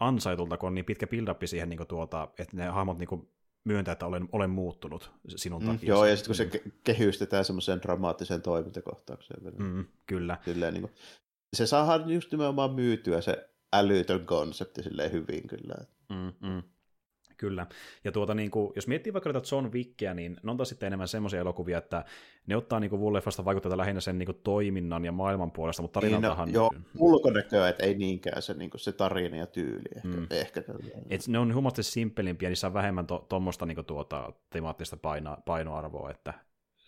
[0.00, 3.28] ansaitulta, kun on niin pitkä build siihen, niin kuin tuota, että ne hahmot niin kuin
[3.64, 5.88] myöntää, että olen, olen muuttunut sinun mm, takia.
[5.88, 9.54] Joo, ja sitten kun se ke- kehystetään semmoiseen dramaattiseen toimintakohtaukseen.
[9.58, 10.38] Mm, kyllä.
[10.44, 10.92] Silleen, niin kuin,
[11.56, 13.48] se saadaan just nimenomaan myytyä se
[13.78, 15.74] älytön konsepti silleen hyvin kyllä.
[16.08, 16.62] Mm, mm.
[17.36, 17.66] Kyllä.
[18.04, 20.86] Ja tuota, niin kuin, jos miettii vaikka näitä John Wickia, niin ne on taas sitten
[20.86, 22.04] enemmän semmoisia elokuvia, että
[22.46, 26.48] ne ottaa niin Wulleffasta vaikutteita lähinnä sen niin kuin, toiminnan ja maailman puolesta, mutta tarinaltahan...
[26.48, 30.08] Niin, no, joo, ulkonäköä, että ei niinkään se, niin kuin, se tarina ja tyyli ehkä.
[30.08, 30.26] Mm.
[30.30, 30.62] ehkä
[31.10, 36.10] Et ne on huomattavasti simppelimpiä, niissä on vähemmän tuommoista to, niin tuota, temaattista paino, painoarvoa,
[36.10, 36.34] että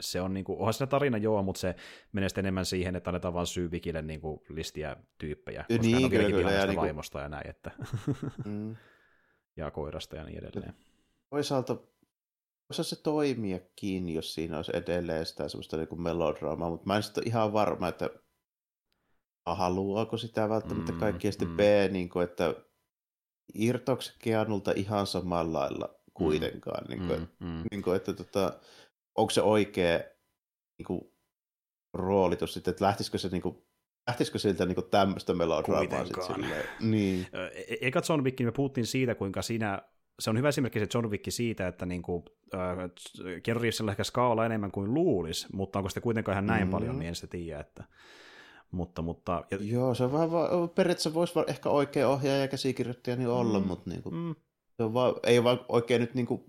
[0.00, 1.74] se on niinku, onhan se tarina joo, mutta se
[2.12, 6.10] menee sitten enemmän siihen, että annetaan vaan syyvikille niinku listiä tyyppejä, koska niin, hän on
[6.10, 6.66] kyllä, kyllä, ja niinku...
[6.66, 7.70] niinku- vaimosta ja näin, että
[8.44, 8.76] Mm.
[9.56, 10.74] ja koirasta ja niin edelleen.
[11.30, 11.76] Toisaalta
[12.70, 17.02] osa se toimiakin, jos siinä olisi edelleen sitä semmoista niin kuin melodraamaa, mutta mä en
[17.02, 18.10] sitten ihan varma, että
[19.44, 21.56] A, haluaako sitä välttämättä Mm, kaikki, ja sitten mm.
[21.56, 21.60] B,
[21.90, 22.54] niin kuin, että
[23.54, 27.62] irtoako se Keanulta ihan samalla lailla kuitenkaan, niin kuin, Mm, mm.
[27.70, 28.60] niin kuin, että tota,
[29.18, 29.98] onko se oikea
[30.78, 31.00] niin kuin,
[31.94, 33.56] roolitus sitten, että lähtisikö se niin kuin,
[34.06, 36.64] lähtisikö siltä niin tämmöistä melodraamaa sitten silleen?
[36.80, 37.26] Niin.
[37.34, 39.82] Ö, e- Eka John Wick, me puhuttiin siitä, kuinka siinä,
[40.20, 42.22] se on hyvä esimerkki se John Wick siitä, että niin kuin,
[42.54, 42.60] äh,
[43.42, 46.70] Keanu Reevesillä ehkä skaala enemmän kuin luulisi, mutta onko sitä kuitenkaan ihan näin Mm.
[46.70, 47.60] paljon, niin en sitä tiedä.
[47.60, 47.84] Että,
[48.70, 52.48] mutta, mutta, ja, Joo, se on vähän, va- periaatteessa voisi va- ehkä oikea ohjaaja ja
[52.48, 54.34] käsikirjoittaja niin olla, Mm, mutta niin kuin, mm,
[54.76, 56.44] se on vaan, ei vaan oikein nyt niin kuin,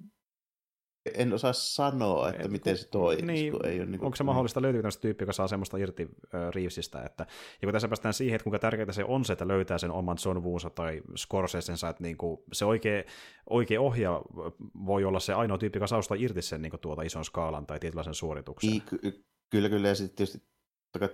[1.14, 3.26] en osaa sanoa, että Et miten se toimii.
[3.26, 5.78] niin, kun ei ole, niin kuin, onko se mahdollista, löytyykö tämmöistä tyyppiä, joka saa semmoista
[5.78, 6.04] irti
[6.36, 7.26] äh, Reevesistä, että,
[7.62, 10.18] ja kun tässä päästään siihen, että kuinka tärkeää se on se, että löytää sen oman
[10.26, 13.04] John Woonsa tai Scorsesensa, että niinku, se oikea,
[13.50, 14.22] oikea ohjaaja
[14.86, 17.80] voi olla se ainoa tyyppi, joka saa ostaa irti sen niinku, tuota ison skaalan tai
[17.80, 18.70] tietynlaisen suorituksen.
[18.70, 20.48] Niin, ky- kyllä, kyllä, ja sitten tietysti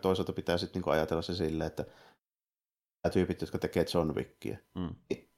[0.01, 1.85] toisaalta pitää sitten niin ajatella se silleen, että
[3.03, 4.95] nämä tyypit, jotka tekee John Wickia, Mm.
[5.09, 5.29] niin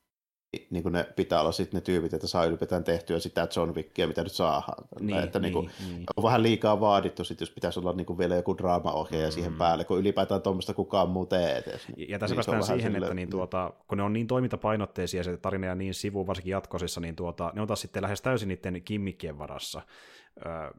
[0.84, 4.24] kuin ne pitää olla sitten ne tyypit, että saa ylipäätään tehtyä sitä John Wickia, mitä
[4.24, 4.88] nyt saadaan.
[5.00, 6.04] Niin, että niin, niin, niin.
[6.18, 9.32] on vähän liikaa vaadittu, sit, jos pitäisi olla niin kuin vielä joku draamaohjaaja Mm.
[9.32, 11.82] siihen päälle, kun ylipäätään tuommoista kukaan muu tee edes.
[11.96, 15.24] Niin, Ja tässä niin päästään siihen, että silleen, niin tuota, kun ne on niin toimintapainotteisia
[15.24, 18.48] se tarina ja niin sivu, varsinkin jatkosissa, niin tuota, ne on taas sitten lähes täysin
[18.48, 19.82] niiden kimmikkien varassa,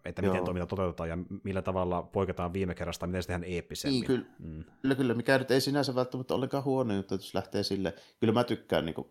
[0.04, 0.44] että miten Joo.
[0.44, 4.00] toiminta toteutetaan ja millä tavalla poiketaan viime kerrasta, miten se tehdään eeppisemmin.
[4.00, 4.64] Niin, kyllä, Mm.
[4.82, 7.94] kyllä, kyllä, mikä nyt ei sinänsä välttämättä ollenkaan huono juttu, että jos lähtee sille.
[8.20, 9.06] Kyllä mä tykkään niin kuin,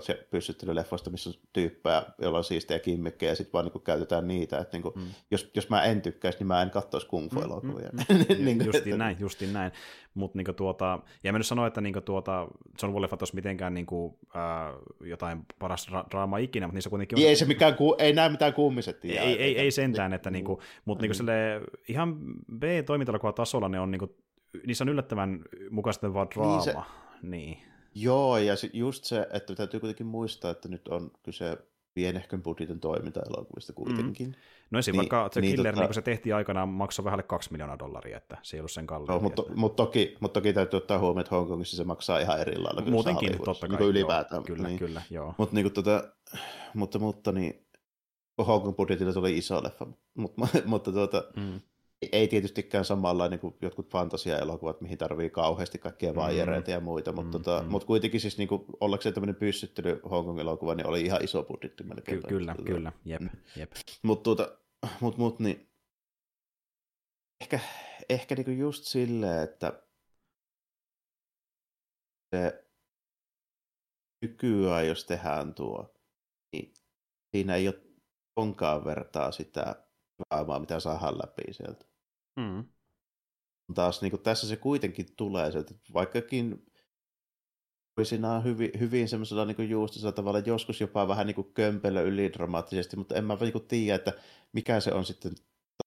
[0.00, 4.28] se pyssyttelyleffoista, missä on tyyppejä, joilla on siistejä kimmikkejä, ja sitten vaan niin kuin, käytetään
[4.28, 4.58] niitä.
[4.58, 5.02] Että, niin kuin, Mm.
[5.30, 7.90] jos, jos mä en tykkäisi, niin mä en katsoisi kung Mm, fu-elokuvia.
[7.92, 8.24] mm, mm.
[8.44, 9.72] Niin kuin, justiin että- näin, justiin näin.
[10.14, 12.48] Mutta niinku tuota, ja mä nyt sanoa, että niinku tuota,
[12.82, 14.74] John leffat olisi mitenkään niinku, äh,
[15.04, 17.20] jotain paras dra- draamaa ikinä, mutta niissä kuitenkin on...
[17.20, 19.22] Niin ei se mikään, ku, ei näe mitään kummisettia.
[19.22, 20.32] ei, ei, ei sentään, että Niin.
[20.34, 21.16] niinku, mutta niinku Mm.
[21.16, 22.16] sille ihan
[22.58, 24.16] B-toimintalokuvaa tasolla ne on niinku,
[24.66, 26.52] niissä on yllättävän mukaisesti vaan draama.
[26.56, 26.74] Niin se-
[27.22, 27.58] Niin.
[27.94, 31.58] Joo, ja just se, että täytyy kuitenkin muistaa, että nyt on kyse
[31.94, 34.36] pienehkön budjetin toiminta-elokuvista kuitenkin.
[34.70, 34.92] No esim.
[34.92, 37.52] Niin, vaikka The niin Killer, tota- niin kun se tehtiin aikanaan, maksoi vähän alle kaksi
[37.52, 39.12] miljoonaa dollaria, että se ei ollut sen kalliimpi.
[39.14, 42.58] No, mutta, mutta, toki, mutta toki täytyy ottaa huomioon, että Hongkongissa se maksaa ihan eri
[42.58, 42.90] lailla.
[42.90, 43.44] Muutenkin, totta kai.
[43.44, 44.42] Hollywoodissa, niin joo, ylipäätään.
[44.42, 44.78] Kyllä, niin.
[44.78, 45.34] kyllä, joo.
[45.38, 46.08] Mutta, niin kuin, tota,
[46.74, 47.66] mutta, mutta niin,
[48.46, 51.60] Hongkong budjetilla tuli iso leffa, mutta, mutta tuota, Mm.
[52.12, 56.16] Ei tietystikään samalla niin kuin jotkut fantasia-elokuvat, mihin tarvii kauheasti kaikkia Mm.
[56.16, 57.70] vaijereita ja muita, mutta, Mm, tota, mm.
[57.70, 62.20] mutta kuitenkin siis niin kuin, ollakseen tämmöinen pyssyttely Hongkong-elokuva, niin oli ihan iso budjetti melkein.
[62.20, 63.28] Ky- kyllä, Tota, kyllä, jep, Mm.
[63.56, 63.72] jep.
[64.02, 64.58] Mutta tuota,
[65.00, 65.68] mut, mut, niin,
[67.40, 67.60] ehkä,
[68.08, 69.82] ehkä niinku just silleen, että
[72.34, 72.64] se
[74.22, 75.94] nykyään, jos tehdään tuo,
[76.52, 76.74] niin
[77.36, 77.82] siinä ei ole
[78.36, 79.86] onkaan vertaa sitä
[80.18, 81.84] draamaa, mitä saadaan läpi sieltä.
[82.36, 82.64] Mm.
[83.74, 86.66] Taas niin kuin tässä se kuitenkin tulee sieltä, että vaikkakin
[88.02, 92.96] siinä on hyvin, hyvin semmoisella niin juustisella tavalla, joskus jopa vähän niin kuin kömpelö ylidramaattisesti,
[92.96, 94.12] mutta en mä niin kuin tiedä, että
[94.52, 95.32] mikä se on sitten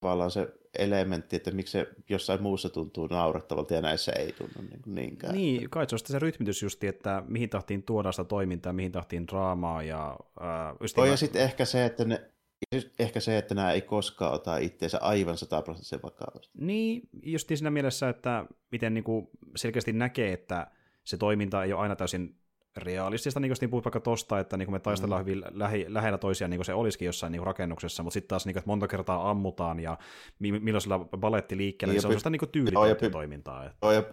[0.01, 0.47] tavallaan se
[0.79, 5.33] elementti, että miksi se jossain muussa tuntuu naurettavalta ja näissä ei tunnu niin kuin niinkään.
[5.33, 9.27] Niin, kai se on se rytmitys justi, että mihin tahtiin tuoda sitä toimintaa, mihin tahtiin
[9.27, 10.17] draamaa ja...
[10.41, 12.31] Äh, just Toi ja sitten ehkä se, että ne,
[12.75, 16.57] just ehkä se, että nämä ei koskaan ota itseensä aivan sataprosenttisen vakavasti.
[16.57, 20.67] Niin, just siinä mielessä, että miten niinku selkeästi näkee, että
[21.03, 22.35] se toiminta ei ole aina täysin
[22.77, 25.25] realistista, niin kuin vaikka tosta, että niin me taistellaan mm.
[25.25, 28.45] hyvin lähi, lähellä toisiaan, niin kuin se olisikin jossain niin kuin rakennuksessa, mutta sitten taas,
[28.45, 29.97] niin kuin, että monta kertaa ammutaan ja
[30.39, 33.11] mi- milloin sillä baletti liikkeellä, niin Ja se on sellaista niin Joo, tyylikäyttöä ja py-
[33.11, 33.65] toimintaa.
[33.65, 34.03] Että, ja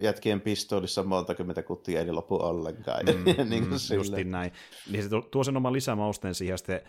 [0.00, 3.04] jätkien pistoolissa monta kymmentä kuttia ei lopu ollenkaan.
[3.06, 4.00] mm, niin mm, kuin silleen.
[4.00, 4.52] justiin näin.
[4.90, 6.52] Niin se tuo- sen oman lisämausteen siihen.
[6.52, 6.80] Ja sitten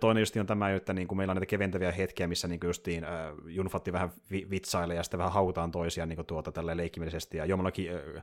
[0.00, 2.68] toinen justi on tämä, että niin kuin meillä on näitä keventäviä hetkiä, missä niin kuin
[2.68, 3.10] justiin äh,
[3.46, 7.36] Junfatti vähän vi- vitsailee ja sitten vähän hautaan toisiaan niin kuin tuota, tälleen leikkimielisesti.
[7.36, 8.22] Ja Jomallakin äh,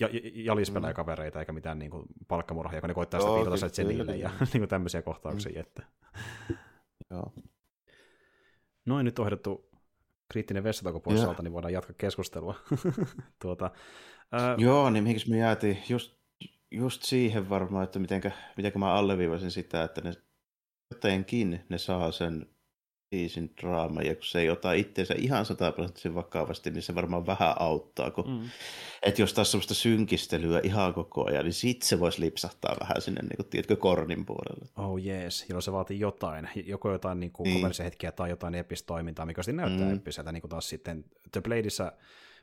[0.00, 4.04] ja, ja, jalispelää kavereita eikä mitään niin kuin palkkamurhia, kun ne koittaa sitä sieltä Jenille
[4.04, 5.52] kyllä, ja niin kuin tämmöisiä kohtauksia.
[5.52, 5.60] Mm.
[5.60, 5.82] Että.
[7.10, 7.32] Joo.
[8.86, 9.69] Noin nyt ohdettu
[10.30, 12.54] kriittinen vessatako pois alta, niin voidaan jatkaa keskustelua.
[13.42, 13.70] tuota,
[14.34, 16.16] äh, Joo, niin miksi me jäätiin just,
[16.70, 20.12] just siihen varmaan, että mitenkä, mitenkä mä alleviivasin sitä, että ne
[20.94, 22.46] jotenkin ne saa sen
[23.10, 27.54] biisin draama, ja kun se ei ota itseensä ihan sataprosenttisen vakavasti, niin se varmaan vähän
[27.58, 28.48] auttaa, kun mm.
[29.02, 33.22] että jos taas semmoista synkistelyä ihan koko ajan, niin sit se voisi lipsahtaa vähän sinne,
[33.22, 34.66] niin kuin, tiedätkö, kornin puolelle.
[34.76, 37.84] Oh jees, jolloin se vaatii jotain, joko jotain niin kuin niin.
[37.84, 39.96] hetkiä tai jotain epistoimintaa, mikä sitten näyttää mm.
[39.96, 41.92] episeltä, niin kuin taas sitten The Bladeissa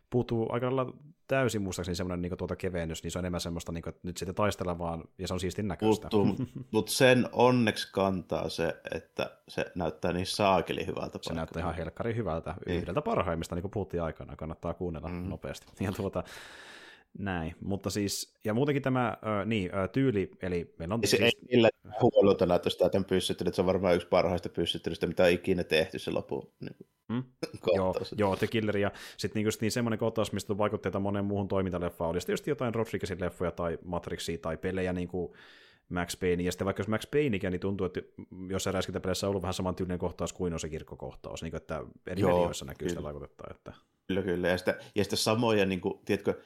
[0.09, 0.93] puuttuu aika lailla
[1.27, 4.17] täysin muistaakseni semmoinen niin tuota kevennys, niin se on enemmän semmoista, niin kuin, että nyt
[4.17, 6.07] sitten taistella vaan, ja se on siistin näköistä.
[6.11, 11.19] Puuttuu, mutta sen onneksi kantaa se, että se näyttää niin saakeli hyvältä.
[11.21, 12.77] Se näyttää ihan helkkari hyvältä, niin.
[12.77, 15.29] yhdeltä parhaimmista, niin kuin puhuttiin aikana, kannattaa kuunnella mm.
[15.29, 15.67] nopeasti.
[15.79, 16.23] Ja tuota,
[17.18, 21.02] näin, mutta siis, ja muutenkin tämä äh, niin, äh, tyyli, eli meillä on...
[21.03, 21.22] Se siis...
[21.22, 21.72] ei millään
[22.02, 25.99] huolulta näyttää sitä tämän pyssyttelyä, se on varmaan yksi parhaista pyssyttelystä, mitä on ikinä tehty
[25.99, 26.53] se lopu.
[26.60, 26.76] Niin,
[27.07, 27.23] mm?
[27.76, 31.48] joo, joo, The Killer, ja sitten niin, niin semmoinen kohtaus, mistä on vaikutteita monen muuhun
[31.48, 35.34] toimintaleffaan, oli sitten just jotain Rodriguezin leffoja tai Matrixia tai pelejä, niin kuin
[35.89, 38.02] Max Payne, ja sitten vaikka jos Max Payneikään, niin tuntuu, että
[38.49, 42.22] jossain räiskintäpeleissä on ollut vähän samantyylinen kohtaus kuin on se kirkkokohtaus, niin kuin, että eri
[42.22, 42.89] Joo, näkyy kyllä.
[42.89, 43.44] sitä vaikutetta.
[43.52, 43.73] Että...
[44.07, 46.41] Kyllä, kyllä, ja sitten, ja sitten samoja, niin kuin, tiedätkö,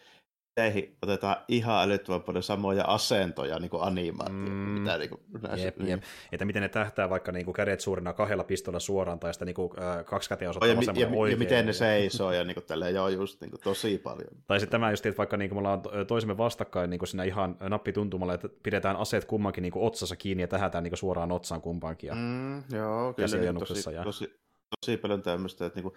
[0.55, 4.35] peleihin otetaan ihan älyttömän paljon samoja asentoja niin kuin animaatio.
[4.35, 5.89] Mm, mitä, niin kuin, näissä, jep, niin.
[5.89, 6.03] jep.
[6.31, 9.55] Että miten ne tähtää vaikka niin kuin kädet suurina kahdella pistolla suoraan tai sitten niin
[9.55, 12.65] kuin, äh, kaksi käteen osoittaa ja, ja, ja, ja, miten ne seisoo ja niin kuin,
[12.65, 14.29] tälleen, joo, just niin kuin, tosi paljon.
[14.47, 17.23] Tai sitten tämä just, että vaikka niin kuin, me ollaan toisemme vastakkain niin kuin siinä
[17.23, 21.31] ihan nappituntumalla, että pidetään aseet kummankin niin kuin, otsassa kiinni ja tähätään niin kuin, suoraan
[21.31, 22.07] otsaan kumpaankin.
[22.07, 23.37] Ja mm, joo, kyllä.
[23.37, 24.03] Niin, tosi, ja...
[24.03, 24.39] tosi,
[24.81, 25.95] tosi paljon tämmöistä, että niin kuin,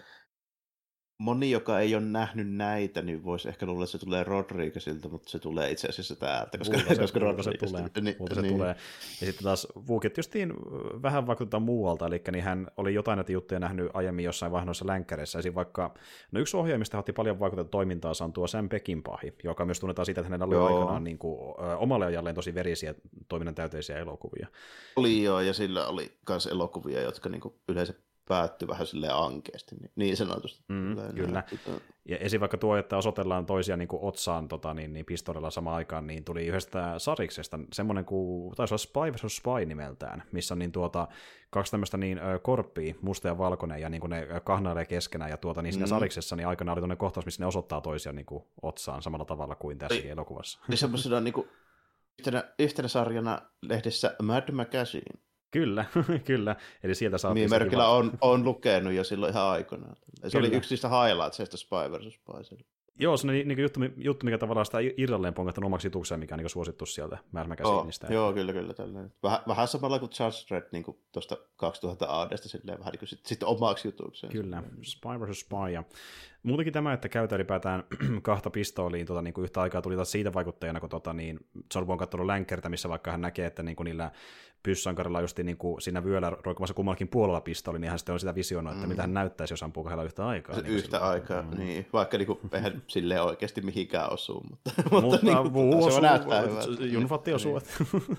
[1.19, 5.31] moni, joka ei ole nähnyt näitä, niin voisi ehkä luulla, että se tulee Rodriguezilta, mutta
[5.31, 7.83] se tulee itse asiassa täältä, koska, se, koska se tulee.
[8.01, 8.55] Niin, se niin.
[8.55, 8.77] tulee.
[9.21, 10.53] Ja sitten taas Vuukit justiin
[11.03, 15.39] vähän vaikuttaa muualta, eli niin hän oli jotain näitä juttuja nähnyt aiemmin jossain vaiheessa länkkäreissä,
[15.39, 15.55] esim.
[15.55, 15.95] vaikka,
[16.33, 20.21] no yksi ohjaamista otti paljon vaikutetta toimintaansa on tuo Sam Peckinpahi, joka myös tunnetaan siitä,
[20.21, 20.67] että hänellä oli joo.
[20.67, 21.39] aikanaan niin kuin,
[21.79, 22.95] omalle ajalleen tosi verisiä
[23.29, 24.49] toiminnan täyteisiä elokuvia.
[24.97, 27.95] Oli joo, ja sillä oli myös elokuvia, jotka niin kuin yleensä
[28.29, 30.65] päättyi vähän sille ankeasti, niin, niin sanotusti.
[30.69, 31.43] Mm, kyllä.
[32.09, 32.41] Ja esim.
[32.41, 36.25] vaikka tuo, että osoitellaan toisia niin kuin otsaan tota, niin, niin pistolilla samaan aikaan, niin
[36.25, 39.37] tuli yhdestä sariksesta semmoinen kuin, taisi olla Spy vs.
[39.37, 41.09] Spy nimeltään, missä on niin tuota,
[41.51, 45.63] kaksi tämmöistä niin korppia, musta ja valkoinen, ja niin kuin ne kahnailee keskenään, ja tuota,
[45.63, 45.91] niin siinä mm.
[45.91, 49.55] sariksessa niin aikana oli tuonne kohtaus, missä ne osoittaa toisia niin kuin otsaan samalla tavalla
[49.55, 50.61] kuin tässä Ei, elokuvassa.
[50.69, 51.49] Niin semmoisena niin kuin,
[52.19, 55.24] yhtenä, yhtenä sarjana lehdessä Mad Magazine
[55.55, 55.85] Kyllä,
[56.25, 56.57] kyllä.
[56.83, 57.35] Eli sieltä saa.
[57.35, 59.97] Nimimerkillä on, on lukenut jo silloin ihan aikoinaan.
[59.97, 60.47] Se kyllä.
[60.49, 62.15] oli yksi niistä highlightsista Spy vs.
[62.15, 62.65] Spy.
[62.99, 66.35] Joo, se on niin, niin juttu, juttu, mikä tavallaan sitä irralleen ponkattanut omaksi jutukseen, mikä
[66.35, 68.07] on niin suosittu sieltä Mad Magazineista.
[68.07, 68.75] Oh, joo, kyllä, kyllä.
[68.75, 69.13] Tällainen.
[69.23, 73.27] Vähän, vähän samalla kuin Judge Dredd niin tuosta 2000 ADsta, silleen vähän niin kuin sit,
[73.27, 74.33] sit omaksi jutukseen.
[74.33, 75.41] Kyllä, Spy vs.
[75.41, 75.73] Spy.
[75.73, 75.85] Ja
[76.43, 77.85] muutenkin tämä, että käytetään ylipäätään
[78.23, 81.41] kahta pistooliin tota, niin kuin yhtä aikaa tuli taas siitä vaikuttajana, kun tota, niin,
[81.73, 84.11] Zorbo on katsonut länkkertä, missä vaikka hän näkee, että niin kuin niillä
[84.65, 88.35] pyssankarilla just niin kuin siinä vyöllä roikkumassa kummallakin puolella pistooli, niin hän sitten on sitä
[88.35, 88.89] visioinut, että mm.
[88.89, 90.57] mitä hän näyttäisi, jos ampuu kahdella yhtä aikaa.
[90.57, 91.59] Niin yhtä sillä, aikaa, mm.
[91.59, 91.87] niin.
[91.93, 96.01] Vaikka niin kuin, eihän silleen oikeasti mihinkään osuu, mutta, mutta, mutta niin kuin, osuu, se
[96.01, 96.85] näyttää hyvältä.
[96.85, 97.61] Junfatti osuu.
[97.93, 98.19] Niin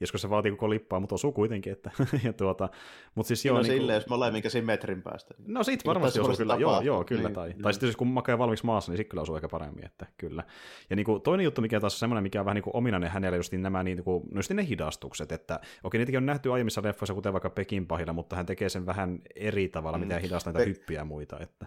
[0.00, 1.72] joskus se vaatii koko lippaa, mutta osuu kuitenkin.
[1.72, 1.90] Että,
[2.24, 2.68] ja tuota,
[3.14, 5.34] mutta siis joo, no niin silleen, jos molemmin käsin metrin päästä.
[5.38, 5.54] Niin.
[5.54, 7.22] No sit varmasti osuu kyllä, joo, joo, kyllä.
[7.22, 7.62] Niin, tai, niin.
[7.62, 10.44] tai sitten jos kun makaa valmiiksi maassa, niin sitten kyllä osuu ehkä paremmin, että kyllä.
[10.90, 13.10] Ja niin kuin, toinen juttu, mikä taas on semmoinen, mikä on vähän niin kuin ominainen
[13.10, 16.52] hänelle, just niin nämä niin kuin, no just ne hidastukset, että okei, niitäkin on nähty
[16.52, 20.04] aiemmissa leffoissa, kuten vaikka Pekin pahilla, mutta hän tekee sen vähän eri tavalla, mm.
[20.04, 21.40] miten hidastaa niitä hyppiä ja muita.
[21.40, 21.66] Että.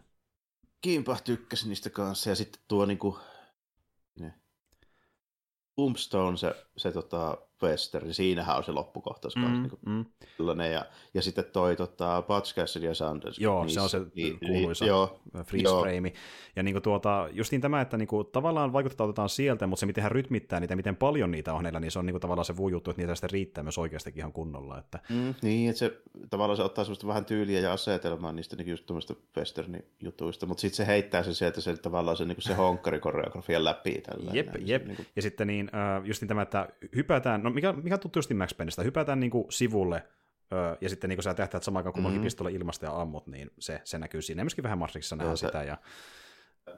[0.81, 3.15] Kimpa tykkäsi niistä kanssa, ja sitten tuo niin kuin,
[4.19, 4.33] ne.
[5.75, 10.07] Tombstone, se, se tota, western, niin siinähän on se loppukohtaus mm, kanssa, niin
[10.57, 10.61] mm.
[10.71, 13.39] ja, ja sitten toi tota, Butch Cassidy ja Sanders.
[13.39, 15.81] Joo, niissä, se on se niin, kuuluisa niin, joo, freeze joo.
[15.81, 16.13] frame.
[16.55, 19.85] Ja niin kuin tuota, justiin tämä, että niin kuin, tavallaan vaikuttaa otetaan sieltä, mutta se
[19.85, 22.45] miten hän rytmittää niitä, miten paljon niitä on hänellä, niin se on niin kuin, tavallaan
[22.45, 24.77] se juttu, että niitä sitten riittää myös oikeastikin ihan kunnolla.
[24.79, 24.99] Että...
[25.09, 28.85] Mm, niin, että se tavallaan se ottaa semmoista vähän tyyliä ja asetelmaa niistä niin just
[28.85, 33.63] tuommoista western-jutuista, mutta sitten se heittää se sieltä se, tavallaan se, niin kuin se honkkari-koreografian
[33.63, 34.01] läpi.
[34.01, 34.85] Tällä jep, jep.
[34.85, 35.07] Niin kuin...
[35.15, 38.57] Ja sitten niin, uh, just niin tämä, että hypätään, no mikä, mikä tuttu just Max
[38.57, 40.03] Payneista, hypätään niin kuin sivulle,
[40.53, 42.25] öö, ja sitten niin kuin sä tähtäät samaan aikaan kummankin mm-hmm.
[42.25, 44.39] pistolle ilmasta ja ammut, niin se, se näkyy siinä.
[44.39, 45.63] Ja myöskin vähän Matrixissa nähdään sitä.
[45.63, 45.77] Ja...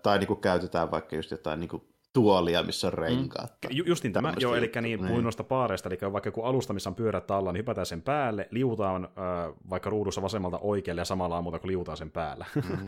[0.03, 1.84] Tai niin kuin käytetään vaikka just jotain niin kuin
[2.14, 3.54] tuolia, missä on renkaat.
[3.70, 3.76] Mm.
[3.76, 5.00] Ju- justin tämä, joo, eli niin, niin.
[5.00, 8.48] puhuin noista paareista, eli vaikka joku alusta, missä on pyörät alla, niin hypätään sen päälle,
[8.52, 12.46] liutaan äh, vaikka ruudussa vasemmalta oikealle ja samalla ammuta, kun liutaan sen päällä.
[12.72, 12.88] Mm-hmm.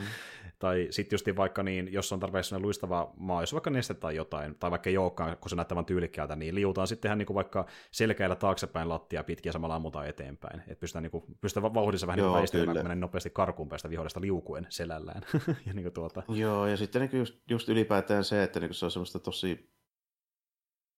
[0.60, 4.56] Tai sitten just vaikka niin, jos on tarpeeksi luistava maa, jos vaikka neste tai jotain,
[4.60, 7.66] tai vaikka ei olekaan, kun se näyttää vain tyylikkäältä, niin liutaan sitten ihan niin vaikka
[7.92, 10.60] selkeällä taaksepäin lattia pitkin ja samalla ammutaan eteenpäin.
[10.60, 14.68] Että pystytään, niin kuin, pystytään vauhdissa vähän Joo, niin kun nopeasti karkuun päästä vihollista liukuen
[14.70, 15.22] selällään.
[15.68, 16.24] ja niin tuota.
[16.30, 19.74] Joo, ja sitten niin just, just ylipäätään se, että niin se on semmoista tosi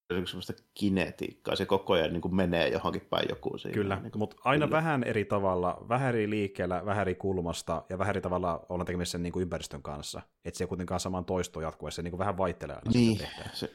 [0.10, 3.74] semmoista kinetiikkaa, se koko ajan niin kuin menee johonkin päin joku siinä.
[3.74, 4.78] Kyllä, niin kuin, mutta aina kyllä.
[4.78, 9.12] vähän eri tavalla, vähän eri liikkeellä, vähän eri kulmasta ja vähän eri tavalla ollaan tekemisissä
[9.12, 10.22] sen niin kuin ympäristön kanssa.
[10.46, 13.18] Että se ei kuitenkaan samaan toisto jatkuessa, se niin kuin vähän vaihtelee aina niin,
[13.54, 13.72] se,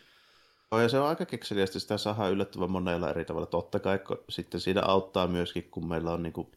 [0.82, 3.46] ja se on aika kekseliästi, sitä saa yllättävän monella eri tavalla.
[3.46, 6.52] Totta kai sitten siinä auttaa myöskin, kun meillä on niin kuin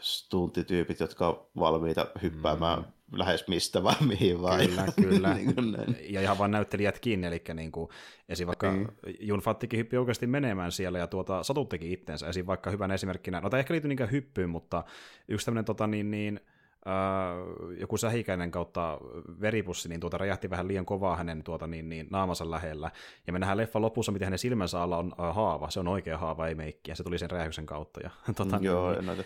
[0.00, 2.84] stuntityypit, jotka on valmiita hyppäämään mm.
[3.12, 4.60] Lähes mistä vaan mihin vaan.
[4.60, 5.34] Kyllä, kyllä.
[5.34, 7.88] niin ja ihan vain näyttelijät kiinni, eli niin kuin,
[8.28, 8.46] esim.
[8.46, 8.86] vaikka mm.
[9.20, 12.28] Jun Fattikin hyppi oikeasti menemään siellä ja tuota, satuttikin itsensä.
[12.28, 12.46] Esim.
[12.46, 14.84] vaikka hyvän esimerkkinä, no tämä ehkä liittyy niinkään hyppyyn, mutta
[15.28, 16.40] yksi tämmöinen tota, niin, niin,
[16.86, 18.98] Uh, joku sähikäinen kautta
[19.40, 22.90] veripussi, niin tuota räjähti vähän liian kovaa hänen tuota, niin, niin, naamansa lähellä.
[23.26, 25.70] Ja me nähdään leffan lopussa, miten hänen silmänsä alla on uh, haava.
[25.70, 26.90] Se on oikea haava, ei meikki.
[26.90, 28.00] Ja se tuli sen räjähdyksen kautta.
[28.00, 29.24] Ja, tuota, Joo, niin,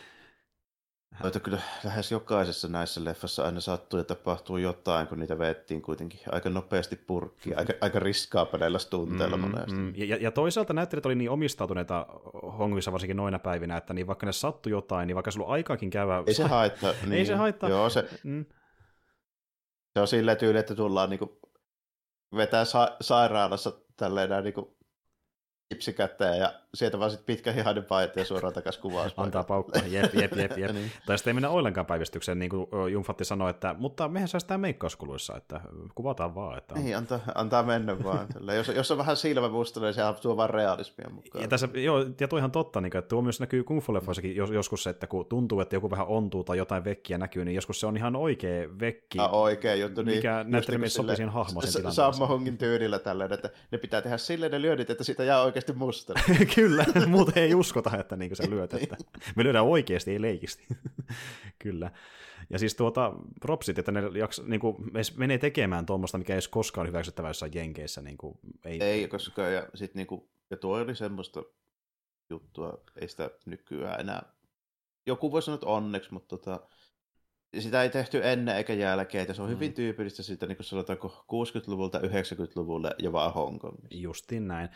[1.23, 6.21] noita kyllä lähes jokaisessa näissä leffassa aina sattuu ja tapahtuu jotain, kun niitä vettiin kuitenkin
[6.33, 9.73] aika nopeasti purkkiin, aika, aika riskaapeneilla stunteilla mm, monesti.
[9.73, 9.93] Mm.
[9.97, 12.07] Ja, ja toisaalta näyttelijät oli niin omistautuneita
[12.59, 16.23] Hongissa varsinkin noina päivinä, että niin vaikka ne sattui jotain, niin vaikka sulla aikaakin käydä...
[16.27, 16.93] Ei se haittaa.
[17.03, 17.13] niin.
[17.19, 17.71] Ei se haittaa.
[17.71, 18.45] Joo, se, mm.
[19.93, 21.39] se on sillä tyyli, että tullaan niinku
[22.37, 24.79] vetää sa- sairaalassa tälleen niinku
[25.69, 29.13] kipsi käteen ja sieltä vaan sitten pitkä hihainen paita ja suoraan takaisin kuvaus.
[29.17, 30.71] Antaa paukkua, jep, jep, jep, jep.
[30.75, 30.93] niin.
[31.07, 35.37] Tai sitten ei mennä ollenkaan päivystykseen, niin kuin Jumfatti sanoi, että mutta mehän säästää meikkauskuluissa,
[35.37, 35.61] että
[35.95, 36.59] kuvataan vaan.
[36.59, 36.85] Että on...
[36.85, 38.27] Niin, antaa, antaa mennä vaan.
[38.57, 41.43] jos, jos on vähän silmä musta, niin se tuo vaan realismia mukaan.
[41.43, 43.93] Ja, tässä, joo, ja tuo ihan totta, niin, että tuo myös näkyy kung fu
[44.35, 47.55] jos, joskus se, että kun tuntuu, että joku vähän ontuu tai jotain vekkiä näkyy, niin
[47.55, 51.33] joskus se on ihan oikea vekki, ah, oikea juttu, niin, mikä näyttelijä niin sopii siihen
[51.33, 51.67] hahmoon.
[51.91, 55.73] Sammo Hongin tyylillä tällainen, että ne pitää tehdä silleen ne lyödit, että sitä jää oikeasti
[55.73, 56.15] musta.
[56.59, 58.75] Kyllä, muuten ei uskota, että niin sä lyöt.
[58.75, 58.97] Että
[59.37, 60.67] me lyödään oikeasti, ei leikisti.
[61.63, 61.91] Kyllä.
[62.51, 64.77] Ja siis tuota, propsit, että ne jaks, niin kuin,
[65.17, 68.03] menee tekemään tuommoista, mikä ei edes koskaan hyväksyttävä jossain Jenkeissä.
[68.03, 68.83] Niin kuin, ei...
[68.83, 69.55] ei koskaan.
[69.55, 71.43] Ja, sit, niin kuin, ja tuo oli semmoista
[72.31, 74.23] juttua, ei sitä nykyään enää.
[75.07, 76.61] Joku voi sanoa, että onneksi, mutta tota,
[77.59, 79.55] sitä ei tehty ennen eikä jälkeen, että se on mm.
[79.55, 83.99] hyvin tyypillistä siitä, niin kuin sanotaanko 60-luvulta 90-luvulle ja vaan Hongkongissa.
[83.99, 84.69] Justiin näin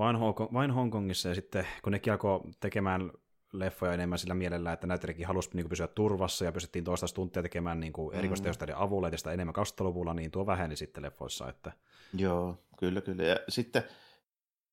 [0.00, 3.10] vain, Hong- vain Hongkongissa ja sitten kun nekin alkoi tekemään
[3.52, 7.42] leffoja enemmän sillä mielellä, että näyttelijäkin halusi niin kuin, pysyä turvassa ja pystyttiin toista tuntia
[7.42, 8.82] tekemään niin kuin, erikoisteosteiden mm.
[8.82, 11.48] avulla ja sitä enemmän 2000-luvulla, niin tuo väheni sitten leffoissa.
[11.48, 11.72] Että...
[12.16, 13.22] Joo, kyllä, kyllä.
[13.22, 13.82] Ja sitten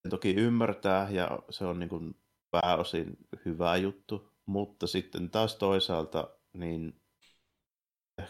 [0.10, 2.16] toki ymmärtää ja se on niin kuin,
[2.52, 7.02] pääosin hyvä juttu, mutta sitten taas toisaalta niin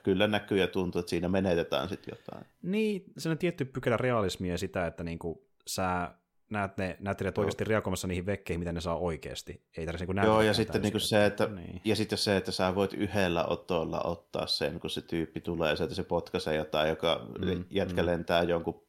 [0.04, 2.46] kyllä näkyy ja tuntuu, että siinä menetetään sitten jotain.
[2.62, 6.12] Niin, se on tietty pykälä realismia sitä, että niin kuin, sä
[6.50, 9.62] näet ne näyttelijät oikeasti reagoimassa niihin vekkeihin, mitä ne saa oikeasti.
[9.78, 11.82] Ei tarvitse niin Joo, ja sitten niin se, että, niin.
[11.86, 15.96] ja sitten se, että sä voit yhdellä otolla ottaa sen, kun se tyyppi tulee, että
[15.96, 18.06] se potkaisee jotain, joka mm, jätkä mm.
[18.06, 18.88] lentää jonkun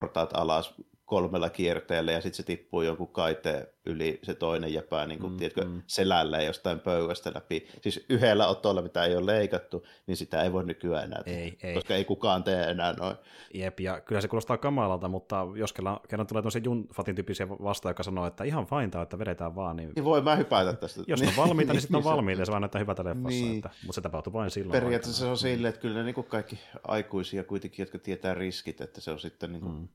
[0.00, 0.74] portaat alas
[1.12, 5.38] kolmella kierteellä ja sitten se tippuu jonkun kaiteen yli se toinen jäpää niin kuin, mm,
[5.38, 5.82] tiedätkö, mm.
[5.86, 7.68] selällä jostain pöydästä läpi.
[7.80, 11.58] Siis yhdellä otolla, mitä ei ole leikattu, niin sitä ei voi nykyään enää tehdä, ei,
[11.62, 11.74] ei.
[11.74, 13.16] koska ei kukaan tee enää noin.
[13.54, 17.90] Jep, ja kyllä se kuulostaa kamalalta, mutta jos kerran, kerran tulee tosi Junfatin tyyppisiä vasta,
[17.90, 19.92] joka sanoo, että ihan fainta, että vedetään vaan, niin...
[19.96, 21.02] niin voi mä hypätä tästä.
[21.06, 23.56] Jos on valmiita, niin sitten on valmiita, ja se vaan näyttää hyvältä leffassa, niin.
[23.56, 24.80] että, mutta se tapahtuu vain silloin.
[24.80, 25.36] Periaatteessa aikana.
[25.36, 29.00] se on silleen, että kyllä ne niin kuin kaikki aikuisia kuitenkin, jotka tietää riskit, että
[29.00, 29.88] se on sitten niin kuin, mm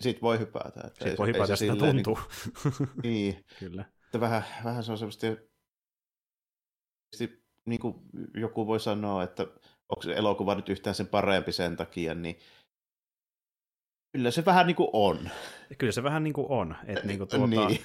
[0.00, 0.80] siitä voi hypätä.
[0.86, 2.18] Että siitä voi hypätä, sitä tuntuu.
[2.64, 3.44] Niin, niin.
[3.58, 3.84] Kyllä.
[4.04, 5.26] Että vähän, vähän se on semmoista,
[7.66, 7.94] niin kuin
[8.34, 9.42] joku voi sanoa, että
[9.88, 12.38] onko se elokuva nyt yhtään sen parempi sen takia, niin
[14.12, 15.30] kyllä se vähän niin kuin on.
[15.78, 16.76] Kyllä se vähän niin kuin on.
[16.86, 17.80] Että niin kuin tuota, niin.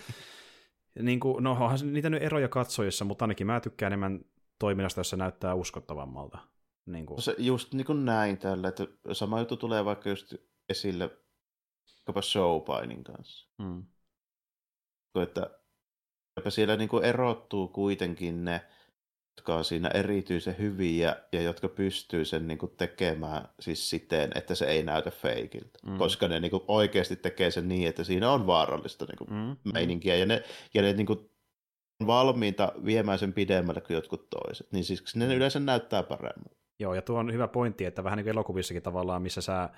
[1.02, 4.26] Niin kuin, no onhan niitä nyt eroja katsojissa, mutta ainakin mä tykkään enemmän
[4.60, 6.38] toiminnasta, jossa näyttää uskottavammalta.
[6.86, 7.22] Niin kuin.
[7.22, 10.34] Se just niin kuin näin tällä, että sama juttu tulee vaikka just
[10.70, 11.10] esille
[12.08, 13.48] vaikkapa showpainin kanssa.
[13.58, 13.84] Mm.
[15.22, 15.50] Että
[16.50, 18.62] siellä niin kuin erottuu kuitenkin ne,
[19.38, 24.56] jotka on siinä erityisen hyviä ja jotka pystyy sen niin kuin tekemään siis siten, että
[24.56, 25.80] se ei näytä feikiltä.
[25.86, 25.98] Mm.
[25.98, 29.74] Koska ne niin kuin oikeasti tekee sen niin, että siinä on vaarallista niin kuin mm.
[29.74, 30.16] meininkiä.
[30.16, 30.44] Ja ne,
[30.74, 31.20] ja ne niin kuin
[32.00, 34.72] on valmiita viemään sen pidemmälle kuin jotkut toiset.
[34.72, 36.57] Niin siis ne yleensä näyttää paremmin.
[36.80, 39.70] Joo, ja tuo on hyvä pointti, että vähän niin kuin elokuvissakin tavallaan, missä sä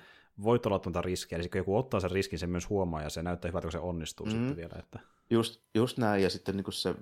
[0.42, 3.22] voit olla tuota riskiä, eli kun joku ottaa sen riskin, se myös huomaa, ja se
[3.22, 4.32] näyttää hyvältä, kun se onnistuu mm.
[4.32, 4.76] sitten vielä.
[4.78, 5.00] Että...
[5.30, 6.94] Just, just näin, ja sitten niin kuin se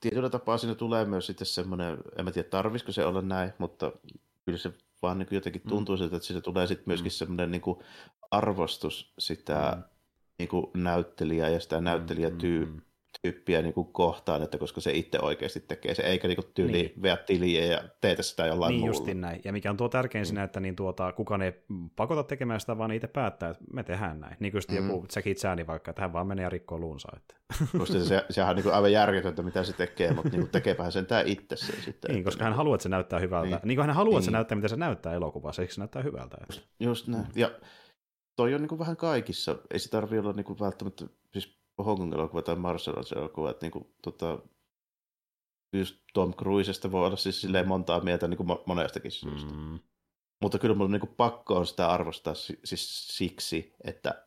[0.00, 3.92] tietyllä tapaa siinä tulee myös sitten semmoinen, en mä tiedä tarvisiko se olla näin, mutta
[4.44, 4.72] kyllä se
[5.02, 5.68] vaan niin jotenkin mm.
[5.68, 5.98] tuntuu mm.
[5.98, 7.14] siltä, että siitä tulee sitten myöskin mm.
[7.14, 7.78] semmoinen niin kuin
[8.30, 9.82] arvostus sitä mm.
[10.38, 12.93] niin kuin näyttelijää ja sitä näyttelijätyyppiä
[13.24, 16.72] tyyppiä niin kuin kohtaan, että koska se itse oikeasti tekee se, eikä niin kuin tyyli
[16.72, 17.02] niin.
[17.02, 18.96] vea tiliä ja teetä sitä jollain niin muulla.
[18.96, 19.40] justin näin.
[19.44, 20.26] Ja mikä on tuo tärkein mm.
[20.26, 21.52] siinä, että niin tuota, kukaan ei
[21.96, 24.36] pakota tekemään sitä, vaan itse päättää, että me tehdään näin.
[24.40, 24.76] Niin kuin mm.
[24.76, 27.08] joku Jackie Chan vaikka, että hän vaan menee ja rikkoo luunsa.
[27.16, 27.34] Että.
[27.78, 31.06] Koska se, sehän on niin kuin aivan järjetöntä, mitä se tekee, mutta niin tekeepähän sen
[31.06, 32.10] tämä itse sen sitten.
[32.10, 33.56] Niin, koska hän haluaa, että se näyttää hyvältä.
[33.56, 34.18] Niin, niin kuin hän haluaa, niin.
[34.18, 34.34] että se niin.
[34.34, 36.36] näyttää, mitä se näyttää elokuvassa, eikö se näyttää hyvältä.
[36.42, 36.66] Että.
[36.80, 37.26] Just näin.
[37.34, 37.50] Ja
[38.36, 39.56] toi on niin kuin vähän kaikissa.
[39.70, 41.04] Ei se tarvitse olla niin kuin välttämättä,
[41.78, 44.38] Hongkong-elokuva tai Martial että niin kuin, tota,
[45.72, 49.52] just Tom Cruisesta voi olla siis silleen montaa mieltä niin kuin monestakin syystä.
[49.52, 49.78] Mm.
[50.42, 54.26] Mutta kyllä mulla niin pakko on sitä arvostaa siis siksi, että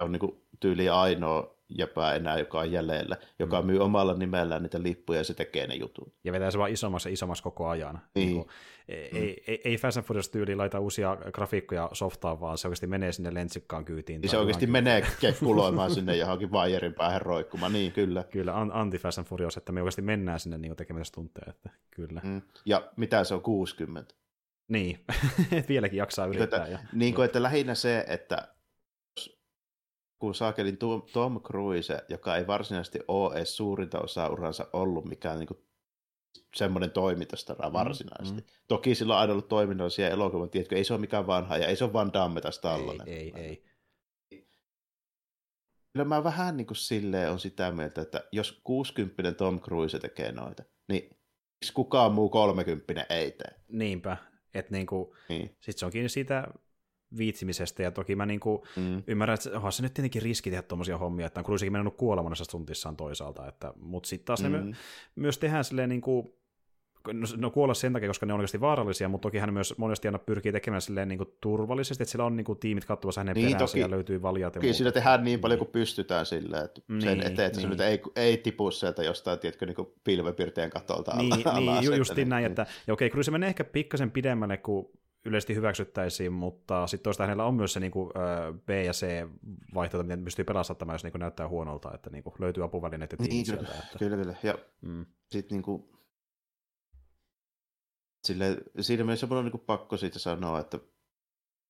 [0.00, 3.66] on niin kuin tyyli ainoa jäpää enää, joka on jäljellä, joka mm.
[3.66, 6.14] myy omalla nimellään niitä lippuja ja se tekee ne jutut.
[6.24, 8.00] Ja vetää se vaan isommas ja isommas koko ajan.
[8.14, 8.26] Niin.
[8.26, 8.48] Niin kuin,
[8.88, 9.18] ei, mm.
[9.18, 13.12] ei, ei, ei Fast and Furious tyyli laita uusia grafiikkoja softaan, vaan se oikeasti menee
[13.12, 14.20] sinne lentsikkaan kyytiin.
[14.20, 14.84] Niin se oikeasti johonkin.
[14.84, 18.24] menee kekkuloimaan sinne johonkin vaijerin päähän roikkumaan, niin kyllä.
[18.24, 22.20] Kyllä, anti Fast and Furious, että me oikeasti mennään sinne niin tekemään tunteja, että kyllä.
[22.24, 22.42] Mm.
[22.64, 24.14] Ja mitä se on, 60?
[24.68, 25.04] Niin,
[25.68, 26.64] vieläkin jaksaa yrittää.
[26.64, 28.48] Että, ja, niin kuin, että lähinnä se, että
[30.22, 30.78] kun saakelin
[31.12, 35.58] Tom Cruise, joka ei varsinaisesti ole edes suurinta osaa uransa ollut mikään niin kuin,
[36.54, 38.40] semmoinen toimintastara mm, varsinaisesti.
[38.40, 38.64] Mm, mm.
[38.68, 41.76] Toki sillä on aina ollut toiminnallisia elokuvia, tiedätkö, ei se ole mikään vanha ja ei
[41.76, 43.04] se ole Van Damme tästä alla.
[43.06, 43.64] Ei, ei, ei.
[45.92, 50.32] Kyllä mä vähän niin kuin silleen on sitä mieltä, että jos 60 Tom Cruise tekee
[50.32, 51.02] noita, niin
[51.60, 53.60] miksi kukaan muu 30 ei tee?
[53.68, 54.16] Niinpä,
[54.54, 55.48] että niinku, niin.
[55.48, 56.48] sitten se onkin siitä
[57.16, 59.02] viitsimisestä, ja toki mä niinku mm.
[59.06, 62.44] ymmärrän, että onhan se nyt tietenkin riski tehdä tuommoisia hommia, että on Cruisekin mennyt kuolemanassa
[62.44, 64.52] tuntissaan toisaalta, että, mutta sitten taas mm.
[64.52, 64.72] ne my,
[65.16, 66.42] myös tehdään silleen niinku,
[67.06, 70.08] no, no kuolla sen takia, koska ne on oikeasti vaarallisia, mutta toki hän myös monesti
[70.08, 73.34] aina pyrkii tekemään silleen niin kuin turvallisesti, että sillä on niin kuin tiimit katsomassa hänen
[73.34, 74.52] niin, peränsä ja löytyy valjat.
[74.52, 77.78] Toki sillä tehdään niin paljon kuin pystytään sillä, että niin, sen eteen, että niin.
[77.78, 82.28] se ei, ei tipu sieltä jostain, tiedätkö, niin pilvepirteen katolta niin, alla, niin, alla justiin
[82.28, 84.86] näin, että ja okei, kyllä se menee ehkä pikkasen pidemmälle kuin
[85.24, 88.10] yleisesti hyväksyttäisiin, mutta sitten toista hänellä on myös se niin kuin,
[88.66, 89.28] B ja C
[89.74, 93.18] vaihtoehto, miten pystyy pelastamaan, jos niin kuin näyttää huonolta, että niin kuin, löytyy apuvälineet ja
[93.20, 93.78] niin, kyllä, sieltä.
[93.84, 93.98] Että...
[93.98, 94.34] Kyllä, kyllä.
[94.42, 95.06] Ja mm.
[95.30, 95.84] sitten niin kuin,
[98.24, 100.78] sille, siinä mielessä on niin kuin pakko siitä sanoa, että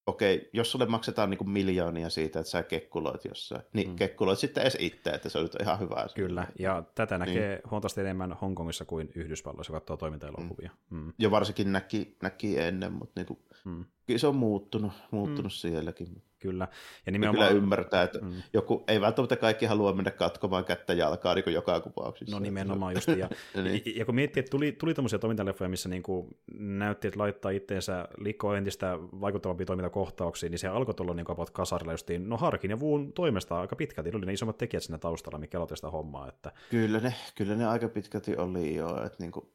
[0.06, 3.96] okei, jos sulle maksetaan niin kuin miljoonia siitä, että sä kekkuloit jossain, niin mm.
[3.96, 6.06] kekkuloit sitten edes itse, että se on ihan hyvä.
[6.14, 7.26] Kyllä, ja tätä niin.
[7.26, 10.70] näkee huomattavasti enemmän Hongkongissa kuin Yhdysvalloissa, kun katsoo toimintaelokuvia.
[10.90, 10.98] Mm.
[10.98, 11.12] Mm.
[11.18, 13.84] Ja varsinkin näki, näki ennen, mutta niin kuin, mm.
[14.16, 15.56] se on muuttunut, muuttunut mm.
[15.56, 16.22] sielläkin.
[16.43, 16.68] Kyllä.
[17.06, 17.48] Ja nimenomaan...
[17.48, 18.43] kyllä ymmärtää, että mm.
[18.52, 22.36] joku, ei välttämättä kaikki halua mennä katkomaan kättä jalkaa niin joka kuvauksessa.
[22.36, 23.09] No nimenomaan just.
[23.09, 23.28] Ja,
[23.62, 23.82] niin.
[23.97, 28.09] ja kun miettii, että tuli, tuli tämmöisiä toimintaleffoja, missä niin kuin näytti, että laittaa itteensä
[28.18, 32.80] liikkoa entistä vaikuttavampia toimintakohtauksia, niin se alkoi tulla niin about kasarilla justiin, no Harkin ja
[32.80, 34.10] Vuun toimesta aika pitkälti.
[34.10, 36.28] Ne oli ne isommat tekijät siinä taustalla, mikä aloitti sitä hommaa.
[36.28, 36.52] Että...
[36.70, 39.05] Kyllä, ne, kyllä ne aika pitkälti oli jo.
[39.05, 39.47] Että niin kuin...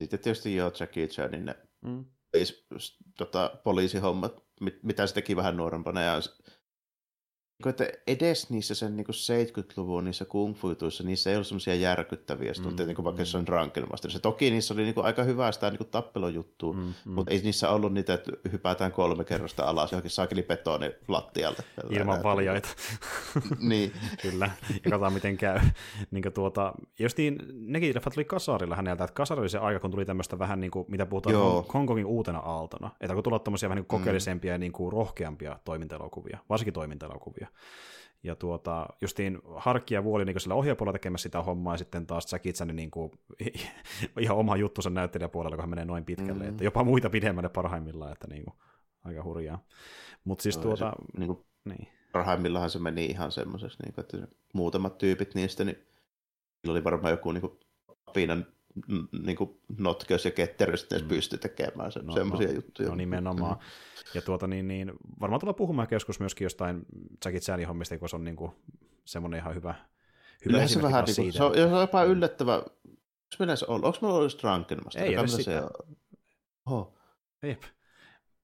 [0.00, 2.04] Sitten tietysti jo Jackie Chanin ne mm.
[3.16, 6.00] Tota, poliisihommat mit, mitä se teki vähän nuorempana.
[6.00, 6.14] Ja
[7.66, 10.68] että edes niissä sen niin 70-luvun niissä kung fu
[11.04, 13.26] niissä ei ollut semmoisia järkyttäviä stunteja, mm, niin kuin vaikka mm.
[13.26, 16.80] se on Drunken Se Toki niissä oli niin kuin aika hyvää sitä niin tappelujuttua, mm,
[16.80, 17.12] mm.
[17.12, 21.62] mutta ei niissä ollut niitä, että hypätään kolme kerrosta alas johonkin saakeli betoni lattialta.
[21.90, 22.68] Ilman valjaita.
[23.60, 23.92] niin.
[24.22, 25.60] Kyllä, ja katsotaan miten käy.
[26.10, 29.90] niin kuin tuota, justiin nekin leffat tuli kasarilla häneltä, että kasari oli se aika, kun
[29.90, 31.66] tuli tämmöistä vähän niin kuin, mitä puhutaan Joo.
[31.74, 32.90] Hongkongin uutena aaltona.
[33.00, 34.02] Että kun tulla tämmöisiä vähän niin kuin mm.
[34.02, 34.54] kokeellisempia mm.
[34.54, 37.47] ja niin kuin rohkeampia toimintaelokuvia, varsinkin toimintaelokuvia.
[38.22, 42.32] Ja tuota, justiin Harkki ja Vuoli niin sillä ohjaapuolella tekemässä sitä hommaa, ja sitten taas
[42.32, 43.10] Jackie Chan niin kuin,
[44.20, 46.48] ihan oma juttunsa näyttelijäpuolella, kun hän menee noin pitkälle, mm.
[46.48, 48.54] että jopa muita pidemmälle parhaimmillaan, että niin kuin,
[49.04, 49.64] aika hurjaa.
[50.24, 50.92] Mutta siis no, tuota...
[50.96, 51.88] Se, niin kuin, niin.
[52.12, 55.86] Parhaimmillaan se meni ihan semmoiseksi, niin kuin, että muutamat tyypit niistä, niin
[56.68, 57.60] oli varmaan joku niin kuin,
[58.12, 58.46] piinan
[59.24, 61.08] niin kuin notkeus ja ketteryys mm.
[61.08, 62.88] pysty tekemään se, no, semmoisia no, juttuja.
[62.88, 63.56] No nimenomaan.
[63.56, 63.62] Mm.
[64.14, 66.86] Ja tuota, niin, niin, varmaan tulla puhumaan joskus myöskin jostain
[67.24, 68.52] Jackie Chanin hommista, kun se on niin kuin,
[69.04, 69.74] semmoinen ihan hyvä,
[70.44, 72.54] hyvä se vähän niin kuin, se on, se on jopa yllättävä.
[72.54, 73.84] Onko meillä se ollut?
[73.84, 75.02] Onko meillä ollut Drunken Master?
[75.02, 75.42] Ei ole sitä.
[75.42, 75.62] Se
[76.66, 76.94] Oho.
[77.42, 77.62] Jep.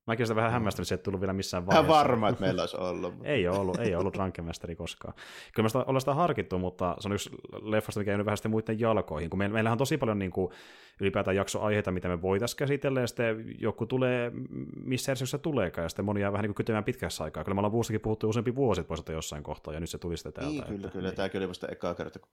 [0.06, 1.93] Mäkin sitä vähän hämmästynyt, että ei tullut vielä missään vaiheessa.
[1.93, 3.14] Ihan varma, että meillä olisi ollut.
[3.24, 5.14] ei ole ollut, ei ole ollut Rankemesteri koskaan.
[5.55, 7.31] Kyllä me sitä, ollaan sitä harkittu, mutta se on yksi
[7.62, 9.31] leffasta, mikä ei vähän sitten muiden jalkoihin.
[9.31, 10.52] Kun meillähän on tosi paljon niin kuin,
[11.01, 14.32] ylipäätään jaksoaiheita, mitä me voitaisiin käsitellä, ja sitten joku tulee,
[14.76, 17.44] missä järjestyksessä tuleekaan, ja sitten moni jää vähän niin kytymään pitkässä aikaa.
[17.44, 20.32] Kyllä me ollaan vuosikin puhuttu useampi vuosi pois jossain kohtaa, ja nyt se tuli sitten
[20.32, 20.51] täältä.
[20.51, 21.09] Niin, kyllä, että, kyllä.
[21.09, 21.16] Niin.
[21.16, 22.28] Tämäkin oli vasta ekaa kerta, kun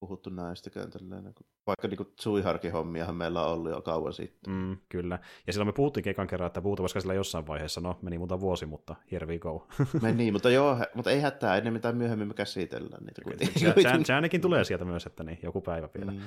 [0.00, 1.24] puhuttu näistäkään tälleen.
[1.24, 1.34] Niin
[1.66, 4.52] vaikka niin Suiharkin hommiahan meillä on ollut jo kauan sitten.
[4.52, 5.18] Mm, kyllä.
[5.46, 7.80] Ja silloin me puhuttiin ekan kerran, että puhutaan sillä jossain vaiheessa.
[7.80, 9.66] No, meni muuta vuosi, mutta here we go.
[10.02, 13.46] meni, mutta joo, mutta ei hätää, ennen mitä myöhemmin me käsitellään niitä.
[13.58, 16.12] Se, se, se, ainakin tulee sieltä myös, että niin, joku päivä vielä.
[16.12, 16.18] Mm.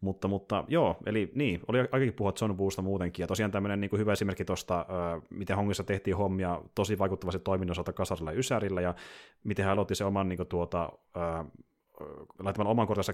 [0.00, 3.22] Mutta, mutta joo, eli niin, oli aikakin puhua John Boosta muutenkin.
[3.22, 4.86] Ja tosiaan tämmöinen niin kuin hyvä esimerkki tuosta,
[5.30, 8.94] miten Hongissa tehtiin hommia tosi vaikuttavasti toiminnon osalta kasarilla Ysärillä, ja
[9.44, 10.92] miten hän aloitti se oman niin kuin, tuota,
[12.38, 13.12] laittamaan oman kortansa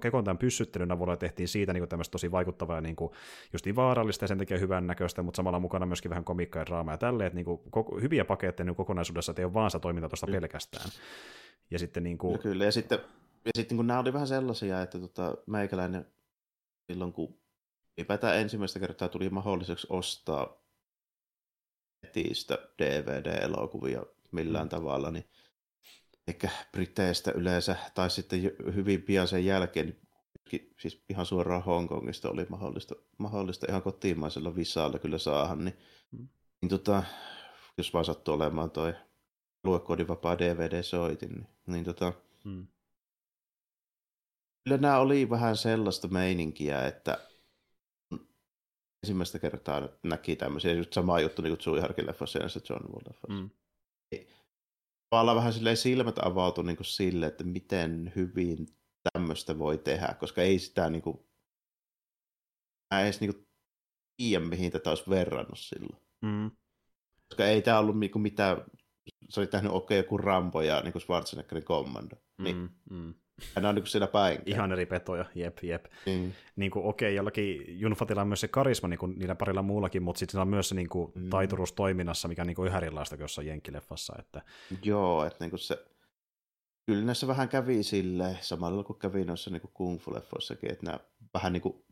[0.00, 3.12] kekon tämän pyssyttelyn avulla tehtiin siitä niin tämmöistä tosi vaikuttavaa ja niin kuin,
[3.52, 6.66] just niin vaarallista ja sen takia hyvän näköistä, mutta samalla mukana myöskin vähän komikkaa ja
[6.66, 9.70] draamaa ja tälleen, että niin kuin, koko, hyviä paketteja niin kokonaisuudessa, että ei ole vaan
[9.70, 10.90] sitä toimintaa tuosta pelkästään.
[11.70, 12.32] Ja sitten niin kuin...
[12.32, 12.98] ja kyllä, ja sitten,
[13.44, 16.06] ja sitten kun nämä oli vähän sellaisia, että tota, meikäläinen
[16.86, 17.38] silloin kun
[17.98, 20.62] ylipäätään ensimmäistä kertaa tuli mahdolliseksi ostaa
[22.02, 24.02] netistä DVD-elokuvia
[24.32, 24.68] millään mm.
[24.68, 25.24] tavalla, niin
[26.28, 28.42] ehkä Briteistä yleensä, tai sitten
[28.74, 34.98] hyvin pian sen jälkeen, niin siis ihan suoraan Hongkongista oli mahdollista, mahdollista ihan kotimaisella visalla
[34.98, 35.78] kyllä saahan, niin,
[36.10, 36.28] mm.
[36.60, 37.02] niin tota,
[37.78, 38.94] jos vaan sattuu olemaan toi
[39.64, 42.12] luekoodin vapaa DVD-soitin, niin, niin tota,
[42.44, 42.66] mm.
[44.64, 47.18] kyllä nämä oli vähän sellaista meininkiä, että
[49.02, 53.42] ensimmäistä kertaa näki tämmöisiä, just sama juttu niin kuin Tsuiharkin leffassa ja John leffassa.
[53.42, 53.50] Mm
[55.10, 58.66] tavallaan vähän silleen silmät avautui niin kuin sille, että miten hyvin
[59.12, 61.18] tämmöistä voi tehdä, koska ei sitä niin kuin,
[62.94, 63.46] mä edes niin kuin
[64.16, 66.02] tiedä, mihin tätä olisi verrannut silloin.
[66.22, 66.50] Mm.
[67.28, 68.64] Koska ei tämä ollut niin kuin mitään,
[69.28, 72.16] se oli tehnyt okei okay, joku Rambo ja niin kuin Schwarzeneggerin Commando.
[72.38, 72.56] Niin.
[72.56, 73.14] Mm, mm.
[73.56, 74.38] Ja ne on niin siellä päin.
[74.46, 75.84] Ihan eri petoja, jep, jep.
[76.06, 76.32] Mm.
[76.56, 80.02] Niin kuin, okei, okay, jollakin Junfatilla on myös se karisma niin kuin niillä parilla muullakin,
[80.02, 81.30] mutta sitten on myös se niin kuin, mm.
[81.30, 84.14] taituruus toiminnassa, mikä on niin kuin ihan erilaista kuin jossain Jenkkileffassa.
[84.18, 84.42] Että...
[84.82, 85.84] Joo, että niin kuin se,
[86.86, 90.98] kyllä näissä vähän kävi silleen, samalla kuin kävi noissa niin kung fu-leffoissakin, että nämä
[91.34, 91.84] vähän niin kuin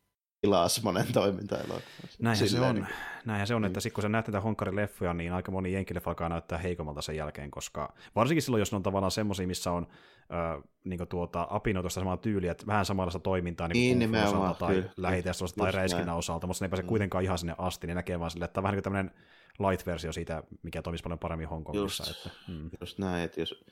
[0.46, 2.18] pilas monen toimintaelokuvassa.
[2.18, 2.96] Näinhän se on, niin kuin...
[3.24, 6.10] näinhän se on että sitten kun sä näet näitä Honkarin leffoja, niin aika moni jenkileffa
[6.10, 9.86] alkaa näyttää heikommalta sen jälkeen, koska varsinkin silloin, jos ne on tavallaan semmoisia, missä on
[10.20, 15.64] äh, niin tuota, apinoitosta samaa tyyliä, että vähän samanlaista toimintaa niin, niin osalta tai lähitestosta
[15.64, 16.88] tai räiskinnän osalta, mutta ne ei pääse mm.
[16.88, 19.14] kuitenkaan ihan sinne asti, niin näkee vaan silleen, että vähän niin tämmöinen
[19.58, 22.04] light-versio siitä, mikä toimisi paljon paremmin Hongkongissa.
[22.06, 22.70] Just, että, mm.
[22.80, 23.64] just näin, että jos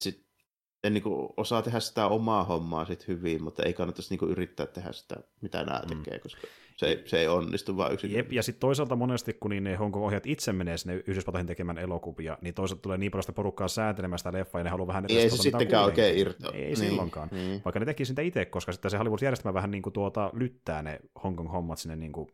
[0.00, 0.26] sit
[0.90, 4.66] niin kuin, osaa tehdä sitä omaa hommaa sit hyvin, mutta ei kannattaisi niin kuin, yrittää
[4.66, 6.02] tehdä sitä, mitä nämä mm.
[6.02, 6.46] tekee, koska
[6.76, 8.12] se ei, se ei onnistu vaan yksin.
[8.12, 12.38] Jep, ja sitten toisaalta monesti, kun niin ne Hongkong-ohjaajat itse menee sinne Yhdysvaltoihin tekemään elokuvia,
[12.40, 15.04] niin toisaalta tulee niin paljon sitä porukkaa säätelemään sitä leffaa, ja ne haluaa vähän...
[15.08, 16.50] Ei se sittenkään oikein irtoa.
[16.50, 17.28] Ei, ei niin, silloinkaan.
[17.32, 17.62] Niin.
[17.64, 21.00] Vaikka ne teki sitä itse, koska sitten se Hollywood-järjestelmä vähän niin kuin tuota, lyttää ne
[21.24, 22.28] Hongkong-hommat sinne niin kuin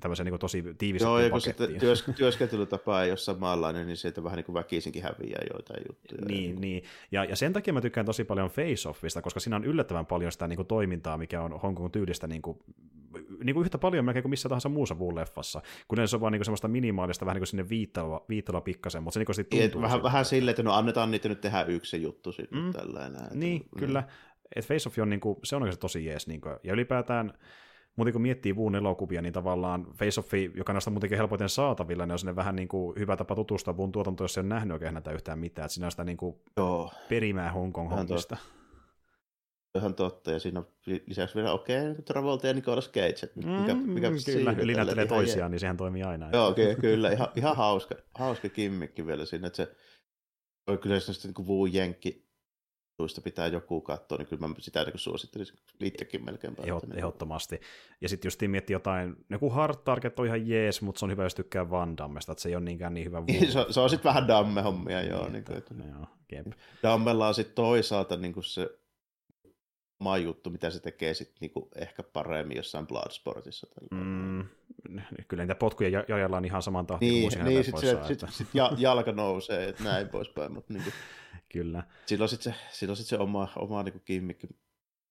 [0.00, 4.24] tämmöisen niin tosi tiiviseen Joo, ja kun sitten työs, työskentelytapa ei ole samanlainen, niin sieltä
[4.24, 6.24] vähän niin kuin väkisinkin häviää joitain juttuja.
[6.28, 6.82] Niin, niin.
[7.12, 10.48] Ja, ja sen takia mä tykkään tosi paljon Face-Offista, koska siinä on yllättävän paljon sitä
[10.48, 12.58] niin kuin toimintaa, mikä on Hong Kong tyylistä niin kuin,
[13.44, 15.60] niin kuin yhtä paljon melkein kuin missä tahansa muussa Woo-leffassa.
[15.88, 19.02] Kun se on vaan niin kuin semmoista minimaalista, vähän niin kuin sinne viittalla, viittalla pikkasen,
[19.02, 19.80] mutta se niin kuin tuntuu.
[19.80, 22.72] Niin, vähän, vähän silleen, että no annetaan niitä nyt tehdä yksi juttu sitten mm.
[22.72, 23.22] tällainen.
[23.22, 24.04] Että, niin, niin, kyllä.
[24.56, 26.26] Et Face Off on, niin kuin, se on oikeasti tosi jees.
[26.26, 27.32] Niin kuin, ja ylipäätään
[27.96, 32.06] mutta kun miettii Wuun elokuvia, niin tavallaan Face Offi, joka näistä on muutenkin helpoiten saatavilla,
[32.06, 34.72] niin on sinne vähän niin kuin hyvä tapa tutustua Wuun tuotantoon, jos ei ole nähnyt
[34.72, 35.66] oikein näitä yhtään mitään.
[35.66, 36.92] Että siinä on sitä niin kuin Joo.
[37.08, 38.36] perimää Hongkong hommista.
[39.78, 40.66] Ihan totta, ja siinä on
[41.06, 43.32] lisäksi vielä okei, okay, Travolta ja Nicolas Cage.
[43.34, 46.30] Mikä, mm, mikä kyllä, yli näyttelee toisiaan, niin sehän toimii aina.
[46.32, 49.76] Joo, okay, kyllä, ihan, ihan hauska, hauska kimmikki vielä siinä, että se
[50.80, 52.23] kyllä se niin kuin Wu Jenkki
[52.96, 56.56] tuista pitää joku katsoa, niin kyllä mä sitä niin suosittelisin itsekin melkein.
[56.64, 57.60] Ehot, ehdottomasti.
[58.00, 61.22] Ja sitten just miettii jotain, joku Hard Target on ihan jees, mutta se on hyvä,
[61.22, 63.22] jos tykkää Van Dammesta, että se ei ole niinkään niin hyvä
[63.52, 65.28] se, se, on sitten vähän Damme-hommia, joo.
[65.28, 66.06] Niin kuin, että, joo
[66.82, 68.70] Dammella on sitten toisaalta niin kuin se
[70.00, 73.66] oma juttu, mitä se tekee sitten niinku ehkä paremmin jossain Bloodsportissa.
[73.90, 74.44] Mm,
[75.28, 78.72] kyllä niitä potkuja jajellaan ihan saman tahtiin niin, kuin niin, sitten sit, sit, sit, ja,
[78.76, 80.90] jalka nousee, että näin poispäin, mutta niinku,
[81.54, 81.82] Kyllä.
[82.06, 84.46] Silloin sitten se, silloin sit se oma, oma niinku kimmikki,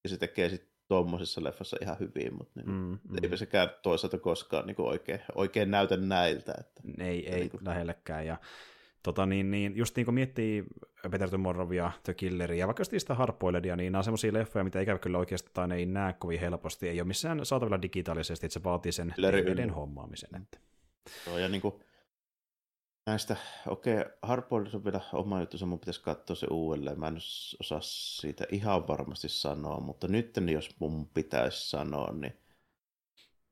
[0.04, 3.24] ja se tekee sitten tuommoisessa leffassa ihan hyvin, mutta niin, mm, mm.
[3.24, 6.54] eipä sekään toisaalta koskaan niin oikein, oikein näytä näiltä.
[6.60, 7.66] Että, ei, ei niin kuin...
[7.66, 8.26] lähellekään.
[8.26, 8.38] Ja,
[9.04, 10.64] tota, niin, niin, just niin kuin miettii
[11.12, 15.00] Peter Tomorrowia, The Killeria ja vaikka sitä Hardboiledia, niin nämä on semmoisia leffoja, mitä ikävä
[15.00, 16.90] kyllä oikeastaan ei näe kovin helposti.
[16.90, 20.42] Ei ole missään saatavilla digitaalisesti, että se vaatii sen DVDn hommaamisen.
[20.42, 20.60] Että.
[21.28, 21.74] Joo, ja niin kuin,
[23.06, 23.36] näistä,
[23.68, 27.00] okei, okay, Hardboiled on vielä oma juttu, mun pitäisi katsoa se uudelleen.
[27.00, 27.18] Mä en
[27.60, 32.38] osaa siitä ihan varmasti sanoa, mutta nyt jos mun pitäisi sanoa, niin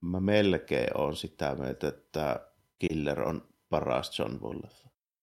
[0.02, 2.50] mä melkein on sitä mieltä, että
[2.80, 4.54] Killer on paras John Woo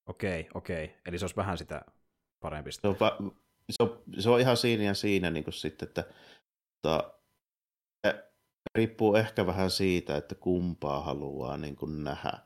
[0.07, 0.85] Okei, okay, okei.
[0.85, 0.97] Okay.
[1.07, 1.83] Eli se olisi vähän sitä
[2.41, 2.73] parempi.
[2.73, 2.97] Se on,
[3.71, 6.05] se on, se on ihan siinä ja siinä niin sitten, että
[6.85, 7.15] mutta
[8.07, 8.25] se
[8.75, 12.39] riippuu ehkä vähän siitä, että kumpaa haluaa niin kuin nähdä.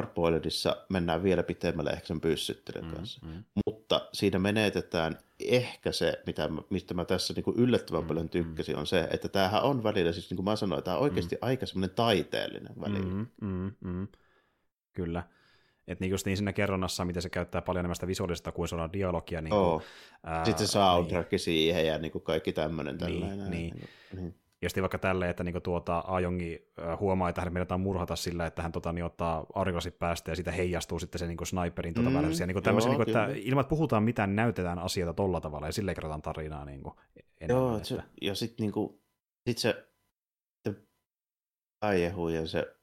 [0.00, 0.04] Mm.
[0.06, 3.26] Hardboiledissa mennään vielä pitemmälle ehkä sen pyssyttelyn Mm, kanssa.
[3.26, 3.44] mm.
[3.66, 8.30] Mutta siinä menetetään ehkä se, mitä mistä mä tässä niin kuin yllättävän Mm, paljon mm.
[8.30, 11.38] tykkäsin, on se, että tämähän on välillä, siis niin kuin mä sanoin, tämä on oikeasti
[11.40, 13.14] aika semmoinen taiteellinen välillä.
[13.14, 14.08] Mm, mm, mm.
[14.92, 15.22] Kyllä.
[15.88, 18.92] Että niin just niin siinä kerronnassa, miten se käyttää paljon enemmän sitä visuaalista kuin suoraan
[18.92, 19.40] dialogia.
[19.40, 19.82] Niin kuin,
[20.24, 23.50] ää, Sitten se soundtrack siihen ja niin kuin kaikki tämmöinen Niin, tällainen.
[23.50, 23.88] niin.
[24.16, 24.34] niin.
[24.62, 28.62] Ja sitten vaikka tälleen, että niinku tuota, Ajongi huomaa, että hän meidetään murhata sillä, että
[28.62, 32.16] hän tota, niin ottaa aurinkolasit päästä ja siitä heijastuu sitten se niinku sniperin tuota Mm,
[32.46, 33.40] niinku tämmöisiä, joo, niinku, että kyllä.
[33.44, 36.96] ilman, että puhutaan mitään, näytetään asioita tolla tavalla ja silleen kerrotaan tarinaa niinku,
[37.40, 37.64] enemmän.
[37.64, 39.02] Joo, että, se, ja sitten niinku,
[39.48, 39.86] sit se,
[40.68, 40.74] se
[41.82, 42.76] aihehu ja se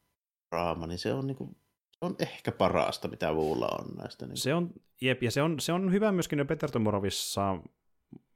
[0.51, 1.57] draama, niin se on niinku,
[1.91, 4.25] se on ehkä parasta, mitä Vuulla on näistä.
[4.25, 4.37] Niinku.
[4.37, 7.57] se on, jep, ja se on, se on hyvä myöskin Peter Tomorovissa,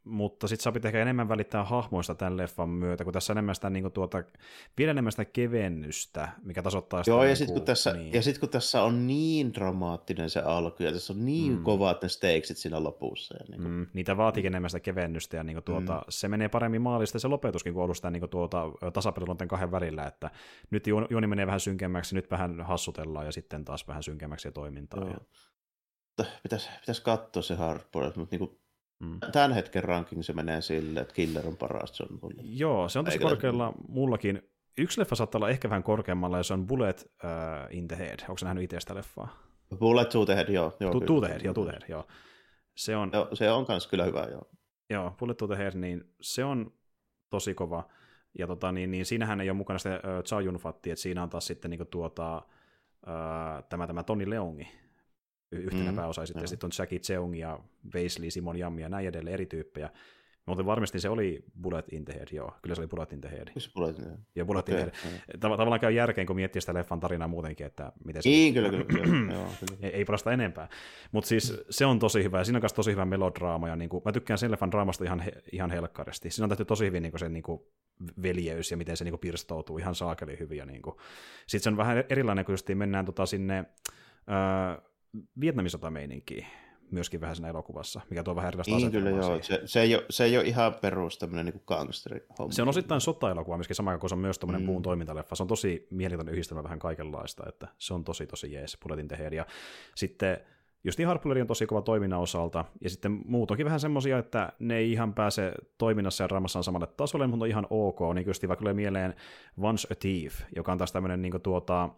[0.04, 3.70] mutta sitten saa ehkä enemmän välittää hahmoista tämän leffan myötä, kun tässä on enemmän sitä,
[3.70, 4.24] niinku tuota,
[4.78, 7.12] vielä enemmän sitä kevennystä, mikä tasoittaa sitä.
[7.12, 8.14] Joo, ja niinku- sitten kun, tässä, niin.
[8.14, 11.64] ja sit, kun tässä on niin dramaattinen se alku, ja tässä on niin Mm.
[11.64, 13.36] kovat ne stakesit siinä lopussa.
[13.40, 16.02] Ja niinku, Mm, niitä vaatii enemmän sitä kevennystä ja niinku tuota, mm.
[16.10, 18.64] se menee paremmin maalista se lopetuskin kuin ollut sitä niinku tuota,
[19.50, 20.30] kahden välillä, että
[20.72, 24.52] nyt ju- juoni menee vähän synkemmäksi, nyt vähän hassutellaan ja sitten taas vähän synkemmäksi ja
[24.52, 25.00] toimintaa.
[25.00, 25.10] Joo.
[25.10, 28.61] Ja, Pitäisi pitäis katsoa se Hardboiled, mutta niinku,
[29.02, 29.20] mm.
[29.32, 32.34] tämän hetken ranking se menee silleen, että Killer on paras John Bull.
[32.44, 34.42] Joo, se on tosi Eikä- korkealla mullakin.
[34.78, 38.20] Yksi leffa saattaa olla ehkä vähän korkeammalla ja se on Bullet uh, in the Head.
[38.22, 39.38] Onko se nähnyt itse sitä leffaa?
[39.80, 40.78] Bullet to the Head, joo.
[40.80, 41.06] joo kyllä.
[41.06, 42.08] to the Head, joo, to the Head, joo.
[42.76, 44.42] Se on, Joo, se on kans kyllä hyvä, joo.
[44.90, 46.74] Joo, Bullet to the Head, niin se on
[47.30, 47.90] tosi kova.
[48.40, 51.24] Ja tota, niin, niin siinähän ei ole mukana sitä uh, Chow Yun Fatti, että siinä
[51.24, 54.68] on taas sitten niin tuota, uh, tämä, tämä Toni Leongi
[55.52, 56.58] yhtenä Mm, mm, pääosa, ja sitten, joo.
[56.64, 57.60] on Jackie Cheung ja
[57.96, 59.90] Wesley, Simon Jammi ja näin edelleen eri tyyppejä.
[60.46, 62.52] Mutta varmasti se oli Bullet in the Head, joo.
[62.62, 63.48] Kyllä se oli Bullet in the Head.
[63.56, 64.20] Missä Bullet in the Head?
[64.36, 64.94] Ja Bullet in the Head.
[65.06, 65.14] joo.
[65.36, 68.30] Tav- tavallaan käy järkeen, kun miettii sitä leffan tarinaa muutenkin, että miten se...
[68.30, 68.84] Niin, kyllä, kyllä.
[68.86, 69.34] kyllä.
[69.36, 69.78] joo, kyllä.
[69.82, 70.70] ei, ei parasta enempää.
[71.12, 74.02] Mutta siis se on tosi hyvä, ja siinä on myös tosi hyvä melodraama, ja niinku,
[74.06, 76.30] mä tykkään sen leffan draamasta ihan, he, ihan helkkaristi.
[76.30, 77.72] Siinä on tehty tosi hyvin niinku, sen niinku,
[78.24, 80.58] veljeys ja miten se niinku, pirstoutuu ihan saakeli hyvin.
[80.58, 81.02] Ja, niinku.
[81.48, 83.66] Sitten se on vähän erilainen, kun justiin mennään tota, sinne
[84.30, 84.91] öö,
[85.40, 86.46] Vietnamin sotameininkiin
[86.92, 89.22] myöskin vähän siinä elokuvassa, mikä tuo vähän erilaista Niin, kyllä joo.
[89.22, 89.44] siihen.
[89.44, 92.54] Se, se, ei ole, se ei ole ihan perus tämmöinen niin gangsteri homma.
[92.54, 94.66] Se on osittain sota-elokuva myöskin sama kuin se on myös tämmöinen Mm.
[94.66, 95.36] puun toimintaleffa.
[95.36, 99.36] Se on tosi mieletön yhdistelmä vähän kaikenlaista, että se on tosi tosi jees, Bulletin tehdä.
[99.36, 99.46] Ja
[99.96, 100.38] sitten
[100.84, 104.54] just niin Harpulleri on tosi kova toiminnan osalta, ja sitten muut onkin vähän semmosia, että
[104.60, 108.56] ne ei ihan pääse toiminnassa ja raamassaan samalle tasolle, mutta on ihan ok, niin vaikka
[108.62, 109.14] tulee mieleen
[109.62, 111.90] Once a Thief, joka on taas tämmöinen niin tuota,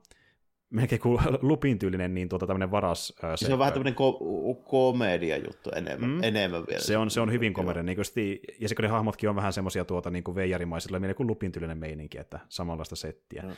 [0.73, 3.13] melkein kuin lupin tyylinen, niin tuota tämmöinen varas.
[3.23, 6.15] ää, se on vähän tämmöinen ko- komedia juttu enemmän, Mm.
[6.15, 6.23] mm.
[6.23, 6.81] enemmän vielä.
[6.81, 9.53] se on, se on hyvin komedia, niin justi, ja se kun ne hahmotkin on vähän
[9.53, 13.43] semmoisia tuota, niin kuin veijarimaisilla, mieleen kuin lupin tyylinen meininki, että samanlaista settiä.
[13.43, 13.53] Joo.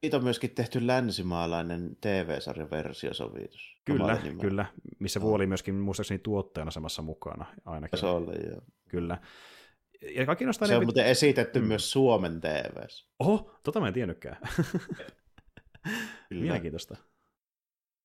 [0.00, 3.80] Siitä on myöskin tehty länsimaalainen TV-sarjan versiosovitus.
[3.84, 4.40] Kyllä, nimellä.
[4.40, 4.66] kyllä,
[4.98, 5.28] missä Joo.
[5.28, 7.98] Vuoli myöskin muistaakseni tuottajana samassa mukana ainakin.
[7.98, 8.60] Se oli, joo.
[8.88, 9.18] Kyllä.
[10.14, 10.80] Ja kaikki Se on ne...
[10.80, 11.66] muuten esitetty Mm.
[11.66, 13.06] myös Suomen TV:ssä.
[13.18, 14.36] Oho, tota mä en tiennytkään.
[16.28, 16.42] Kyllä.
[16.42, 16.96] Mielenkiintoista.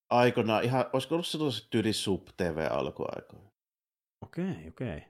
[0.10, 3.52] Aikoinaan ihan, olisiko ollut sellaiset tyyli sub-TV alkuaikoina?
[4.22, 5.02] Okei, okei.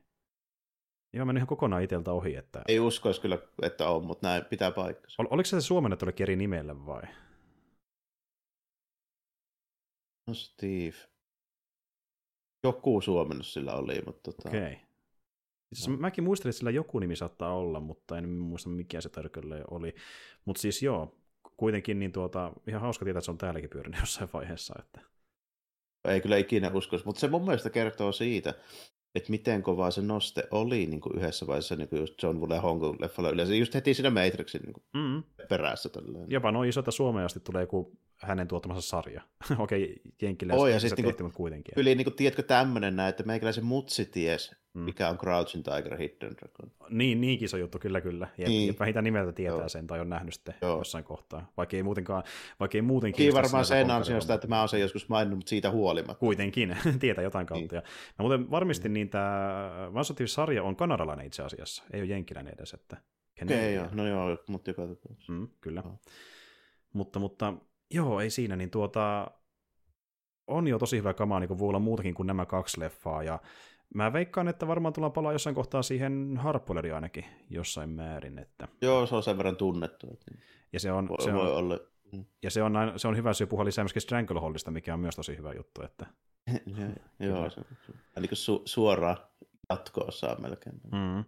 [1.13, 2.61] Joo, mennyt ihan kokonaan iteltä ohi, että...
[2.67, 5.23] Ei uskoisi kyllä, että on, mutta näin pitää paikkansa.
[5.23, 7.01] Ol, oliko se suomennettu jollekin eri nimelle vai?
[10.27, 10.95] No Steve.
[12.63, 14.73] Joku suomennos sillä oli, mutta tota, Okei.
[14.73, 14.85] Okay.
[15.73, 19.63] Siis mäkin muistelin, että sillä joku nimi saattaa olla, mutta en muista mikä se tarkalleen
[19.71, 19.95] oli.
[20.45, 21.17] Mutta siis joo,
[21.57, 24.75] kuitenkin niin tuota, ihan hauska tietää, että se on täälläkin pyörinyt jossain vaiheessa.
[24.79, 25.01] Että...
[26.07, 27.05] ei kyllä ikinä uskoisi.
[27.05, 28.53] Mutta se mun mielestä kertoo siitä,
[29.15, 32.61] että miten kova se noste oli niin kuin yhdessä vaiheessa niin kuin just John Woo
[32.61, 35.23] Hong leffalla yleensä, just heti siinä Matrixin niin kuin Mm.
[35.49, 35.89] perässä.
[35.89, 36.25] Tälleen.
[36.31, 39.21] Jopa noin iso, että Suomeen asti tulee joku hänen tuottamansa sarja.
[39.59, 41.73] Okei, Jenkkilä Oi, ja se siis tehty, niinku- kuitenkin.
[41.77, 44.81] Yli, niin kuin, tiedätkö, tämmöinen näin, että meikäläisen mutsi ties, Mm.
[44.81, 46.71] mikä on Crouching Tiger, Hidden Dragon.
[46.89, 48.27] Niin, niinkin iso juttu, kyllä, kyllä.
[48.37, 48.67] Ja, Niin.
[48.67, 48.79] niin.
[48.79, 49.69] vähintään nimeltä tietää Joo.
[49.69, 50.77] sen tai on nähnyt sitten Joo.
[50.77, 51.51] jossain kohtaa.
[51.57, 52.23] Vaikka ei muutenkaan,
[52.59, 55.71] vaikka ei muuten Kiin varmaan sen ansiosta, että mä oon sen joskus maininnut, mutta siitä
[55.71, 56.19] huolimatta.
[56.19, 57.75] Kuitenkin, tietää jotain kautta.
[57.75, 57.83] Niin.
[58.17, 59.91] Ja, muuten varmistin, niin tämä
[60.25, 62.73] sarja on kanadalainen itse asiassa, ei ole jenkkiläinen edes.
[62.73, 62.97] Että
[63.43, 63.87] Okei, okay, joo.
[63.91, 65.33] no joo, mutta joka tapauksessa.
[65.33, 65.81] Mm, kyllä.
[65.85, 65.99] Joo.
[66.93, 67.53] Mutta, mutta
[67.93, 69.31] joo, ei siinä, niin tuota,
[70.47, 73.39] on jo tosi hyvä kamaa, niin kuin voi olla muutakin kuin nämä kaksi leffaa, ja
[73.93, 79.05] mä veikkaan, että varmaan tullaan palaa jossain kohtaa siihen Harppoleri ainakin jossain määrin, että, Joo,
[79.05, 80.07] se on sen verran tunnettu.
[80.13, 80.31] Että
[80.73, 81.79] ja se on, voi, se voi on, olla.
[82.11, 82.25] Mm.
[82.43, 85.15] ja se on, aina, se on hyvä syy puhua lisää myöskin Strangleholdista, mikä on myös
[85.15, 86.05] tosi hyvä juttu, että
[87.19, 89.17] joo, se, se, niin su, suoraan
[89.69, 90.75] jatkoossa melkein.
[90.91, 91.23] Mm.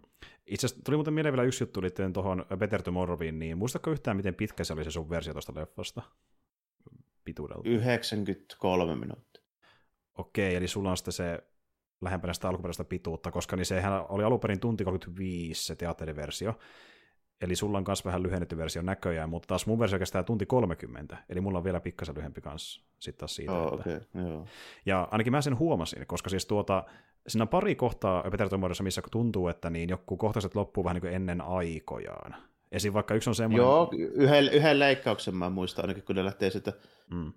[0.46, 4.16] Itse asiassa tuli muuten mieleen vielä yksi juttu liittyen tuohon Better Tomorrowiin, niin muistatko yhtään,
[4.16, 6.02] miten pitkä se oli se sun versio tuosta leffasta?
[7.24, 7.68] Pituudelta.
[7.68, 9.42] 93 minuuttia.
[10.18, 11.42] Okei, eli sulla on sitten se
[12.00, 16.54] lähempänä sitä alkuperäistä pituutta, koska niin sehän oli alun perin tunti 35 se teatteriversio,
[17.40, 21.16] eli sulla on myös vähän lyhennetty versio näköjään, mutta taas mun versio kestää tunti 30,
[21.28, 23.52] eli mulla on vielä pikkasen lyhempi kanssa sitten taas siitä.
[23.52, 23.90] Oh, että...
[23.90, 24.46] okay, joo.
[24.86, 26.84] Ja ainakin mä sen huomasin, koska siis tuota,
[27.28, 31.14] siinä on pari kohtaa Epetertomuodossa, missä tuntuu, että niin joku kohtaset loppuu vähän niin kuin
[31.14, 32.36] ennen aikojaan.
[32.72, 32.92] Esim.
[32.92, 33.64] vaikka yksi on semmoinen...
[33.64, 36.72] Joo, yhden, yhden leikkauksen mä muistan ainakin, kun ne lähtee sitä...
[37.10, 37.32] Mm.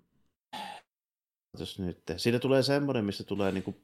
[1.78, 2.02] nyt.
[2.16, 3.76] Siinä tulee semmoinen, missä tulee niin kuin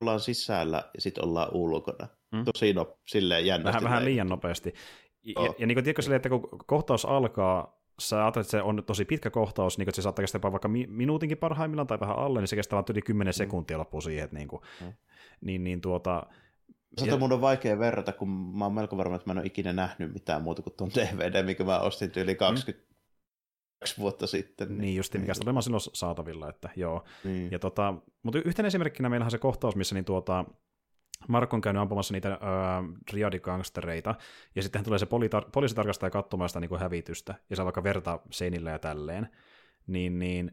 [0.00, 2.08] ollaan sisällä ja sitten ollaan ulkona.
[2.32, 2.44] Mm.
[2.44, 3.74] Tosi no, silleen jännästi.
[3.76, 4.74] Vähän, vähän liian nopeasti.
[5.24, 5.56] Ja, oh.
[5.58, 9.04] ja niin kuin tiedätkö silleen, että kun kohtaus alkaa, sä ajattelet, että se on tosi
[9.04, 12.48] pitkä kohtaus, niin kuin, että se saattaa kestää vaikka minuutinkin parhaimmillaan tai vähän alle, niin
[12.48, 13.36] se kestää vain yli 10 mm.
[13.36, 14.92] sekuntia loppuu siihen, että niin, kuin, mm.
[15.40, 16.26] niin, niin tuota,
[16.98, 19.72] Sata mun on vaikea verrata, kun mä oon melko varma, että mä en ole ikinä
[19.72, 22.87] nähnyt mitään muuta kuin tuon DVD, mikä mä ostin yli 20 mm
[23.98, 24.68] vuotta sitten.
[24.68, 25.62] Niin, niin just mikä niin.
[25.62, 27.04] silloin saatavilla, että joo.
[27.24, 27.52] Niin.
[27.52, 30.44] Ja tota, mutta yhtenä esimerkkinä meillä on se kohtaus, missä niin tuota,
[31.28, 32.38] Mark on käynyt ampumassa niitä äh,
[33.12, 34.14] riadikangstereita,
[34.54, 38.20] ja sitten tulee se politar- poliisitarkastaja katsomaan sitä niin kuin hävitystä, ja saa vaikka verta
[38.30, 39.28] seinillä ja tälleen,
[39.86, 40.52] niin, niin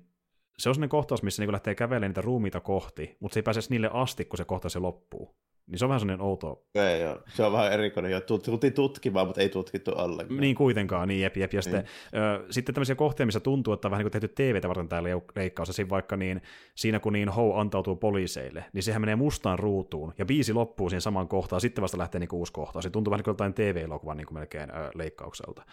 [0.57, 3.59] se on sellainen kohtaus, missä niin lähtee kävelemään niitä ruumiita kohti, mutta se ei pääse
[3.69, 5.35] niille asti, kun se kohtaus loppuu.
[5.67, 6.65] Niin se on vähän sellainen outo.
[6.75, 7.19] Ei, joo.
[7.27, 8.11] Se on vähän erikoinen.
[8.11, 8.21] Jo.
[8.21, 10.39] Tultiin tutkimaan, mutta ei tutkittu ollenkaan.
[10.39, 11.53] Niin kuitenkaan, niin jep, jep.
[11.53, 11.83] Ja sitten,
[12.13, 12.23] niin.
[12.23, 15.03] ö, sitten tämmöisiä kohtia, missä tuntuu, että on vähän niin kuin tehty TVtä varten tämä
[15.35, 15.69] leikkaus.
[15.71, 16.41] Siinä vaikka niin,
[16.75, 20.13] siinä kun niin Ho antautuu poliiseille, niin sehän menee mustaan ruutuun.
[20.17, 22.83] Ja biisi loppuu siihen samaan kohtaan, sitten vasta lähtee niin kuin uusi kohtaus.
[22.83, 25.65] Se tuntuu vähän niin kuin jotain TV-elokuvan niin kuin melkein ö, leikkaukselta.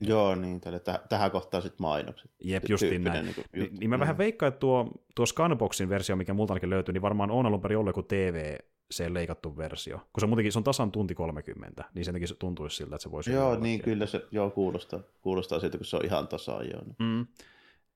[0.00, 2.30] Joo, niin, tälle, täh- tähän kohtaan sitten mainokset.
[2.44, 3.24] Jep, justiin näin.
[3.24, 6.92] Niin, niin, niin mä vähän veikkaan, että tuo, tuo Scanboxin versio, mikä multa ainakin löytyy,
[6.92, 8.56] niin varmaan on alun perin ollut joku TV
[8.92, 9.98] se leikattu versio.
[9.98, 13.02] Kun se on muutenkin se on tasan tunti 30, niin sen se tuntuisi siltä, että
[13.02, 13.82] se voisi Joo, niin oikein.
[13.82, 16.82] kyllä se joo, kuulostaa, kuulostaa siltä, kun se on ihan tasan joo.
[16.98, 17.26] Mm.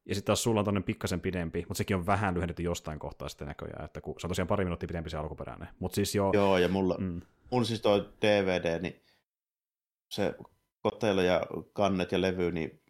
[0.07, 3.29] Ja sitten taas sulla on tämmöinen pikkasen pidempi, mutta sekin on vähän lyhennetty jostain kohtaa
[3.29, 5.69] sitten näköjään, että kun, se on tosiaan pari minuuttia pidempi se alkuperäinen.
[5.79, 7.21] Mut siis jo, joo, ja mulla, mm.
[7.51, 9.03] mulla siis toi DVD, niin
[10.09, 10.35] se
[10.83, 11.43] kotelo ja
[11.73, 12.83] kannet ja levy, niin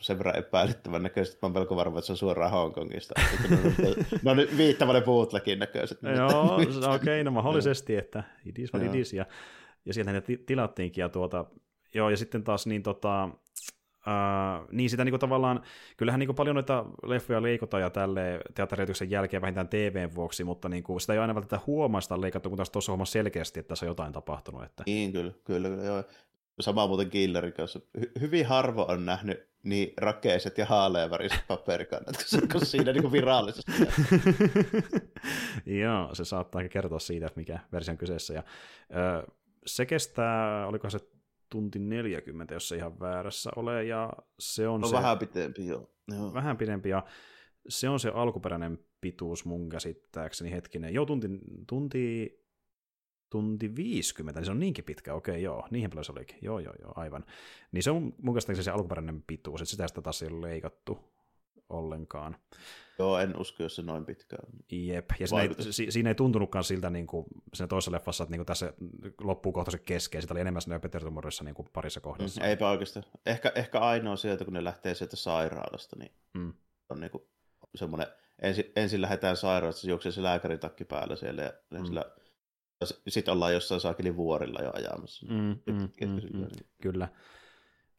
[0.00, 3.14] sen verran epäilyttävän näköiset, että mä oon melko varma, että se on suoraan Hongkongista.
[4.22, 5.98] no nyt viittävälle bootlegin näköiset.
[6.16, 9.12] Joo, okei, okay, no mahdollisesti, että it is what it is.
[9.12, 9.26] Ja,
[9.84, 11.02] ja sieltä ne tilattiinkin.
[11.02, 11.44] Ja, tuota,
[11.94, 13.28] joo, ja sitten taas niin tota,
[14.00, 15.62] Uh, niin sitä niinku tavallaan,
[15.96, 20.98] kyllähän niinku paljon noita leffoja leikotaan ja tälle teatterijutyksen jälkeen vähintään TVn vuoksi, mutta niinku
[20.98, 23.90] sitä ei aina välttämättä huomaa sitä leikattu, kun taas tuossa hommassa selkeästi, että tässä on
[23.90, 24.64] jotain tapahtunut.
[24.64, 24.82] Että...
[24.86, 26.04] Niin, kyllä, kyllä, kyllä joo.
[26.60, 27.80] Sama muuten Killerin kanssa.
[27.98, 32.16] Hy- hyvin harvo on nähnyt niin rakeiset ja haaleaväriset paperikannat,
[32.52, 33.72] kun siinä niin virallisesti.
[35.82, 38.34] Joo, se saattaa kertoa siitä, mikä versio on kyseessä.
[38.34, 38.42] Ja,
[38.90, 39.26] ö,
[39.66, 40.98] se kestää, oliko se
[41.50, 44.96] tunti 40, jos se ihan väärässä ole, ja se on no, se...
[44.96, 45.90] vähän pidempi, joo.
[46.08, 46.34] joo.
[46.34, 47.04] Vähän pidempi, ja
[47.68, 50.94] se on se alkuperäinen pituus mun käsittääkseni hetkinen.
[50.94, 51.28] Joo, tunti,
[51.66, 52.36] tunti
[53.30, 56.74] tunti 50, niin se on niinkin pitkä, okei joo, niihin paljon se olikin, joo joo
[56.82, 57.24] joo, aivan.
[57.72, 60.98] Niin se on mun mielestä se alkuperäinen pituus, että sitä sitä taas ei ole leikattu
[61.68, 62.36] ollenkaan.
[62.98, 64.52] Joo, en usko, jos se noin pitkä on.
[64.70, 68.30] Jep, ja siinä ei, si, siinä ei tuntunutkaan siltä niin kuin siinä toisessa leffassa, että
[68.30, 68.72] niin kuin tässä
[69.20, 72.40] loppuu kohta se keskeä, sitä oli enemmän siinä Petertumorissa niin kuin parissa kohdassa.
[72.40, 73.04] Mm, eipä oikeastaan.
[73.26, 76.52] Ehkä, ehkä ainoa sieltä, kun ne lähtee sieltä sairaalasta, niin mm.
[76.88, 77.24] on niin kuin
[77.74, 78.08] semmoinen,
[78.42, 81.84] ensin, ensin lähdetään sairaalasta, se juoksee se lääkäritakki päällä siellä, ja mm.
[81.84, 82.04] sillä
[83.08, 85.26] sitten ollaan jossain saakeli vuorilla jo ajamassa.
[85.26, 86.46] Mm, mm, mm, mm,
[86.82, 87.08] kyllä.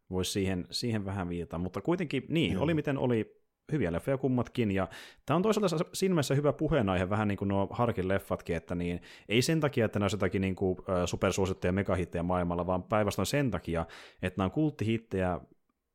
[0.10, 2.64] Voisi siihen, siihen vähän viitata, mutta kuitenkin niin, Joo.
[2.64, 3.42] oli miten oli
[3.72, 4.88] hyviä leffoja kummatkin, ja
[5.26, 9.02] tämä on toisaalta siinä mielessä hyvä puheenaihe, vähän niin kuin nuo Harkin leffatkin, että niin,
[9.30, 13.52] ei sen takia, että nämä on jotakin niin kuin, supersuosittuja megahittejä maailmalla, vaan päinvastoin sen
[13.52, 13.86] takia,
[14.22, 15.40] että nämä on kulttihittejä,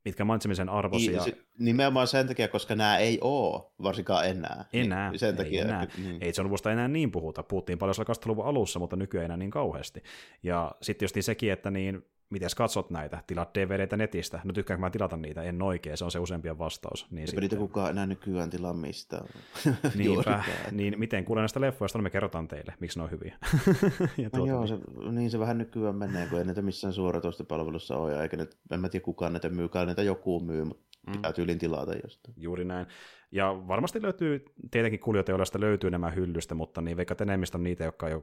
[0.06, 1.24] mitkä mainitsemisen arvoisia.
[1.24, 4.64] Niin, nimenomaan sen takia, koska nämä ei ole varsinkaan enää.
[4.72, 5.82] Niin enää, niin, sen takia, ei enää.
[5.82, 6.18] Että, niin.
[6.20, 7.42] Ei se on enää niin puhuta.
[7.42, 10.02] Puhuttiin paljon 2000-luvun alussa, mutta nykyään enää niin kauheasti.
[10.42, 14.80] Ja sitten just niin sekin, että niin miten katsot näitä, tilaat DVDtä netistä, no tykkäänkö
[14.80, 17.06] mä tilata niitä, en oikein, se on se useampien vastaus.
[17.10, 19.26] Niin Eipä niitä kukaan enää nykyään tilaa mistään.
[19.94, 23.36] Niinpä, niin miten kuulen näistä leffoista, niin me kerrotaan teille, miksi ne on hyviä.
[24.22, 24.78] ja no joo, se,
[25.10, 28.88] niin se vähän nykyään menee, kun ei näitä missään suoratoistopalvelussa ole, eikä ne, en mä
[28.88, 31.12] tiedä kukaan näitä myy, näitä joku myy, mutta mm.
[31.12, 32.34] pitää tyylin tilata jostain.
[32.38, 32.86] Juuri näin.
[33.32, 38.08] Ja varmasti löytyy, tietenkin joilla löytyy nämä hyllystä, mutta niin vaikka enemmistö on niitä, jotka
[38.08, 38.22] ei, ole,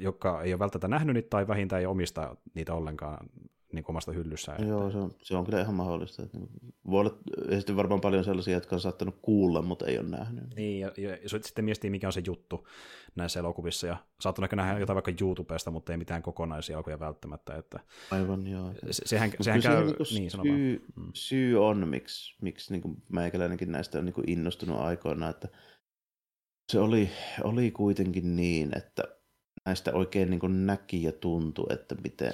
[0.00, 3.28] jotka ei ole välttämättä nähnyt niitä tai vähintään ei omista niitä ollenkaan
[3.72, 4.52] niin omasta hyllyssä.
[4.52, 4.64] Että...
[4.64, 6.22] Joo, se on, se on kyllä ihan mahdollista.
[6.22, 6.50] Että niin
[6.90, 7.18] voi olla
[7.58, 10.54] sitten varmaan paljon sellaisia, jotka on saattanut kuulla, mutta ei ole nähnyt.
[10.56, 12.66] Niin, ja, ja, ja sitten miettii, mikä on se juttu
[13.14, 17.56] näissä elokuvissa, ja saattaa ehkä nähdä jotain vaikka YouTubesta, mutta ei mitään kokonaisia elokuvia välttämättä.
[17.56, 17.80] Että...
[18.10, 18.72] Aivan, joo.
[18.90, 19.84] Se, sehän, sehän käy...
[19.84, 21.10] Niin, niin syy, mm.
[21.14, 25.48] syy on, miksi, miksi niin meikäläinenkin näistä on niin innostunut aikoina, että
[26.72, 27.10] se oli,
[27.42, 29.04] oli kuitenkin niin, että
[29.68, 32.32] näistä oikein niin näki ja tuntui, että miten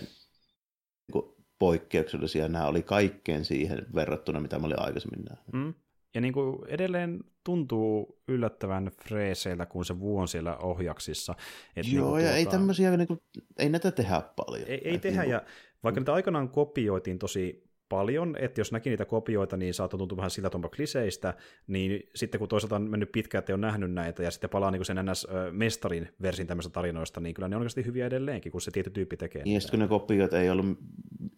[1.12, 5.52] niin poikkeuksellisia nämä oli kaikkeen siihen verrattuna, mitä mä olin aikaisemmin nähnyt.
[5.52, 5.74] Mm.
[6.14, 11.34] Ja niin kuin edelleen tuntuu yllättävän freeseiltä, kun se vuon siellä ohjaksissa.
[11.76, 12.36] Et Joo, niin ja tuota...
[12.36, 13.20] ei tämmöisiä, niin kuin,
[13.58, 14.68] ei näitä tehdä paljon.
[14.68, 15.32] Ei, ei tehdä, niin kuin...
[15.32, 15.42] ja
[15.84, 17.63] vaikka niitä aikanaan kopioitiin tosi
[17.96, 21.34] paljon, että jos näki niitä kopioita, niin saattaa tuntua vähän siltä tuonpa kliseistä,
[21.66, 24.84] niin sitten kun toisaalta on mennyt pitkään, että on nähnyt näitä, ja sitten palaa niin
[24.84, 28.90] sen NS-mestarin versin tämmöistä tarinoista, niin kyllä ne on oikeasti hyviä edelleenkin, kun se tietty
[28.90, 29.42] tyyppi tekee.
[29.44, 30.78] Niin, kun ne kopiot ei ollut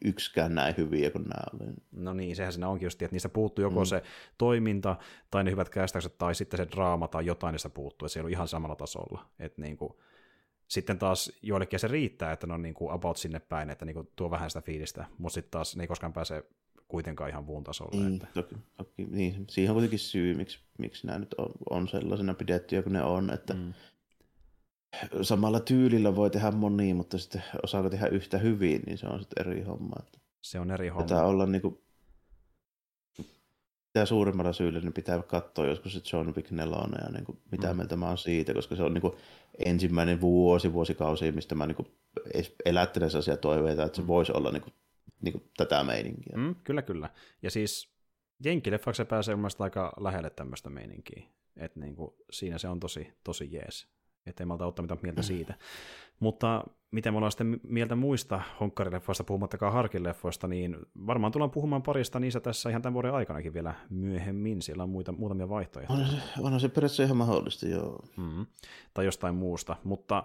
[0.05, 1.73] yksikään näin hyviä kuin nämä oli.
[1.93, 3.87] No niin, sehän siinä onkin just, että niistä puuttuu joko mm.
[3.87, 4.03] se
[4.39, 4.97] toiminta,
[5.31, 8.21] tai ne hyvät kästäykset, tai sitten se draama, tai jotain niistä puuttuu, että se ei
[8.21, 9.27] ollut ihan samalla tasolla.
[9.39, 9.93] Että niin kuin,
[10.69, 13.95] sitten taas joillekin se riittää, että ne on niin kuin about sinne päin, että niin
[13.95, 16.45] kuin tuo vähän sitä fiilistä, mutta sitten taas ne ei koskaan pääse
[16.89, 17.97] kuitenkaan ihan vuun tasolle.
[17.97, 18.27] Niin, että...
[18.35, 22.83] toki, toki, niin, siihen on kuitenkin syy, miksi, miksi nämä nyt on, on sellaisena pidettyjä
[22.83, 23.73] kuin ne on, että mm.
[25.23, 29.47] samalla tyylillä voi tehdä monia, mutta sitten osaako tehdä yhtä hyvin, niin se on sitten
[29.47, 29.97] eri homma.
[29.99, 31.03] Että se on eri homma.
[31.03, 31.79] Pitää olla niin kuin,
[33.97, 37.69] mitä suurimmalla syyllä niin pitää katsoa joskus se John Wick 4 ja niin kuin, mitä
[37.73, 37.77] mm.
[37.77, 39.15] mieltä mä oon siitä, koska se on niin kuin,
[39.65, 41.89] ensimmäinen vuosi, vuosikausi, mistä mä niin kuin,
[42.65, 44.09] elättelen sellaisia toiveita, että se mm.
[44.09, 44.75] voisi olla niin kuin,
[45.23, 46.37] niin kuin, tätä meininkiä.
[46.37, 47.11] Mm, kyllä, kyllä.
[47.43, 47.91] Ja siis
[48.45, 51.23] Jenkkileffaksi se pääsee mun aika lähelle tämmöistä meininkiä.
[51.57, 53.89] Että niin kuin, siinä se on tosi, tosi jees.
[54.27, 55.55] Että ei malta ottaa mitään mieltä mm.
[56.21, 60.77] Mutta miten me ollaan sitten mieltä muista honkkarileffoista, puhumattakaan harkileffoista, niin
[61.07, 64.63] varmaan tullaan puhumaan parista niissä tässä ihan tämän vuoden aikanakin vielä myöhemmin.
[64.63, 65.99] Siellä on muita, muutamia vaihtoehtoja.
[65.99, 68.05] On se, on se periaatteessa ihan mahdollista, joo.
[68.17, 68.47] Mm-hmm.
[68.95, 69.77] Tai jostain muusta.
[69.85, 70.25] Mutta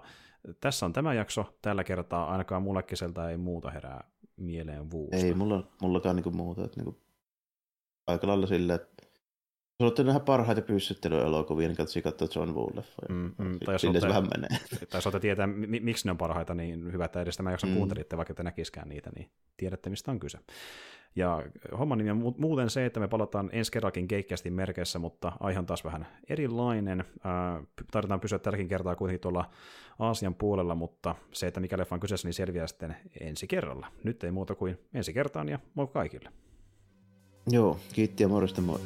[0.62, 1.58] tässä on tämä jakso.
[1.62, 4.04] Tällä kertaa ainakaan mulle keseltä ei muuta herää
[4.38, 5.16] mieleen vuusta.
[5.16, 6.64] Ei mulla, mullakaan niinku muuta.
[6.64, 7.02] Että niinku,
[8.08, 8.91] aika lailla silleen, että
[9.82, 13.10] jos olette nähdä parhaita pyssyttelyelokuvia, niin katsotaan katsoa John Woo-leffoja.
[13.10, 14.60] Mm, mm, tai jos olette, vähän menee.
[14.90, 15.48] Tai jos tietää,
[15.82, 17.76] miksi ne on parhaita, niin hyvä, että edes tämä jakson mm.
[17.76, 20.40] kuuntelitte, vaikka te näkiskään niitä, niin tiedätte, mistä on kyse.
[21.16, 21.44] Ja
[21.80, 25.66] homman nimi on muuten se, että me palataan ensi kerrakin keikkästi merkeissä, mutta aihe on
[25.66, 27.04] taas vähän erilainen.
[27.92, 29.50] tarvitaan pysyä tälläkin kertaa kuitenkin tuolla
[30.00, 33.88] Aasian puolella, mutta se, että mikä leffa on kyseessä, niin selviää sitten ensi kerralla.
[34.04, 36.32] Nyt ei muuta kuin ensi kertaan ja moi kaikille.
[37.48, 38.80] Joo, kiitti ja morjesta moi.